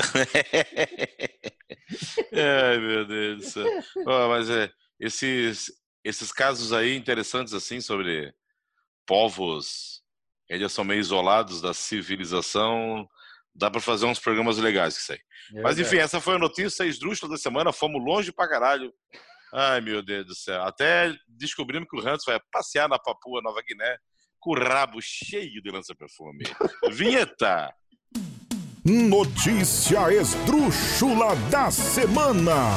Ai, 2.32 2.78
meu 2.78 3.06
Deus 3.06 3.38
do 3.38 3.44
céu. 3.44 3.66
Oh, 4.06 4.28
mas 4.28 4.50
é, 4.50 4.70
esses, 4.98 5.72
esses 6.04 6.32
casos 6.32 6.72
aí 6.72 6.96
interessantes, 6.96 7.54
assim, 7.54 7.80
sobre 7.80 8.32
povos, 9.06 10.02
eles 10.48 10.72
são 10.72 10.84
meio 10.84 11.00
isolados 11.00 11.60
da 11.60 11.74
civilização, 11.74 13.08
dá 13.54 13.70
para 13.70 13.80
fazer 13.80 14.06
uns 14.06 14.18
programas 14.18 14.58
legais 14.58 14.96
que 14.96 15.02
sei. 15.02 15.18
É 15.54 15.62
mas 15.62 15.78
enfim, 15.78 15.98
essa 15.98 16.20
foi 16.20 16.36
a 16.36 16.38
notícia 16.38 16.84
esdrúxula 16.84 17.32
da 17.32 17.38
semana, 17.38 17.72
fomos 17.72 18.04
longe 18.04 18.32
pra 18.32 18.48
caralho. 18.48 18.92
Ai, 19.52 19.80
meu 19.80 20.02
Deus 20.02 20.26
do 20.26 20.34
céu. 20.34 20.62
Até 20.62 21.12
descobrimos 21.26 21.88
que 21.88 21.96
o 21.96 22.08
Hans 22.08 22.22
vai 22.24 22.38
passear 22.52 22.88
na 22.88 22.98
Papua 22.98 23.40
Nova 23.42 23.60
Guiné 23.66 23.96
com 24.38 24.52
o 24.52 24.58
rabo 24.58 25.00
cheio 25.02 25.60
de 25.60 25.70
lança-perfume. 25.70 26.44
Vinheta! 26.90 27.74
Notícia 28.84 30.10
esdrúxula 30.10 31.36
da 31.50 31.70
semana. 31.70 32.70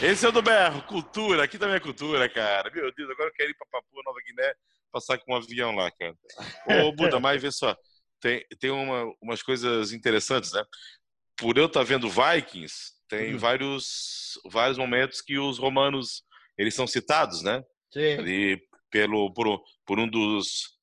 Esse 0.00 0.24
é 0.24 0.28
o 0.28 0.32
do 0.32 0.40
Berro, 0.40 0.82
cultura. 0.82 1.42
Aqui 1.42 1.58
também 1.58 1.74
é 1.74 1.80
cultura, 1.80 2.28
cara. 2.28 2.70
Meu 2.72 2.94
Deus, 2.94 3.10
agora 3.10 3.28
eu 3.28 3.32
quero 3.32 3.50
ir 3.50 3.54
pra 3.54 3.66
Papua 3.72 4.02
Nova 4.04 4.18
Guiné, 4.24 4.54
passar 4.92 5.18
com 5.18 5.32
um 5.32 5.36
avião 5.36 5.74
lá, 5.74 5.90
cara. 5.90 6.14
Ô, 6.86 6.92
Buda, 6.92 7.18
mas 7.18 7.42
vê 7.42 7.50
só. 7.50 7.76
Tem, 8.20 8.44
tem 8.60 8.70
uma, 8.70 9.12
umas 9.20 9.42
coisas 9.42 9.92
interessantes, 9.92 10.52
né? 10.52 10.62
Por 11.36 11.58
eu 11.58 11.66
estar 11.66 11.80
tá 11.80 11.84
vendo 11.84 12.08
Vikings, 12.08 12.92
tem 13.08 13.32
uhum. 13.32 13.38
vários, 13.38 14.40
vários 14.46 14.78
momentos 14.78 15.20
que 15.20 15.38
os 15.38 15.58
romanos 15.58 16.22
eles 16.56 16.74
são 16.74 16.86
citados, 16.86 17.42
né? 17.42 17.64
Sim. 17.92 18.18
Ali 18.18 18.62
pelo, 18.92 19.32
por, 19.32 19.60
por 19.84 19.98
um, 19.98 20.08
dos, 20.08 20.78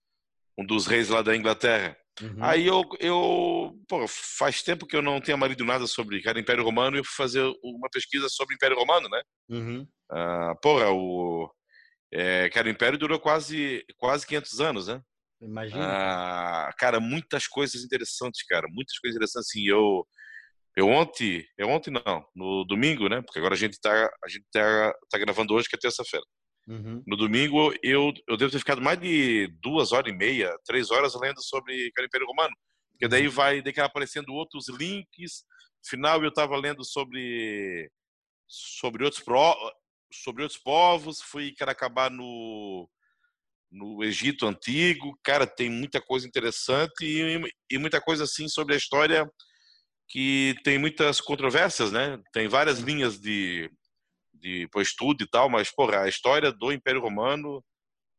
um 0.57 0.65
dos 0.65 0.85
reis 0.85 1.07
lá 1.07 1.21
da 1.21 1.33
Inglaterra. 1.33 1.97
Uhum. 2.21 2.43
Aí 2.43 2.65
eu, 2.65 2.83
eu 2.99 3.77
pô, 3.87 4.07
faz 4.07 4.63
tempo 4.63 4.87
que 4.87 4.95
eu 4.95 5.01
não 5.01 5.19
tenho 5.19 5.37
marido 5.37 5.65
nada 5.65 5.85
sobre 5.85 6.21
cara, 6.21 6.39
Império 6.39 6.63
Romano 6.63 6.95
e 6.95 6.99
eu 6.99 7.03
fui 7.03 7.13
fazer 7.15 7.43
uma 7.61 7.89
pesquisa 7.89 8.29
sobre 8.29 8.55
Império 8.55 8.77
Romano, 8.77 9.09
né? 9.09 9.21
Uhum. 9.49 9.87
Ah, 10.09 10.55
porra, 10.61 10.91
o 10.91 11.49
é, 12.13 12.49
cara, 12.49 12.67
o 12.67 12.71
Império 12.71 12.97
durou 12.97 13.19
quase 13.19 13.83
quase 13.97 14.25
500 14.25 14.61
anos, 14.61 14.87
né? 14.87 15.01
Imagina. 15.41 15.83
Ah, 15.85 16.73
cara, 16.77 16.99
muitas 16.99 17.47
coisas 17.47 17.83
interessantes, 17.83 18.43
cara, 18.45 18.67
muitas 18.69 18.97
coisas 18.99 19.15
interessantes. 19.15 19.49
Assim, 19.49 19.67
eu 19.67 20.07
eu 20.77 20.87
ontem, 20.89 21.45
eu 21.57 21.69
ontem 21.69 21.91
não, 21.91 22.25
no 22.35 22.65
domingo, 22.65 23.09
né? 23.09 23.21
Porque 23.21 23.39
agora 23.39 23.55
a 23.55 23.57
gente 23.57 23.79
tá 23.79 24.09
a 24.23 24.27
gente 24.29 24.45
tá, 24.51 24.93
tá 25.09 25.17
gravando 25.17 25.53
hoje 25.53 25.67
que 25.67 25.75
é 25.75 25.79
terça-feira. 25.79 26.25
Uhum. 26.67 27.03
No 27.05 27.15
domingo, 27.15 27.73
eu, 27.83 28.11
eu 28.27 28.37
devo 28.37 28.51
ter 28.51 28.59
ficado 28.59 28.81
mais 28.81 28.99
de 28.99 29.47
duas 29.61 29.91
horas 29.91 30.11
e 30.11 30.15
meia, 30.15 30.55
três 30.65 30.89
horas 30.89 31.13
lendo 31.19 31.41
sobre 31.41 31.73
o 31.73 32.03
Império 32.03 32.27
Romano. 32.27 32.55
Porque 32.91 33.07
daí 33.07 33.27
uhum. 33.27 33.33
vai 33.33 33.61
daí 33.61 33.73
aparecendo 33.79 34.33
outros 34.33 34.67
links. 34.69 35.43
No 35.83 35.89
final, 35.89 36.23
eu 36.23 36.29
estava 36.29 36.57
lendo 36.57 36.83
sobre, 36.83 37.89
sobre, 38.47 39.03
outros 39.03 39.21
pro, 39.21 39.55
sobre 40.11 40.43
outros 40.43 40.59
povos. 40.59 41.21
Fui 41.21 41.51
quero 41.51 41.69
acabar 41.69 42.09
no, 42.09 42.89
no 43.71 44.03
Egito 44.03 44.47
Antigo. 44.47 45.17
Cara, 45.23 45.45
tem 45.45 45.69
muita 45.69 46.01
coisa 46.01 46.27
interessante 46.27 47.05
e, 47.05 47.41
e 47.69 47.77
muita 47.77 48.01
coisa 48.01 48.23
assim 48.23 48.47
sobre 48.47 48.73
a 48.73 48.77
história 48.77 49.29
que 50.07 50.55
tem 50.63 50.77
muitas 50.77 51.19
controvérsias, 51.19 51.91
né? 51.91 52.19
Tem 52.31 52.47
várias 52.47 52.79
linhas 52.79 53.19
de, 53.19 53.69
de 54.45 54.67
pô, 54.67 54.79
estudo 54.79 55.23
e 55.23 55.27
tal, 55.27 55.49
mas, 55.49 55.71
porra, 55.71 56.01
a 56.01 56.07
história 56.07 56.51
do 56.51 56.71
Império 56.71 57.01
Romano 57.01 57.65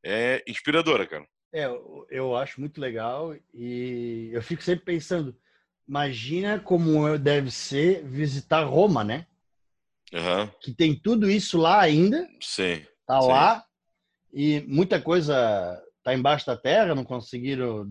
é 0.05 0.43
inspiradora, 0.49 1.07
cara. 1.07 1.25
É, 1.55 1.67
eu 2.11 2.37
acho 2.37 2.61
muito 2.61 2.81
legal 2.81 3.33
e 3.55 4.31
eu 4.33 4.43
fico 4.43 4.61
sempre 4.61 4.85
pensando, 4.85 5.37
imagina 5.87 6.59
como 6.59 7.17
deve 7.17 7.53
ser 7.53 8.05
visitar 8.05 8.65
Roma, 8.65 9.05
né? 9.05 9.27
Uhum. 10.13 10.49
Que 10.61 10.75
tem 10.75 10.99
tudo 10.99 11.31
isso 11.31 11.57
lá 11.57 11.81
ainda. 11.81 12.29
Sim. 12.41 12.85
Tá 13.07 13.21
sim. 13.21 13.29
lá 13.29 13.65
e 14.33 14.61
muita 14.67 15.01
coisa 15.01 15.81
tá 16.03 16.13
embaixo 16.13 16.47
da 16.47 16.57
terra, 16.57 16.95
não 16.95 17.05
conseguiram 17.05 17.89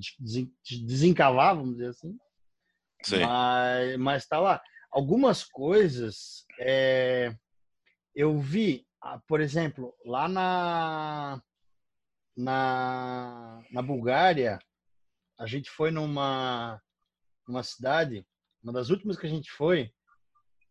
desencavar, 0.83 1.55
vamos 1.55 1.77
dizer 1.77 1.89
assim. 1.89 2.17
Sim. 3.01 3.19
Mas, 3.21 3.97
mas 3.97 4.27
tá 4.27 4.39
lá. 4.39 4.61
Algumas 4.91 5.43
coisas 5.43 6.45
é, 6.59 7.33
eu 8.15 8.39
vi, 8.39 8.87
ah, 9.01 9.19
por 9.27 9.41
exemplo, 9.41 9.93
lá 10.05 10.27
na, 10.27 11.41
na, 12.35 13.63
na 13.69 13.81
Bulgária, 13.81 14.57
a 15.37 15.45
gente 15.45 15.69
foi 15.69 15.91
numa, 15.91 16.81
numa 17.47 17.61
cidade, 17.61 18.25
uma 18.63 18.71
das 18.71 18.89
últimas 18.89 19.17
que 19.17 19.27
a 19.27 19.29
gente 19.29 19.51
foi, 19.51 19.91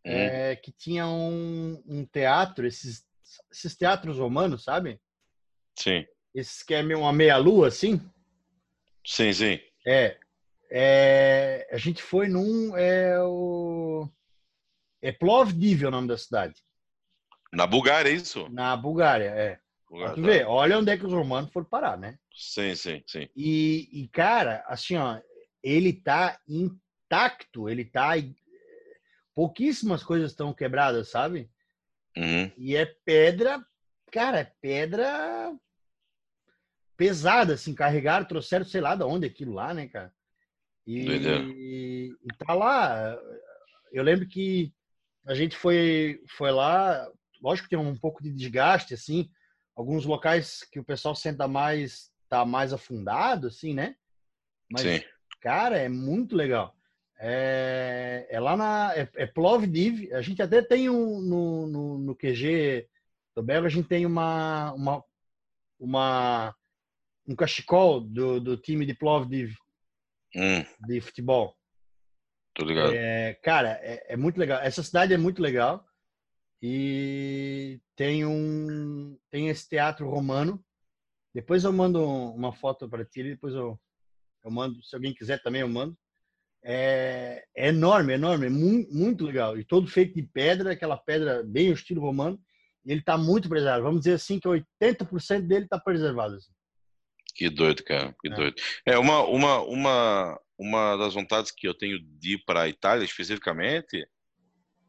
hum. 0.04 0.10
é, 0.10 0.56
que 0.56 0.72
tinha 0.72 1.06
um, 1.06 1.82
um 1.86 2.06
teatro, 2.06 2.66
esses, 2.66 3.06
esses 3.52 3.76
teatros 3.76 4.18
romanos, 4.18 4.64
sabe? 4.64 5.00
Sim. 5.78 6.06
Esses 6.34 6.62
que 6.62 6.74
é 6.74 6.82
uma 6.96 7.12
meia-lua, 7.12 7.68
assim? 7.68 8.00
Sim, 9.06 9.32
sim. 9.32 9.60
É, 9.86 10.18
é, 10.70 11.68
a 11.70 11.76
gente 11.76 12.02
foi 12.02 12.26
num. 12.26 12.76
É, 12.76 13.20
o, 13.22 14.08
é 15.02 15.12
Plovdiv 15.12 15.84
é 15.84 15.88
o 15.88 15.90
nome 15.90 16.08
da 16.08 16.16
cidade. 16.16 16.54
Na 17.54 17.66
Bulgária, 17.66 18.10
é 18.10 18.12
isso? 18.12 18.48
Na 18.50 18.76
Bulgária, 18.76 19.30
é. 19.30 19.60
Bulgária, 19.88 20.14
tu 20.14 20.22
tá. 20.22 20.26
vê, 20.26 20.44
olha 20.44 20.78
onde 20.78 20.90
é 20.90 20.96
que 20.96 21.06
os 21.06 21.12
romanos 21.12 21.52
foram 21.52 21.66
parar, 21.66 21.96
né? 21.96 22.18
Sim, 22.34 22.74
sim, 22.74 23.02
sim. 23.06 23.28
E, 23.36 23.88
e 23.92 24.08
cara, 24.08 24.64
assim, 24.66 24.96
ó, 24.96 25.20
ele 25.62 25.92
tá 25.92 26.38
intacto, 26.48 27.68
ele 27.68 27.84
tá. 27.84 28.12
Pouquíssimas 29.34 30.02
coisas 30.02 30.30
estão 30.30 30.52
quebradas, 30.52 31.10
sabe? 31.10 31.50
Uhum. 32.16 32.50
E 32.56 32.76
é 32.76 32.86
pedra, 33.04 33.64
cara, 34.12 34.40
é 34.40 34.52
pedra 34.60 35.52
pesada, 36.96 37.54
assim, 37.54 37.74
carregaram, 37.74 38.24
trouxeram, 38.24 38.64
sei 38.64 38.80
lá 38.80 38.94
de 38.94 39.02
onde 39.02 39.26
aquilo 39.26 39.52
lá, 39.52 39.74
né, 39.74 39.88
cara? 39.88 40.12
E, 40.86 41.00
e, 41.00 42.16
e 42.22 42.28
tá 42.38 42.54
lá. 42.54 43.18
Eu 43.92 44.02
lembro 44.02 44.26
que 44.28 44.72
a 45.26 45.34
gente 45.34 45.56
foi, 45.56 46.22
foi 46.28 46.50
lá, 46.50 47.10
lógico 47.44 47.68
que 47.68 47.76
tem 47.76 47.84
um 47.84 47.96
pouco 47.96 48.22
de 48.22 48.32
desgaste, 48.32 48.94
assim, 48.94 49.30
alguns 49.76 50.06
locais 50.06 50.66
que 50.72 50.80
o 50.80 50.84
pessoal 50.84 51.14
senta 51.14 51.46
mais, 51.46 52.10
tá 52.28 52.44
mais 52.44 52.72
afundado, 52.72 53.48
assim, 53.48 53.74
né? 53.74 53.94
Mas, 54.72 54.82
Sim. 54.82 55.02
cara, 55.40 55.76
é 55.76 55.88
muito 55.88 56.34
legal. 56.34 56.74
É, 57.18 58.26
é 58.30 58.40
lá 58.40 58.56
na 58.56 58.92
é, 58.96 59.08
é 59.14 59.26
Plovdiv, 59.26 60.10
a 60.14 60.22
gente 60.22 60.40
até 60.40 60.62
tem 60.62 60.88
um 60.88 61.20
no, 61.20 61.66
no, 61.66 61.98
no 61.98 62.16
QG 62.16 62.88
do 63.36 63.42
Belo, 63.42 63.66
a 63.66 63.68
gente 63.68 63.88
tem 63.88 64.06
uma, 64.06 64.72
uma, 64.72 65.04
uma 65.78 66.56
um 67.26 67.36
cachecol 67.36 68.00
do, 68.00 68.40
do 68.40 68.56
time 68.56 68.86
de 68.86 68.94
Plovdiv 68.94 69.54
hum. 70.34 70.64
de 70.86 71.00
futebol. 71.00 71.54
Tô 72.54 72.64
ligado. 72.64 72.94
É, 72.94 73.34
cara, 73.42 73.80
é, 73.82 74.14
é, 74.14 74.16
muito 74.16 74.38
legal. 74.38 74.60
Essa 74.60 74.82
cidade 74.82 75.12
é 75.12 75.18
muito 75.18 75.42
legal. 75.42 75.84
E 76.66 77.78
tem 77.94 78.24
um 78.24 79.18
tem 79.30 79.50
esse 79.50 79.68
teatro 79.68 80.08
romano. 80.08 80.64
Depois 81.34 81.62
eu 81.62 81.70
mando 81.70 82.02
uma 82.02 82.54
foto 82.54 82.88
para 82.88 83.04
ti, 83.04 83.22
depois 83.22 83.52
eu, 83.52 83.78
eu 84.42 84.50
mando, 84.50 84.82
se 84.82 84.94
alguém 84.94 85.12
quiser 85.12 85.42
também 85.42 85.60
eu 85.60 85.68
mando. 85.68 85.94
É, 86.64 87.44
é 87.54 87.68
enorme, 87.68 88.14
enorme, 88.14 88.46
é 88.46 88.48
muito, 88.48 88.90
muito 88.94 89.26
legal. 89.26 89.58
E 89.58 89.64
todo 89.64 89.86
feito 89.86 90.14
de 90.14 90.22
pedra, 90.22 90.72
aquela 90.72 90.96
pedra 90.96 91.42
bem 91.44 91.68
o 91.68 91.74
estilo 91.74 92.00
romano. 92.00 92.40
Ele 92.86 93.00
está 93.00 93.18
muito 93.18 93.46
preservado. 93.46 93.82
Vamos 93.82 94.00
dizer 94.00 94.14
assim 94.14 94.40
que 94.40 94.48
80% 94.48 95.42
dele 95.42 95.66
está 95.66 95.78
preservado. 95.78 96.36
Assim. 96.36 96.52
Que 97.34 97.50
doido, 97.50 97.84
cara, 97.84 98.16
que 98.18 98.32
é. 98.32 98.34
doido. 98.34 98.54
É 98.86 98.96
uma, 98.96 99.22
uma, 99.24 99.60
uma, 99.60 100.40
uma 100.58 100.96
das 100.96 101.12
vontades 101.12 101.50
que 101.50 101.68
eu 101.68 101.74
tenho 101.74 101.98
de 102.18 102.36
ir 102.36 102.44
para 102.46 102.62
a 102.62 102.68
Itália 102.70 103.04
especificamente 103.04 104.08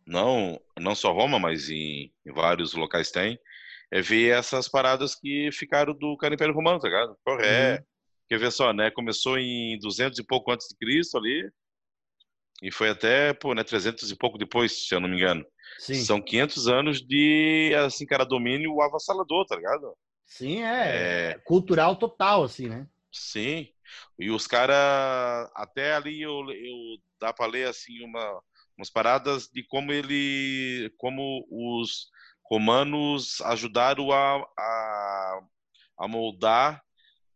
não 0.05 0.59
não 0.79 0.95
só 0.95 1.11
Roma, 1.11 1.39
mas 1.39 1.69
em, 1.69 2.13
em, 2.25 2.33
vários 2.33 2.73
locais 2.73 3.11
tem, 3.11 3.39
é 3.91 4.01
ver 4.01 4.37
essas 4.37 4.67
paradas 4.67 5.15
que 5.15 5.49
ficaram 5.51 5.93
do 5.93 6.17
cara 6.17 6.33
Império 6.35 6.53
Romano, 6.53 6.79
tá 6.79 6.87
ligado? 6.87 7.17
Porra, 7.23 7.41
é, 7.43 7.75
uhum. 7.75 7.83
quer 8.29 8.39
ver 8.39 8.51
só, 8.51 8.73
né? 8.73 8.91
Começou 8.91 9.37
em 9.37 9.77
200 9.79 10.19
e 10.19 10.23
pouco 10.23 10.51
antes 10.51 10.67
de 10.67 10.75
Cristo 10.75 11.17
ali, 11.17 11.49
e 12.61 12.71
foi 12.71 12.89
até, 12.89 13.33
pô, 13.33 13.53
né, 13.53 13.63
300 13.63 14.09
e 14.09 14.15
pouco 14.15 14.37
depois, 14.37 14.87
se 14.87 14.95
eu 14.95 14.99
não 14.99 15.09
me 15.09 15.17
engano. 15.17 15.45
Sim. 15.77 15.95
São 15.95 16.21
500 16.21 16.67
anos 16.67 17.01
de, 17.01 17.73
assim, 17.85 18.05
cara, 18.05 18.23
domínio 18.23 18.81
avassalador, 18.81 19.45
tá 19.45 19.55
ligado? 19.55 19.93
Sim, 20.25 20.63
é, 20.63 21.31
é... 21.31 21.39
cultural 21.43 21.95
total, 21.97 22.43
assim, 22.43 22.67
né? 22.67 22.87
Sim, 23.11 23.69
e 24.17 24.29
os 24.29 24.47
caras, 24.47 25.49
até 25.53 25.93
ali 25.93 26.21
eu, 26.21 26.49
eu 26.51 26.97
dá 27.19 27.31
para 27.33 27.51
ler, 27.51 27.67
assim, 27.67 28.03
uma 28.03 28.41
umas 28.77 28.89
paradas 28.89 29.47
de 29.47 29.63
como 29.63 29.91
ele, 29.91 30.93
como 30.97 31.45
os 31.49 32.09
romanos 32.49 33.41
ajudaram 33.41 34.11
a, 34.11 34.37
a, 34.57 35.39
a 35.99 36.07
moldar 36.07 36.81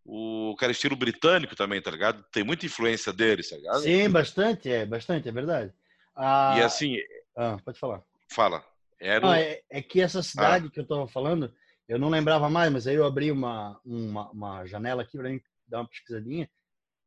o 0.05 0.55
cara 0.57 0.71
estilo 0.71 0.95
britânico 0.95 1.55
também, 1.55 1.81
tá 1.81 1.91
ligado? 1.91 2.23
Tem 2.31 2.43
muita 2.43 2.65
influência 2.65 3.13
deles, 3.13 3.49
tá 3.49 3.55
ligado? 3.57 3.81
Sim, 3.81 4.09
bastante, 4.09 4.69
é, 4.71 4.85
bastante, 4.85 5.29
é 5.29 5.31
verdade. 5.31 5.73
Ah, 6.15 6.55
E 6.57 6.61
assim, 6.63 6.97
ah, 7.37 7.57
pode 7.63 7.79
falar. 7.79 8.01
fala. 8.31 8.63
Era 8.99 9.25
Não, 9.25 9.33
é, 9.33 9.61
é 9.69 9.81
que 9.81 10.01
essa 10.01 10.21
cidade 10.23 10.67
Ah. 10.67 10.69
que 10.71 10.79
eu 10.79 10.83
estava 10.83 11.07
falando, 11.07 11.53
eu 11.87 11.97
não 11.99 12.09
lembrava 12.09 12.49
mais, 12.49 12.71
mas 12.71 12.87
aí 12.87 12.95
eu 12.95 13.05
abri 13.05 13.31
uma, 13.31 13.79
uma, 13.85 14.29
uma 14.31 14.65
janela 14.65 15.03
aqui 15.03 15.17
para 15.17 15.29
mim 15.29 15.39
dar 15.67 15.79
uma 15.81 15.87
pesquisadinha. 15.87 16.49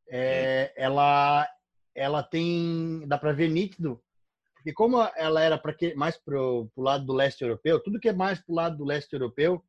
É, 0.09 0.73
ela, 0.75 1.47
ela 1.93 2.23
tem, 2.23 3.03
dá 3.07 3.17
para 3.17 3.31
ver 3.33 3.49
nítido, 3.49 4.01
porque 4.63 4.71
como 4.73 4.97
ela 5.17 5.41
era 5.43 5.57
para 5.57 5.73
que 5.73 5.93
mais 5.93 6.15
pro, 6.17 6.69
pro 6.73 6.83
lado 6.83 7.05
do 7.05 7.11
leste 7.11 7.41
europeu, 7.41 7.81
tudo 7.81 7.99
que 7.99 8.07
é 8.07 8.13
mais 8.13 8.39
pro 8.39 8.55
lado 8.55 8.77
do 8.77 8.85
leste 8.85 9.11
europeu 9.11 9.61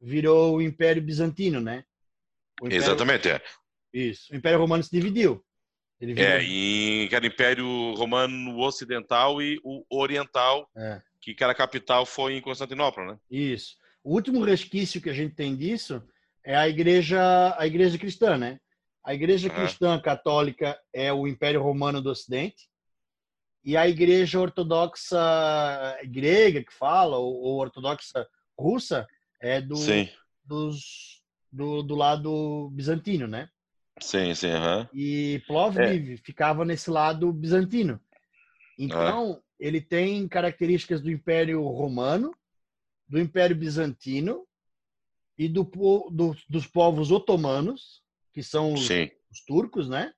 virou 0.00 0.56
o 0.56 0.62
Império 0.62 1.00
Bizantino, 1.00 1.60
né? 1.60 1.84
O 2.60 2.66
Império- 2.66 2.82
Exatamente, 2.84 3.28
é. 3.28 3.40
Isso. 3.92 4.32
O 4.32 4.36
Império 4.36 4.58
Romano 4.58 4.82
se 4.82 4.90
dividiu. 4.90 5.42
Ele 6.00 6.14
virou, 6.14 6.30
É, 6.32 6.42
em 6.42 7.08
que 7.08 7.14
era 7.14 7.24
Império 7.24 7.94
Romano 7.94 8.58
Ocidental 8.58 9.40
e 9.40 9.60
o 9.62 9.84
Oriental, 9.88 10.68
É. 10.76 11.00
que 11.20 11.36
era 11.38 11.52
a 11.52 11.54
capital 11.54 12.04
foi 12.04 12.34
em 12.34 12.40
Constantinopla, 12.40 13.04
né? 13.12 13.18
Isso. 13.30 13.76
O 14.02 14.12
último 14.14 14.44
resquício 14.44 15.00
que 15.00 15.08
a 15.10 15.14
gente 15.14 15.36
tem 15.36 15.54
disso 15.54 16.02
é 16.44 16.56
a 16.56 16.68
igreja, 16.68 17.54
a 17.56 17.64
igreja 17.68 17.96
cristã, 17.96 18.36
né? 18.36 18.58
A 19.04 19.14
igreja 19.14 19.48
cristã 19.48 19.98
católica 20.00 20.76
é 20.92 21.12
o 21.12 21.28
Império 21.28 21.62
Romano 21.62 22.02
do 22.02 22.10
Ocidente 22.10 22.68
e 23.64 23.76
a 23.76 23.88
igreja 23.88 24.38
ortodoxa 24.40 25.18
grega 26.06 26.62
que 26.62 26.72
fala 26.72 27.16
ou, 27.16 27.34
ou 27.40 27.58
ortodoxa 27.60 28.26
russa 28.58 29.06
é 29.40 29.60
do 29.60 29.76
dos 30.44 31.22
do, 31.50 31.82
do 31.82 31.94
lado 31.94 32.68
bizantino, 32.72 33.26
né? 33.28 33.48
sim, 34.00 34.34
sim. 34.34 34.48
E 34.92 35.42
Plovdiv 35.46 36.16
ficava 36.18 36.64
nesse 36.64 36.90
lado 36.90 37.32
bizantino. 37.32 38.00
Então, 38.76 39.40
ele 39.58 39.80
tem 39.80 40.26
características 40.26 41.00
do 41.00 41.10
Império 41.10 41.62
Romano, 41.62 42.34
do 43.08 43.20
Império 43.20 43.54
Bizantino 43.54 44.44
e 45.38 45.48
do, 45.48 45.62
do- 46.10 46.36
dos 46.48 46.66
povos 46.66 47.12
otomanos, 47.12 48.02
que 48.32 48.42
são 48.42 48.74
os, 48.74 48.80
os 49.30 49.40
turcos, 49.44 49.88
né? 49.88 50.12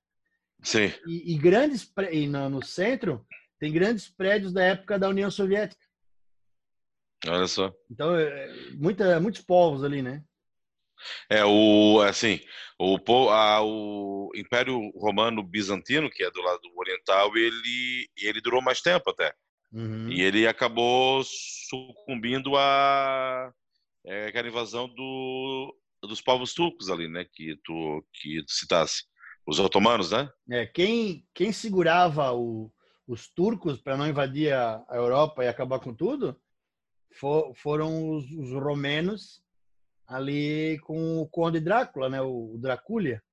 Sim. 0.61 0.91
E, 1.07 1.33
e 1.33 1.37
grandes 1.37 1.91
e 2.11 2.27
no, 2.27 2.49
no 2.49 2.63
centro 2.65 3.25
tem 3.59 3.71
grandes 3.71 4.07
prédios 4.09 4.53
da 4.53 4.63
época 4.63 4.99
da 4.99 5.09
União 5.09 5.29
Soviética. 5.31 5.83
Olha 7.27 7.47
só. 7.47 7.73
Então, 7.89 8.15
é, 8.17 8.53
muita, 8.75 9.19
muitos 9.19 9.41
povos 9.41 9.83
ali, 9.83 10.01
né? 10.01 10.23
É 11.29 11.45
o 11.45 12.01
assim, 12.01 12.39
o, 12.79 12.97
a- 13.29 13.61
o 13.63 14.31
Império 14.35 14.89
Romano 14.95 15.43
Bizantino, 15.43 16.09
que 16.09 16.23
é 16.23 16.31
do 16.31 16.41
lado 16.41 16.61
oriental, 16.75 17.35
ele 17.37 18.09
ele 18.17 18.41
durou 18.41 18.61
mais 18.61 18.81
tempo 18.81 19.09
até. 19.09 19.33
Uhum. 19.71 20.09
E 20.09 20.21
ele 20.21 20.47
acabou 20.47 21.21
sucumbindo 21.23 22.55
à 22.55 23.51
é, 24.05 24.27
aquela 24.27 24.47
invasão 24.47 24.87
do, 24.87 25.75
dos 26.03 26.21
povos 26.21 26.53
turcos 26.53 26.89
ali, 26.89 27.07
né? 27.07 27.25
Que 27.31 27.55
tu, 27.63 28.05
que 28.13 28.43
tu 28.43 28.51
citasse. 28.51 29.03
Os 29.47 29.59
otomanos, 29.59 30.11
né? 30.11 30.29
É, 30.49 30.65
quem, 30.65 31.25
quem 31.33 31.53
segurava 31.53 32.33
o- 32.33 32.69
os 33.07 33.29
turcos 33.29 33.79
para 33.81 33.95
não 33.95 34.05
invadir 34.07 34.51
a, 34.53 34.83
a 34.89 34.95
Europa 34.97 35.43
e 35.43 35.47
acabar 35.47 35.79
com 35.79 35.93
tudo 35.93 36.37
fo- 37.13 37.53
foram 37.55 38.09
os, 38.11 38.29
os 38.31 38.51
romenos 38.51 39.41
ali 40.05 40.77
com 40.79 41.21
o 41.21 41.27
Conde 41.29 41.59
Drácula, 41.61 42.09
né? 42.09 42.21
O, 42.21 42.55
o 42.55 42.57
Dracúlia. 42.57 43.23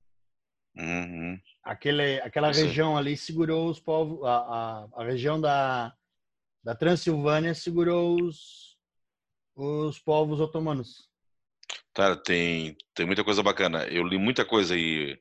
Uhum. 0.77 1.39
Aquele, 1.63 2.21
aquela 2.21 2.51
Isso. 2.51 2.61
região 2.65 2.97
ali 2.97 3.17
segurou 3.17 3.69
os 3.69 3.81
povos, 3.81 4.23
a, 4.25 4.37
a, 4.37 4.89
a 5.03 5.05
região 5.05 5.41
da, 5.41 5.93
da 6.63 6.75
Transilvânia 6.77 7.55
segurou 7.55 8.21
os, 8.23 8.77
os 9.57 9.99
povos 9.99 10.41
otomanos. 10.41 11.09
Cara, 11.93 12.17
tem, 12.17 12.77
tem 12.93 13.07
muita 13.07 13.25
coisa 13.25 13.43
bacana. 13.43 13.85
Eu 13.87 14.05
li 14.05 14.19
muita 14.19 14.45
coisa 14.45 14.75
aí 14.75 15.17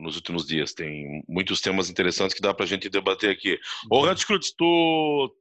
nos 0.00 0.16
últimos 0.16 0.46
dias. 0.46 0.72
Tem 0.72 1.22
muitos 1.28 1.60
temas 1.60 1.90
interessantes 1.90 2.34
que 2.34 2.42
dá 2.42 2.52
pra 2.54 2.66
gente 2.66 2.88
debater 2.88 3.30
aqui. 3.30 3.58
Ô, 3.90 4.04
Hans 4.04 4.24
Krutz, 4.24 4.52
tu, 4.56 5.34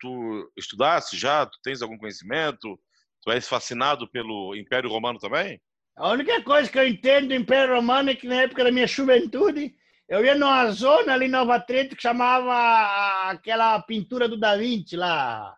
tu 0.00 0.52
estudaste 0.56 1.16
já? 1.16 1.44
Tu 1.46 1.58
tens 1.62 1.82
algum 1.82 1.98
conhecimento? 1.98 2.78
Tu 3.22 3.30
és 3.30 3.48
fascinado 3.48 4.08
pelo 4.10 4.54
Império 4.54 4.90
Romano 4.90 5.18
também? 5.18 5.60
A 5.96 6.10
única 6.10 6.42
coisa 6.42 6.70
que 6.70 6.78
eu 6.78 6.86
entendo 6.86 7.28
do 7.28 7.34
Império 7.34 7.74
Romano 7.74 8.10
é 8.10 8.14
que 8.14 8.26
na 8.26 8.42
época 8.42 8.64
da 8.64 8.72
minha 8.72 8.86
juventude 8.86 9.74
eu 10.08 10.24
ia 10.24 10.34
numa 10.34 10.70
zona 10.70 11.14
ali 11.14 11.26
em 11.26 11.30
Nova 11.30 11.58
Trento 11.60 11.96
que 11.96 12.02
chamava 12.02 13.30
aquela 13.30 13.80
pintura 13.82 14.28
do 14.28 14.36
Da 14.36 14.56
Vinci 14.56 14.96
lá, 14.96 15.56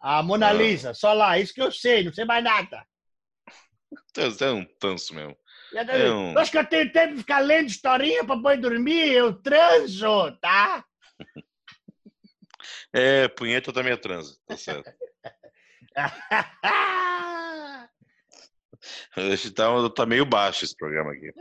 a 0.00 0.22
Mona 0.22 0.48
Ah. 0.48 0.52
Lisa, 0.52 0.94
só 0.94 1.12
lá, 1.12 1.38
isso 1.38 1.52
que 1.52 1.60
eu 1.60 1.70
sei, 1.70 2.04
não 2.04 2.12
sei 2.12 2.24
mais 2.24 2.42
nada. 2.42 2.86
Tu 4.14 4.44
é 4.44 4.50
um 4.52 4.64
tanso 4.78 5.14
mesmo. 5.14 5.36
Tá 5.72 5.92
É 5.92 6.10
um- 6.10 6.38
Acho 6.38 6.50
que 6.50 6.58
eu 6.58 6.66
tenho 6.66 6.92
tempo 6.92 7.14
de 7.14 7.20
ficar 7.20 7.40
lendo 7.40 7.68
historinha 7.68 8.24
para 8.24 8.36
depois 8.36 8.60
dormir, 8.60 9.12
eu 9.12 9.34
transo, 9.34 10.32
tá? 10.40 10.84
É, 12.94 13.26
punheta 13.26 13.72
também 13.72 13.92
é 13.92 13.96
transa, 13.96 14.36
tá 14.46 14.56
certo. 14.56 14.92
Tá, 19.54 19.90
tá 19.94 20.06
meio 20.06 20.26
baixo 20.26 20.64
esse 20.64 20.76
programa 20.76 21.12
aqui. 21.12 21.32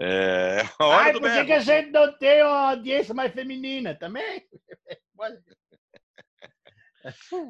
É, 0.00 0.60
a 0.78 0.86
hora 0.86 1.04
Ai, 1.06 1.12
do 1.12 1.20
por 1.20 1.44
que 1.44 1.52
a 1.52 1.58
gente 1.58 1.90
não 1.90 2.16
tem 2.16 2.42
uma 2.42 2.70
audiência 2.70 3.12
mais 3.12 3.32
feminina 3.32 3.94
também? 3.94 4.46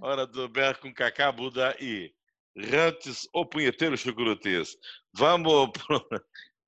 Hora 0.02 0.26
do 0.26 0.48
berro 0.48 0.78
com 0.78 0.92
Cacá, 0.92 1.32
Buda 1.32 1.74
e 1.80 2.12
Rantes, 2.56 3.28
o 3.34 3.44
punheteiro 3.44 3.96
chucurutês. 3.96 4.76
Vamos 5.16 5.70
pro... 5.86 6.06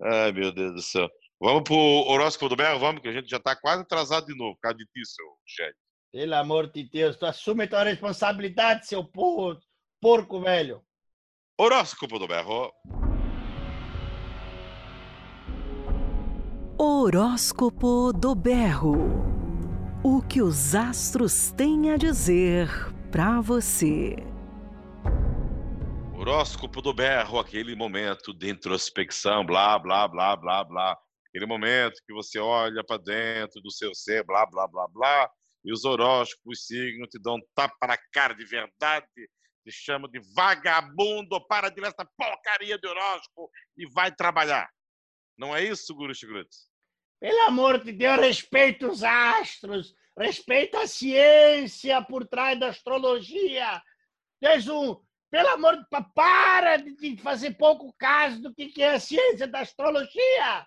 Ai, 0.03 0.33
meu 0.33 0.53
Deus 0.53 0.75
do 0.75 0.83
céu. 0.83 1.09
Vamos 1.41 1.63
pro 1.63 1.77
horóscopo 1.77 2.49
do 2.49 2.57
berro? 2.57 2.79
Vamos, 2.79 3.01
que 3.01 3.09
a 3.09 3.13
gente 3.13 3.29
já 3.29 3.39
tá 3.39 3.55
quase 3.55 3.83
atrasado 3.83 4.27
de 4.27 4.37
novo, 4.37 4.55
por 4.55 4.61
causa 4.63 4.79
de 4.79 4.85
ti, 4.87 5.05
seu 5.05 5.27
chefe. 5.47 5.77
Pelo 6.13 6.35
amor 6.35 6.71
de 6.73 6.89
Deus, 6.89 7.17
tu 7.17 7.27
assume 7.27 7.69
tua 7.69 7.85
responsabilidade, 7.85 8.87
seu 8.87 9.05
porco, 9.05 9.61
porco 10.01 10.41
velho. 10.41 10.83
Horóscopo 11.59 12.19
do 12.19 12.27
berro. 12.27 12.73
Horóscopo 16.81 18.13
do 18.13 18.37
Berro. 18.37 18.95
O 20.05 20.23
que 20.23 20.41
os 20.41 20.77
astros 20.77 21.51
têm 21.51 21.91
a 21.91 21.97
dizer 21.97 22.69
para 23.11 23.41
você. 23.41 24.17
Horóscopo 26.29 26.83
do 26.83 26.93
berro, 26.93 27.39
aquele 27.39 27.75
momento 27.75 28.35
de 28.35 28.51
introspecção, 28.51 29.47
blá, 29.47 29.79
blá, 29.79 30.07
blá, 30.07 30.37
blá, 30.37 30.63
blá. 30.63 30.99
Aquele 31.27 31.47
momento 31.47 32.03
que 32.07 32.13
você 32.13 32.39
olha 32.39 32.85
para 32.85 32.99
dentro 32.99 33.63
do 33.63 33.71
seu 33.71 33.95
ser, 33.95 34.25
blá, 34.25 34.45
blá, 34.45 34.69
blá, 34.69 34.87
blá. 34.89 35.31
E 35.65 35.73
os 35.73 35.87
horóscopos, 35.87 36.59
os 36.59 36.67
signos 36.67 37.09
te 37.09 37.19
dão 37.19 37.37
um 37.37 37.43
tapa 37.55 37.87
na 37.87 37.97
cara 38.13 38.35
de 38.35 38.45
verdade, 38.45 39.07
te 39.65 39.73
chamam 39.73 40.07
de 40.11 40.21
vagabundo, 40.35 41.41
para 41.47 41.71
de 41.71 41.81
ler 41.81 41.89
essa 41.89 42.07
porcaria 42.15 42.79
de 42.79 42.87
horóscopo 42.87 43.51
e 43.75 43.89
vai 43.91 44.15
trabalhar. 44.15 44.69
Não 45.35 45.57
é 45.57 45.65
isso, 45.65 45.95
Guru 45.95 46.15
Chigrutz? 46.15 46.69
Pelo 47.19 47.41
amor 47.47 47.83
de 47.83 47.91
Deus, 47.91 48.21
respeita 48.21 48.87
os 48.87 49.03
astros, 49.03 49.95
respeita 50.17 50.83
a 50.83 50.87
ciência 50.87 52.03
por 52.03 52.29
trás 52.29 52.61
da 52.61 52.69
astrologia. 52.69 53.83
Tens 54.39 54.69
um. 54.69 55.08
Pelo 55.31 55.49
amor 55.49 55.77
de 55.77 55.85
Deus, 55.91 56.05
para 56.15 56.77
de 56.77 57.17
fazer 57.19 57.53
pouco 57.53 57.93
caso 57.99 58.41
do 58.41 58.55
que 58.55 58.83
é 58.83 58.95
a 58.95 59.01
ciência 59.01 59.47
da 59.47 59.61
astrologia. 59.61 60.67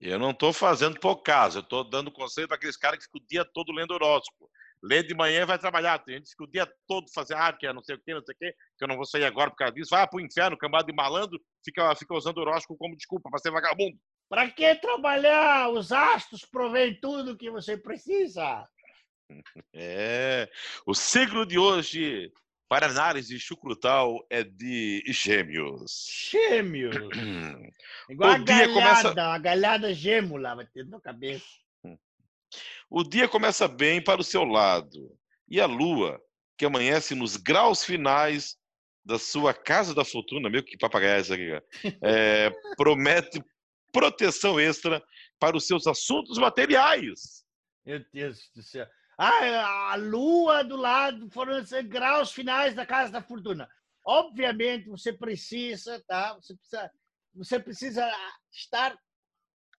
Eu 0.00 0.18
não 0.18 0.32
estou 0.32 0.52
fazendo 0.52 0.98
por 0.98 1.22
caso, 1.22 1.58
eu 1.58 1.62
estou 1.62 1.88
dando 1.88 2.10
conselho 2.10 2.48
para 2.48 2.56
aqueles 2.56 2.76
caras 2.76 2.98
que 2.98 3.04
ficam 3.04 3.20
o 3.22 3.26
dia 3.28 3.44
todo 3.44 3.72
lendo 3.72 3.92
horóscopo. 3.92 4.50
Lê 4.82 5.00
de 5.00 5.14
manhã 5.14 5.42
e 5.42 5.46
vai 5.46 5.58
trabalhar. 5.60 6.00
Tem 6.00 6.16
gente 6.16 6.24
que 6.24 6.30
fica 6.32 6.42
o 6.42 6.50
dia 6.50 6.72
todo 6.88 7.06
fazendo, 7.14 7.38
ah, 7.38 7.52
que 7.52 7.68
é 7.68 7.72
não 7.72 7.84
sei 7.84 7.94
o 7.94 8.00
que, 8.00 8.12
não 8.12 8.20
sei 8.20 8.34
o 8.34 8.38
que, 8.38 8.52
que 8.52 8.84
eu 8.84 8.88
não 8.88 8.96
vou 8.96 9.06
sair 9.06 9.24
agora 9.24 9.48
por 9.48 9.56
causa 9.56 9.72
disso. 9.72 9.90
Vai 9.90 10.06
pro 10.08 10.20
inferno, 10.20 10.58
cambado 10.58 10.86
de 10.86 10.92
malandro, 10.92 11.40
fica, 11.64 11.94
fica 11.94 12.14
usando 12.14 12.38
horóscopo 12.38 12.76
como 12.76 12.96
desculpa 12.96 13.30
para 13.30 13.38
ser 13.38 13.52
vagabundo. 13.52 13.96
Para 14.28 14.50
que 14.50 14.74
trabalhar? 14.74 15.68
Os 15.70 15.92
astros 15.92 16.44
provêm 16.44 16.98
tudo 17.00 17.36
que 17.36 17.50
você 17.50 17.76
precisa. 17.76 18.66
É. 19.72 20.50
O 20.84 20.92
signo 20.92 21.46
de 21.46 21.58
hoje, 21.58 22.30
para 22.72 22.86
análise 22.86 23.38
chucrutal, 23.38 24.26
é 24.30 24.42
de 24.42 25.04
gêmeos. 25.08 26.06
Gêmeos. 26.30 26.96
Igual 28.08 28.30
O 28.30 28.32
a 28.32 28.38
dia 28.38 28.44
galhada, 28.66 28.72
começa- 28.72 29.22
a 29.22 29.38
galhada 29.38 29.92
gêmula 29.92 30.54
vai 30.56 30.66
ter 30.66 30.86
na 30.86 30.98
cabeça. 30.98 31.44
O 32.88 33.04
dia 33.04 33.28
começa 33.28 33.68
bem 33.68 34.02
para 34.02 34.22
o 34.22 34.24
seu 34.24 34.44
lado. 34.44 35.14
E 35.46 35.60
a 35.60 35.66
lua, 35.66 36.18
que 36.56 36.64
amanhece 36.64 37.14
nos 37.14 37.36
graus 37.36 37.84
finais 37.84 38.56
da 39.04 39.18
sua 39.18 39.52
casa 39.52 39.94
da 39.94 40.02
fortuna, 40.02 40.48
meio 40.48 40.64
que 40.64 40.78
papagaio 40.78 41.20
isso 41.20 41.34
aqui, 41.34 41.50
cara, 41.50 41.64
é, 42.02 42.50
promete 42.78 43.44
proteção 43.92 44.58
extra 44.58 45.04
para 45.38 45.54
os 45.58 45.66
seus 45.66 45.86
assuntos 45.86 46.38
materiais. 46.38 47.44
Meu 47.84 48.02
Deus 48.14 48.50
do 48.56 48.62
céu. 48.62 48.86
Ah, 49.16 49.92
a 49.92 49.96
lua 49.96 50.62
do 50.64 50.76
lado 50.76 51.30
foram 51.30 51.60
os 51.60 51.70
graus 51.84 52.32
finais 52.32 52.74
da 52.74 52.86
casa 52.86 53.12
da 53.12 53.22
fortuna. 53.22 53.68
Obviamente, 54.04 54.88
você 54.88 55.12
precisa, 55.12 56.02
tá? 56.06 56.34
Você 56.34 56.54
precisa, 56.56 56.90
você 57.34 57.60
precisa 57.60 58.10
estar 58.50 58.96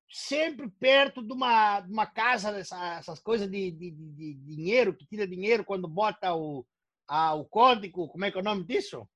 sempre 0.10 0.70
perto 0.70 1.24
de 1.24 1.34
uma, 1.34 1.82
de 1.82 1.92
uma 1.92 2.06
casa, 2.06 2.52
essa, 2.58 2.96
essas 2.96 3.20
coisas 3.20 3.50
de, 3.50 3.72
de, 3.72 3.92
de, 3.92 4.34
dinheiro, 4.36 4.94
que 4.94 5.06
tira 5.06 5.28
dinheiro 5.28 5.66
quando 5.66 5.88
bota 5.88 6.34
o, 6.36 6.66
a, 7.08 7.34
o 7.34 7.46
código, 7.46 8.08
como 8.08 8.24
é 8.24 8.32
que 8.32 8.38
é 8.38 8.42
o 8.42 8.44
nome 8.44 8.64
disso? 8.64 9.08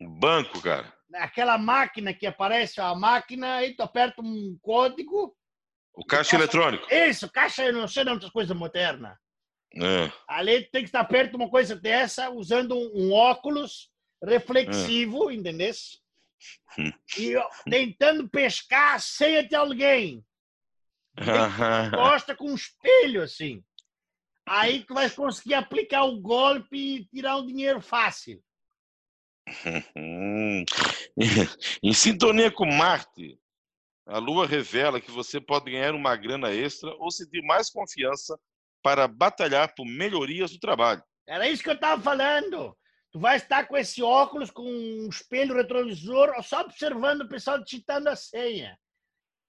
Banco, 0.00 0.60
cara. 0.62 0.92
Aquela 1.14 1.58
máquina 1.58 2.14
que 2.14 2.26
aparece, 2.26 2.80
a 2.80 2.94
máquina, 2.94 3.56
aí 3.56 3.74
tu 3.74 3.82
aperta 3.82 4.22
um 4.22 4.58
código. 4.62 5.36
O 5.94 6.04
caixa 6.04 6.36
eletrônico. 6.36 6.86
Isso, 6.92 7.30
caixa, 7.30 7.70
não 7.70 7.88
sei 7.88 8.04
não, 8.04 8.14
outras 8.14 8.32
coisas 8.32 8.56
modernas. 8.56 9.16
É. 9.74 10.10
Ali 10.26 10.64
tem 10.64 10.82
que 10.82 10.88
estar 10.88 11.04
perto 11.04 11.30
de 11.30 11.36
uma 11.36 11.50
coisa 11.50 11.76
dessa, 11.76 12.30
usando 12.30 12.74
um, 12.74 12.90
um 12.94 13.12
óculos 13.12 13.90
reflexivo, 14.22 15.30
é. 15.30 15.34
entendeu? 15.34 15.72
Hum. 16.78 16.92
E 17.18 17.34
tentando 17.68 18.28
pescar 18.28 19.00
sem 19.00 19.46
ter 19.46 19.56
alguém. 19.56 20.24
Gosta 21.90 22.34
com 22.34 22.50
um 22.50 22.54
espelho 22.54 23.22
assim. 23.22 23.62
Aí 24.46 24.84
tu 24.84 24.94
vai 24.94 25.10
conseguir 25.10 25.54
aplicar 25.54 26.04
o 26.04 26.20
golpe 26.20 26.76
e 26.76 27.04
tirar 27.06 27.36
um 27.36 27.46
dinheiro 27.46 27.80
fácil. 27.82 28.42
em 31.82 31.92
sintonia 31.92 32.50
com 32.50 32.66
Marte, 32.66 33.38
a 34.06 34.18
Lua 34.18 34.46
revela 34.46 35.00
que 35.00 35.10
você 35.10 35.40
pode 35.40 35.70
ganhar 35.70 35.94
uma 35.94 36.16
grana 36.16 36.50
extra 36.52 36.94
ou 36.96 37.10
sentir 37.10 37.42
mais 37.42 37.68
confiança 37.68 38.38
para 38.82 39.08
batalhar 39.08 39.74
por 39.74 39.86
melhorias 39.86 40.50
do 40.50 40.58
trabalho. 40.58 41.02
Era 41.26 41.48
isso 41.48 41.62
que 41.62 41.68
eu 41.68 41.74
estava 41.74 42.00
falando. 42.00 42.76
Tu 43.10 43.18
vai 43.18 43.36
estar 43.36 43.66
com 43.66 43.76
esse 43.76 44.02
óculos, 44.02 44.50
com 44.50 44.62
um 44.62 45.08
espelho 45.08 45.54
retrovisor, 45.54 46.30
só 46.42 46.60
observando 46.60 47.22
o 47.22 47.28
pessoal 47.28 47.62
digitando 47.62 48.08
a 48.08 48.16
senha. 48.16 48.78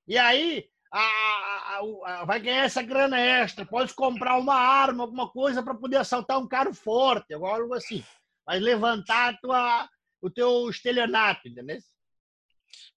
E 0.07 0.17
aí, 0.17 0.65
a, 0.91 0.99
a, 0.99 1.79
a, 2.05 2.25
vai 2.25 2.39
ganhar 2.39 2.63
essa 2.63 2.81
grana 2.81 3.19
extra. 3.19 3.65
Pode 3.65 3.93
comprar 3.93 4.37
uma 4.37 4.55
arma, 4.55 5.03
alguma 5.03 5.29
coisa 5.29 5.61
para 5.61 5.75
poder 5.75 5.97
assaltar 5.97 6.39
um 6.39 6.47
carro 6.47 6.73
forte, 6.73 7.33
algo 7.33 7.73
assim. 7.73 8.03
Vai 8.45 8.59
levantar 8.59 9.37
tua, 9.39 9.87
o 10.21 10.29
teu 10.29 10.69
estelionato, 10.69 11.47
entendeu? 11.47 11.77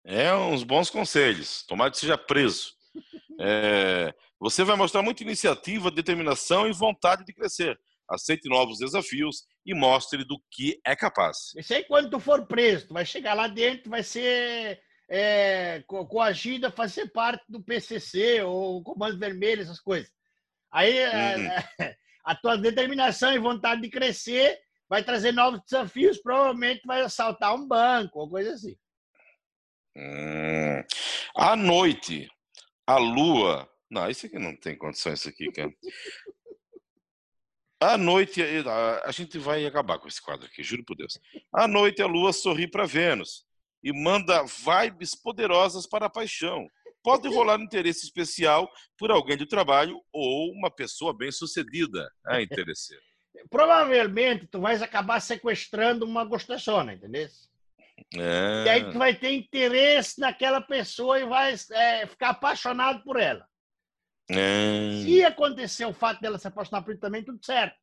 É 0.05 0.35
uns 0.35 0.63
bons 0.63 0.91
conselhos. 0.91 1.65
Tomara 1.67 1.91
que 1.91 1.99
seja 1.99 2.19
preso. 2.19 2.73
É, 3.45 4.15
você 4.43 4.65
vai 4.65 4.75
mostrar 4.75 5.03
muita 5.03 5.23
iniciativa, 5.23 5.89
determinação 5.89 6.67
e 6.67 6.73
vontade 6.73 7.25
de 7.25 7.33
crescer. 7.33 7.79
Aceite 8.11 8.49
novos 8.49 8.79
desafios 8.79 9.45
e 9.65 9.73
mostre 9.73 10.25
do 10.25 10.37
que 10.51 10.81
é 10.85 10.97
capaz. 10.97 11.55
Isso 11.57 11.73
aí 11.73 11.85
quando 11.85 12.11
tu 12.11 12.19
for 12.19 12.45
preso, 12.45 12.89
tu 12.89 12.95
vai 12.95 13.07
chegar 13.07 13.35
lá 13.35 13.47
dentro, 13.47 13.89
vai 13.89 14.03
ser 14.03 14.83
é, 15.09 15.85
coagida 15.87 16.69
a 16.69 16.73
fazer 16.73 17.13
parte 17.13 17.45
do 17.49 17.63
PCC 17.63 18.43
ou 18.43 18.83
Comando 18.83 19.17
Vermelho, 19.17 19.63
essas 19.63 19.79
coisas. 19.79 20.11
Aí 20.73 20.93
uhum. 21.05 21.49
a 22.27 22.35
tua 22.35 22.59
determinação 22.59 23.33
e 23.33 23.39
vontade 23.39 23.81
de 23.81 23.91
crescer 23.91 24.59
vai 24.89 25.05
trazer 25.05 25.31
novos 25.31 25.61
desafios, 25.71 26.21
provavelmente 26.21 26.83
vai 26.85 27.03
assaltar 27.03 27.55
um 27.55 27.69
banco 27.69 28.19
ou 28.19 28.29
coisa 28.29 28.55
assim. 28.55 28.77
Hum. 29.97 30.83
À 31.37 31.55
noite, 31.55 32.29
a 32.85 32.99
lua 32.99 33.72
não, 33.93 34.09
isso 34.09 34.25
aqui 34.25 34.39
não 34.39 34.57
tem 34.57 34.75
condição, 34.75 35.13
isso 35.13 35.29
aqui, 35.29 35.53
cara. 35.53 35.71
À 37.79 37.99
noite, 37.99 38.41
a 39.05 39.11
gente 39.11 39.39
vai 39.39 39.67
acabar 39.67 39.99
com 39.99 40.09
esse 40.09 40.23
quadro 40.23 40.47
aqui, 40.47 40.63
juro 40.63 40.83
por 40.83 40.97
Deus. 40.97 41.21
À 41.53 41.69
noite, 41.69 42.01
a 42.01 42.07
lua 42.07 42.33
sorri 42.33 42.67
para 42.67 42.87
Vênus 42.87 43.45
e 43.85 43.93
manda 43.93 44.45
vibes 44.45 45.15
poderosas 45.15 45.87
para 45.87 46.07
a 46.07 46.11
paixão. 46.11 46.67
Pode 47.03 47.29
rolar 47.29 47.59
um 47.59 47.65
interesse 47.65 48.07
especial 48.07 48.71
por 48.97 49.11
alguém 49.11 49.37
do 49.37 49.45
trabalho 49.45 50.01
ou 50.11 50.51
uma 50.53 50.71
pessoa 50.71 51.13
bem-sucedida 51.13 52.11
a 52.27 52.41
interesseiro. 52.41 53.03
Provavelmente, 53.51 54.47
tu 54.47 54.59
vais 54.59 54.81
acabar 54.81 55.21
sequestrando 55.21 56.07
uma 56.07 56.25
gostosona, 56.25 56.95
entendeu? 56.95 57.29
É... 58.17 58.65
E 58.65 58.69
aí 58.71 58.91
tu 58.91 58.97
vai 58.99 59.15
ter 59.15 59.33
interesse 59.33 60.19
naquela 60.19 60.63
pessoa 60.63 61.21
e 61.21 61.27
vai 61.27 61.55
é, 61.73 62.07
ficar 62.07 62.31
apaixonado 62.31 63.03
por 63.03 63.21
ela. 63.21 63.52
É... 64.31 65.03
Se 65.05 65.25
acontecer 65.25 65.85
o 65.85 65.93
fato 65.93 66.21
dela 66.21 66.39
se 66.39 66.49
apaixonar 66.49 66.83
por 66.83 66.91
ele 66.91 67.01
também, 67.01 67.25
tudo 67.25 67.45
certo. 67.45 67.77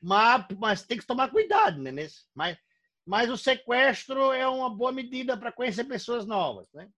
Mas, 0.00 0.46
mas 0.58 0.82
tem 0.82 0.98
que 0.98 1.06
tomar 1.06 1.30
cuidado, 1.30 1.80
né? 1.80 1.90
Mas, 2.34 2.56
mas 3.04 3.30
o 3.30 3.36
sequestro 3.36 4.32
é 4.32 4.46
uma 4.46 4.70
boa 4.70 4.92
medida 4.92 5.36
para 5.36 5.52
conhecer 5.52 5.84
pessoas 5.84 6.26
novas, 6.26 6.68
né? 6.72 6.88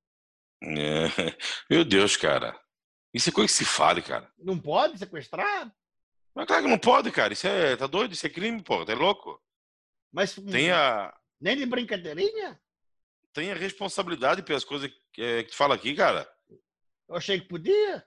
É. 0.62 1.07
Meu 1.70 1.84
Deus, 1.84 2.16
cara. 2.16 2.59
Isso 3.12 3.30
é 3.30 3.32
coisa 3.32 3.48
que 3.48 3.57
se 3.57 3.64
fale, 3.64 4.03
cara. 4.03 4.30
Não 4.38 4.59
pode 4.59 4.98
sequestrar? 4.98 5.72
Mas 6.34 6.46
claro 6.46 6.62
que 6.64 6.68
não 6.70 6.78
pode, 6.78 7.11
cara. 7.11 7.32
Isso 7.32 7.46
é. 7.46 7.76
Tá 7.76 7.86
doido? 7.86 8.12
Isso 8.12 8.26
é 8.26 8.30
crime, 8.30 8.62
pô. 8.62 8.84
Tá 8.84 8.94
louco? 8.94 9.40
Mas. 10.12 10.34
Tem 10.34 10.70
a. 10.70 11.12
Nem 11.40 11.57
de 11.57 11.66
brincadeirinha? 11.66 12.61
Tem 13.32 13.51
a 13.51 13.55
responsabilidade 13.55 14.42
pelas 14.42 14.64
coisas 14.64 14.90
que, 15.12 15.22
é, 15.22 15.42
que 15.42 15.51
tu 15.51 15.57
fala 15.57 15.74
aqui, 15.74 15.94
cara. 15.94 16.30
Eu 17.09 17.16
achei 17.16 17.40
que 17.40 17.48
podia. 17.48 18.05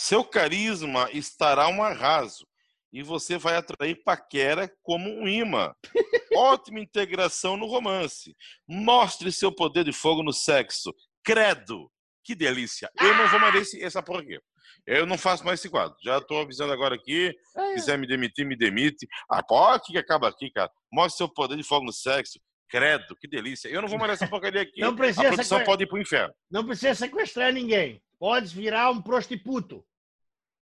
Seu 0.00 0.22
carisma 0.22 1.10
estará 1.12 1.66
um 1.66 1.82
arraso 1.82 2.46
e 2.92 3.02
você 3.02 3.36
vai 3.36 3.56
atrair 3.56 4.00
paquera 4.04 4.72
como 4.80 5.10
um 5.10 5.26
imã. 5.26 5.74
Ótima 6.36 6.78
integração 6.78 7.56
no 7.56 7.66
romance. 7.66 8.32
Mostre 8.64 9.32
seu 9.32 9.50
poder 9.50 9.82
de 9.82 9.92
fogo 9.92 10.22
no 10.22 10.32
sexo. 10.32 10.94
Credo! 11.24 11.90
Que 12.22 12.36
delícia! 12.36 12.88
Eu 13.00 13.12
não 13.16 13.28
vou 13.28 13.40
mais 13.40 13.56
esse, 13.56 13.82
essa 13.82 14.00
porra 14.00 14.20
aqui. 14.20 14.38
Eu 14.86 15.04
não 15.04 15.18
faço 15.18 15.44
mais 15.44 15.58
esse 15.58 15.68
quadro. 15.68 15.96
Já 16.00 16.18
estou 16.18 16.42
avisando 16.42 16.72
agora 16.72 16.94
aqui. 16.94 17.34
Se 17.52 17.74
quiser 17.74 17.98
me 17.98 18.06
demitir, 18.06 18.46
me 18.46 18.56
demite. 18.56 19.04
Ah, 19.28 19.42
pode 19.42 19.86
que 19.86 19.98
acaba 19.98 20.28
aqui, 20.28 20.48
cara. 20.52 20.70
Mostre 20.92 21.18
seu 21.18 21.28
poder 21.28 21.56
de 21.56 21.64
fogo 21.64 21.84
no 21.84 21.92
sexo. 21.92 22.38
Credo, 22.70 23.16
que 23.20 23.26
delícia. 23.26 23.68
Eu 23.68 23.82
não 23.82 23.88
vou 23.88 23.98
mais 23.98 24.12
nessa 24.12 24.28
porcaria 24.28 24.62
aqui. 24.62 24.80
Não 24.80 24.94
precisa 24.94 25.22
a 25.22 25.32
produção 25.32 25.58
sequest... 25.58 25.66
pode 25.66 25.82
ir 25.82 25.86
pro 25.88 26.00
inferno. 26.00 26.32
Não 26.48 26.64
precisa 26.64 26.94
sequestrar 26.94 27.52
ninguém. 27.52 28.00
Pode 28.18 28.54
virar 28.54 28.90
um 28.90 29.00
prostituto. 29.00 29.84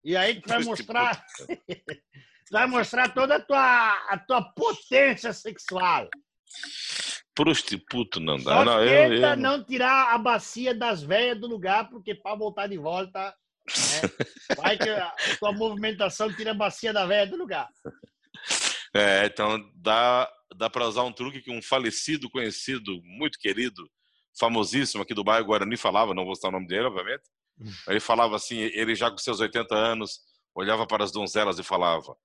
E 0.04 0.16
aí 0.16 0.42
tu 0.42 0.48
vai 0.48 0.64
mostrar, 0.64 1.26
vai 2.52 2.68
mostrar 2.68 3.14
toda 3.14 3.36
a 3.36 3.40
tua, 3.40 3.94
a 4.10 4.18
tua 4.18 4.42
potência 4.54 5.32
sexual. 5.34 6.10
Prostituto 7.36 8.20
não 8.20 8.38
dá. 8.38 8.44
Só 8.44 8.66
não, 8.66 8.80
tenta 8.80 9.16
eu, 9.16 9.24
eu... 9.24 9.38
não 9.38 9.64
tirar 9.64 10.14
a 10.14 10.18
bacia 10.18 10.74
das 10.74 11.04
velhas 11.04 11.40
do 11.40 11.48
lugar, 11.48 11.90
porque 11.90 12.16
para 12.16 12.36
voltar 12.36 12.68
de 12.68 12.78
volta, 12.78 13.20
né, 13.22 13.36
vai 14.58 14.78
que 14.78 14.90
a 14.90 15.14
tua 15.40 15.52
movimentação 15.52 16.34
tira 16.34 16.52
a 16.52 16.56
bacia 16.56 16.92
da 16.92 17.06
velha 17.06 17.30
do 17.30 17.38
lugar. 17.38 17.70
É, 18.94 19.26
então 19.26 19.72
dá, 19.76 20.30
dá 20.58 20.70
para 20.70 20.88
usar 20.88 21.04
um 21.04 21.14
truque 21.14 21.42
que 21.42 21.52
um 21.52 21.62
falecido 21.62 22.30
conhecido, 22.30 23.00
muito 23.04 23.40
querido, 23.40 23.90
famosíssimo 24.38 25.04
aqui 25.04 25.14
do 25.14 25.24
bairro 25.24 25.46
Guarani 25.46 25.78
falava, 25.78 26.14
não 26.14 26.26
vou 26.26 26.36
citar 26.36 26.50
o 26.50 26.54
nome 26.54 26.68
dele, 26.68 26.88
obviamente, 26.88 27.24
ele 27.88 28.00
falava 28.00 28.36
assim, 28.36 28.58
ele 28.60 28.96
já 28.96 29.12
com 29.12 29.18
seus 29.18 29.40
80 29.40 29.76
anos, 29.76 30.20
olhava 30.56 30.88
para 30.88 31.04
as 31.04 31.12
donzelas 31.12 31.60
e 31.60 31.64
falava: 31.64 32.16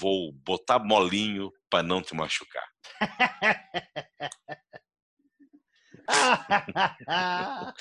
"Vou 0.00 0.32
botar 0.32 0.78
molinho 0.78 1.50
para 1.68 1.82
não 1.82 2.02
te 2.02 2.14
machucar". 2.14 2.66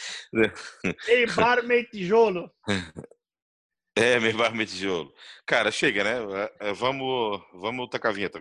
Ei, 1.07 1.26
bar 1.36 1.64
meio 1.64 1.88
tijolo. 1.89 2.51
É, 3.95 4.20
meio 4.20 4.38
bar 4.38 4.53
meio 4.55 4.68
tijolo. 4.68 5.14
Cara, 5.45 5.72
chega, 5.72 6.03
né? 6.03 6.49
É, 6.62 6.70
é, 6.70 6.74
vamos, 6.74 7.41
vamos 7.53 7.89
tacar 7.89 8.12
a 8.12 8.16
vinheta. 8.16 8.39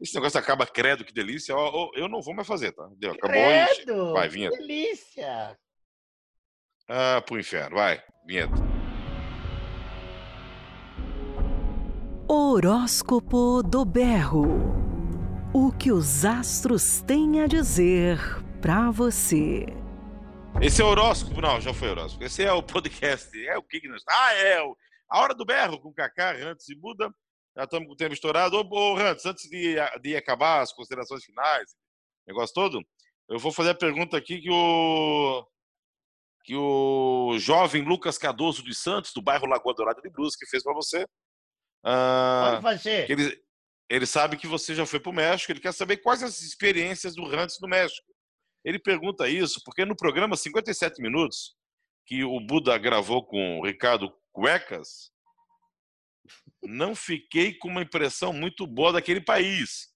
Esse 0.00 0.14
negócio 0.14 0.38
acaba 0.38 0.66
credo, 0.66 1.04
que 1.04 1.12
delícia. 1.12 1.54
Eu 1.94 2.08
não 2.08 2.20
vou 2.20 2.34
mais 2.34 2.46
fazer, 2.46 2.72
tá? 2.72 2.84
Acabou. 2.84 3.18
Credo, 3.18 4.12
Vai, 4.12 4.28
vinheta. 4.28 4.56
delícia. 4.56 5.58
Ah, 6.92 7.22
pro 7.24 7.38
inferno. 7.38 7.76
Vai, 7.76 8.02
vinheta. 8.26 8.52
Horóscopo 12.28 13.62
do 13.62 13.84
Berro. 13.84 14.44
O 15.54 15.70
que 15.70 15.92
os 15.92 16.24
astros 16.24 17.00
têm 17.02 17.42
a 17.42 17.46
dizer 17.46 18.18
para 18.60 18.90
você. 18.90 19.66
Esse 20.60 20.82
é 20.82 20.84
o 20.84 20.88
horóscopo, 20.88 21.40
não, 21.40 21.60
já 21.60 21.72
foi 21.72 21.90
horóscopo. 21.90 22.24
Esse 22.24 22.42
é 22.42 22.52
o 22.52 22.60
podcast. 22.60 23.30
É 23.46 23.56
o 23.56 23.62
que 23.62 23.86
nós. 23.88 24.02
Ah, 24.08 24.34
é 24.34 24.60
o 24.60 24.76
a 25.08 25.20
hora 25.20 25.34
do 25.34 25.44
berro 25.44 25.80
com 25.80 25.90
o 25.90 25.94
Kaká, 25.94 26.32
antes 26.36 26.68
e 26.68 26.76
muda. 26.76 27.12
Já 27.56 27.64
estamos 27.64 27.88
com 27.88 27.94
o 27.94 27.96
tempo 27.96 28.14
estourado. 28.14 28.56
Ô, 28.56 28.62
ô 28.62 28.94
Rantes, 28.94 29.26
antes 29.26 29.48
de, 29.48 29.76
de 30.02 30.16
acabar 30.16 30.60
as 30.60 30.72
considerações 30.72 31.24
finais, 31.24 31.70
negócio 32.26 32.54
todo, 32.54 32.80
eu 33.28 33.38
vou 33.38 33.52
fazer 33.52 33.70
a 33.70 33.74
pergunta 33.74 34.16
aqui 34.16 34.40
que 34.40 34.50
o 34.50 35.44
que 36.50 36.56
o 36.56 37.38
jovem 37.38 37.84
Lucas 37.84 38.18
Cardoso 38.18 38.60
dos 38.64 38.78
Santos, 38.78 39.12
do 39.12 39.22
bairro 39.22 39.46
Lagoa 39.46 39.72
Dourada 39.72 40.02
de 40.02 40.10
Brusque, 40.10 40.48
fez 40.50 40.64
para 40.64 40.74
você. 40.74 41.06
Ah, 41.84 42.58
Pode 42.60 42.62
fazer. 42.62 43.08
Ele, 43.08 43.40
ele 43.88 44.04
sabe 44.04 44.36
que 44.36 44.48
você 44.48 44.74
já 44.74 44.84
foi 44.84 44.98
para 44.98 45.10
o 45.10 45.14
México, 45.14 45.52
ele 45.52 45.60
quer 45.60 45.72
saber 45.72 45.98
quais 45.98 46.24
as 46.24 46.40
experiências 46.40 47.14
do 47.14 47.24
Rantes 47.24 47.60
no 47.60 47.68
México. 47.68 48.04
Ele 48.64 48.80
pergunta 48.80 49.28
isso 49.28 49.60
porque 49.64 49.84
no 49.84 49.94
programa 49.94 50.36
57 50.36 51.00
Minutos, 51.00 51.54
que 52.04 52.24
o 52.24 52.40
Buda 52.40 52.76
gravou 52.78 53.24
com 53.24 53.60
o 53.60 53.64
Ricardo 53.64 54.12
Cuecas, 54.32 55.12
não 56.64 56.96
fiquei 56.96 57.54
com 57.54 57.68
uma 57.68 57.82
impressão 57.82 58.32
muito 58.32 58.66
boa 58.66 58.94
daquele 58.94 59.20
país. 59.20 59.86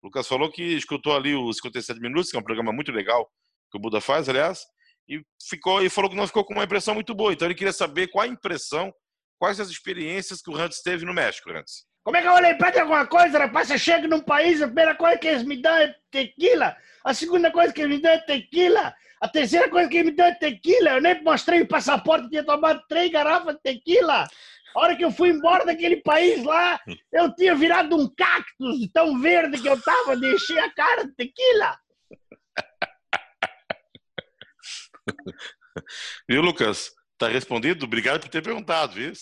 O 0.00 0.06
Lucas 0.06 0.28
falou 0.28 0.48
que 0.48 0.62
escutou 0.62 1.16
ali 1.16 1.34
os 1.34 1.56
57 1.56 1.98
Minutos, 1.98 2.30
que 2.30 2.36
é 2.36 2.40
um 2.40 2.44
programa 2.44 2.72
muito 2.72 2.92
legal 2.92 3.28
que 3.68 3.78
o 3.78 3.80
Buda 3.80 4.00
faz, 4.00 4.28
aliás, 4.28 4.64
e 5.08 5.22
ficou 5.48 5.82
e 5.82 5.90
falou 5.90 6.10
que 6.10 6.16
não 6.16 6.26
ficou 6.26 6.44
com 6.44 6.54
uma 6.54 6.64
impressão 6.64 6.94
muito 6.94 7.14
boa. 7.14 7.32
Então 7.32 7.46
ele 7.46 7.54
queria 7.54 7.72
saber 7.72 8.08
qual 8.08 8.24
a 8.24 8.28
impressão, 8.28 8.92
quais 9.38 9.60
as 9.60 9.68
experiências 9.68 10.40
que 10.40 10.50
o 10.50 10.54
Rantes 10.54 10.82
teve 10.82 11.04
no 11.04 11.14
México, 11.14 11.52
Rantes. 11.52 11.84
Como 12.04 12.18
é 12.18 12.20
que 12.20 12.28
eu 12.28 12.32
vou 12.32 12.42
lembrar 12.42 12.70
de 12.70 12.78
alguma 12.78 13.06
coisa, 13.06 13.38
rapaz? 13.38 13.68
Você 13.68 13.78
chega 13.78 14.06
num 14.06 14.20
país, 14.20 14.60
a 14.60 14.66
primeira 14.66 14.94
coisa 14.94 15.16
que 15.16 15.26
eles 15.26 15.42
me 15.42 15.60
dão 15.60 15.74
é 15.74 15.94
tequila. 16.10 16.76
A 17.02 17.14
segunda 17.14 17.50
coisa 17.50 17.72
que 17.72 17.80
eles 17.80 17.96
me 17.96 18.02
dão 18.02 18.12
é 18.12 18.18
tequila. 18.18 18.94
A 19.22 19.28
terceira 19.28 19.70
coisa 19.70 19.88
que 19.88 19.96
eles 19.96 20.10
me 20.10 20.16
dão 20.16 20.26
é 20.26 20.34
tequila. 20.34 20.90
Eu 20.90 21.00
nem 21.00 21.22
mostrei 21.22 21.62
o 21.62 21.66
passaporte, 21.66 22.28
tinha 22.28 22.44
tomado 22.44 22.82
três 22.88 23.10
garrafas 23.10 23.54
de 23.54 23.62
tequila. 23.62 24.26
A 24.76 24.80
hora 24.80 24.96
que 24.96 25.04
eu 25.04 25.10
fui 25.10 25.30
embora 25.30 25.64
daquele 25.64 25.96
país 26.02 26.44
lá, 26.44 26.78
eu 27.10 27.34
tinha 27.34 27.54
virado 27.54 27.96
um 27.96 28.06
cactus 28.14 28.90
tão 28.92 29.18
verde 29.18 29.62
que 29.62 29.68
eu 29.68 29.80
tava, 29.80 30.16
deixei 30.16 30.58
a 30.58 30.70
cara 30.74 31.04
de 31.04 31.14
tequila. 31.14 31.78
Viu, 36.28 36.42
Lucas? 36.42 36.92
Tá 37.18 37.28
respondido? 37.28 37.84
Obrigado 37.84 38.20
por 38.20 38.28
ter 38.28 38.42
perguntado, 38.42 38.94
viu? 38.94 39.12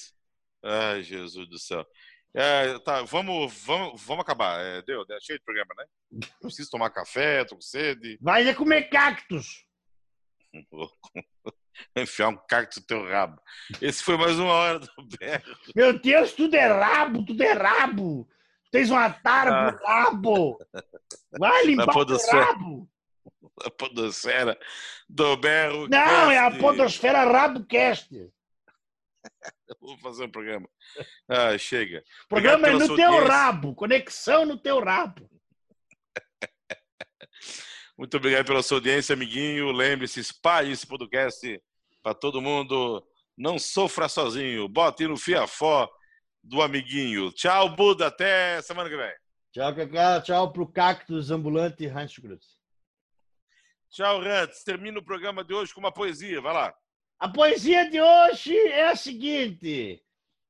Ai, 0.64 1.02
Jesus 1.02 1.48
do 1.48 1.58
céu. 1.58 1.86
É, 2.34 2.78
tá, 2.78 3.02
vamos, 3.02 3.52
vamos, 3.64 4.02
vamos 4.02 4.22
acabar. 4.22 4.58
É, 4.60 4.80
deu, 4.82 5.04
deu, 5.04 5.20
cheio 5.20 5.38
de 5.38 5.44
programa, 5.44 5.74
né? 5.76 5.84
Preciso 6.40 6.70
tomar 6.70 6.90
café, 6.90 7.44
tô 7.44 7.56
com 7.56 7.60
sede. 7.60 8.18
Vai 8.20 8.48
é 8.48 8.54
comer 8.54 8.88
cactus. 8.88 9.66
Enfiar 11.96 12.28
um 12.28 12.36
cactus 12.48 12.78
no 12.78 12.86
teu 12.86 13.08
rabo. 13.08 13.40
Esse 13.80 14.02
foi 14.02 14.16
mais 14.16 14.38
uma 14.38 14.52
hora 14.52 14.78
do 14.78 14.88
berro. 15.18 15.56
Meu 15.74 15.98
Deus, 15.98 16.32
tudo 16.32 16.54
é 16.54 16.66
rabo, 16.66 17.24
tudo 17.24 17.42
é 17.42 17.52
rabo. 17.52 18.28
Tens 18.70 18.88
uma 18.90 19.10
tara 19.10 19.50
ah. 19.50 19.72
pro 19.72 19.86
rabo. 19.86 20.58
Vai 21.38 21.66
limpar 21.66 21.94
o 21.94 22.16
rabo. 22.30 22.91
A 23.64 23.70
podosfera 23.70 24.58
do 25.08 25.36
berro. 25.36 25.88
Não, 25.88 26.30
é 26.30 26.38
a 26.38 26.50
podosfera 26.50 27.24
rabocast. 27.24 28.08
Vou 29.80 29.98
fazer 29.98 30.24
um 30.24 30.30
programa. 30.30 30.68
Ah, 31.28 31.56
chega. 31.58 32.02
Programa 32.28 32.68
é 32.68 32.72
no 32.72 32.96
teu 32.96 33.12
audiência. 33.12 33.28
rabo. 33.28 33.74
Conexão 33.74 34.44
no 34.44 34.56
teu 34.56 34.82
rabo. 34.82 35.28
Muito 37.96 38.16
obrigado 38.16 38.46
pela 38.46 38.62
sua 38.62 38.78
audiência, 38.78 39.12
amiguinho. 39.12 39.70
Lembre-se, 39.70 40.18
espalhe 40.20 40.72
esse 40.72 40.86
podcast 40.86 41.62
para 42.02 42.14
todo 42.14 42.40
mundo. 42.40 43.06
Não 43.36 43.58
sofra 43.58 44.08
sozinho. 44.08 44.68
Bote 44.68 45.06
no 45.06 45.16
fiafó 45.16 45.88
do 46.42 46.60
amiguinho. 46.62 47.30
Tchau, 47.32 47.76
Buda. 47.76 48.08
Até 48.08 48.60
semana 48.62 48.88
que 48.88 48.96
vem. 48.96 49.12
Tchau, 49.52 49.74
Cacá. 49.74 50.20
Tchau 50.20 50.52
pro 50.52 50.66
Cactus 50.66 51.30
Ambulante 51.30 51.86
Rancho 51.86 52.20
Cruz. 52.22 52.61
Tchau, 53.92 54.22
Rantz. 54.22 54.64
Termina 54.64 54.98
o 54.98 55.04
programa 55.04 55.44
de 55.44 55.52
hoje 55.52 55.74
com 55.74 55.80
uma 55.80 55.92
poesia. 55.92 56.40
Vai 56.40 56.54
lá. 56.54 56.74
A 57.20 57.28
poesia 57.28 57.88
de 57.90 58.00
hoje 58.00 58.56
é 58.56 58.88
a 58.88 58.96
seguinte: 58.96 60.02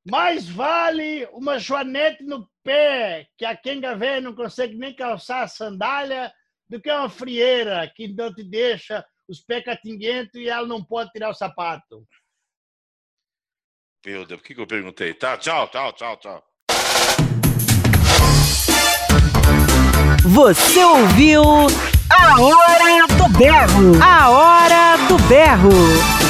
mais 0.08 0.48
vale 0.48 1.26
uma 1.32 1.58
joanete 1.58 2.22
no 2.22 2.48
pé 2.62 3.26
que 3.36 3.44
a 3.44 3.56
quenga 3.56 3.96
velha 3.96 4.20
não 4.20 4.34
consegue 4.34 4.76
nem 4.76 4.94
calçar 4.94 5.42
a 5.42 5.48
sandália 5.48 6.32
do 6.68 6.80
que 6.80 6.90
uma 6.90 7.10
frieira 7.10 7.92
que 7.94 8.06
não 8.06 8.32
te 8.32 8.44
deixa 8.44 9.04
os 9.28 9.40
pés 9.40 9.64
catinguentos 9.64 10.40
e 10.40 10.48
ela 10.48 10.66
não 10.66 10.82
pode 10.82 11.10
tirar 11.10 11.30
o 11.30 11.34
sapato. 11.34 12.06
Meu 14.06 14.24
Deus, 14.24 14.40
por 14.40 14.46
que, 14.46 14.54
que 14.54 14.60
eu 14.60 14.66
perguntei? 14.66 15.14
Tá, 15.14 15.36
tchau, 15.36 15.68
tchau, 15.68 15.92
tchau, 15.92 16.16
tchau. 16.16 16.44
Você 20.24 20.84
ouviu 20.84 21.42
a 22.22 22.40
Hora 22.40 23.06
do 23.16 23.28
Berro. 23.36 23.98
A 24.00 24.30
Hora 24.30 24.96
do 25.08 25.18
Berro. 25.24 26.21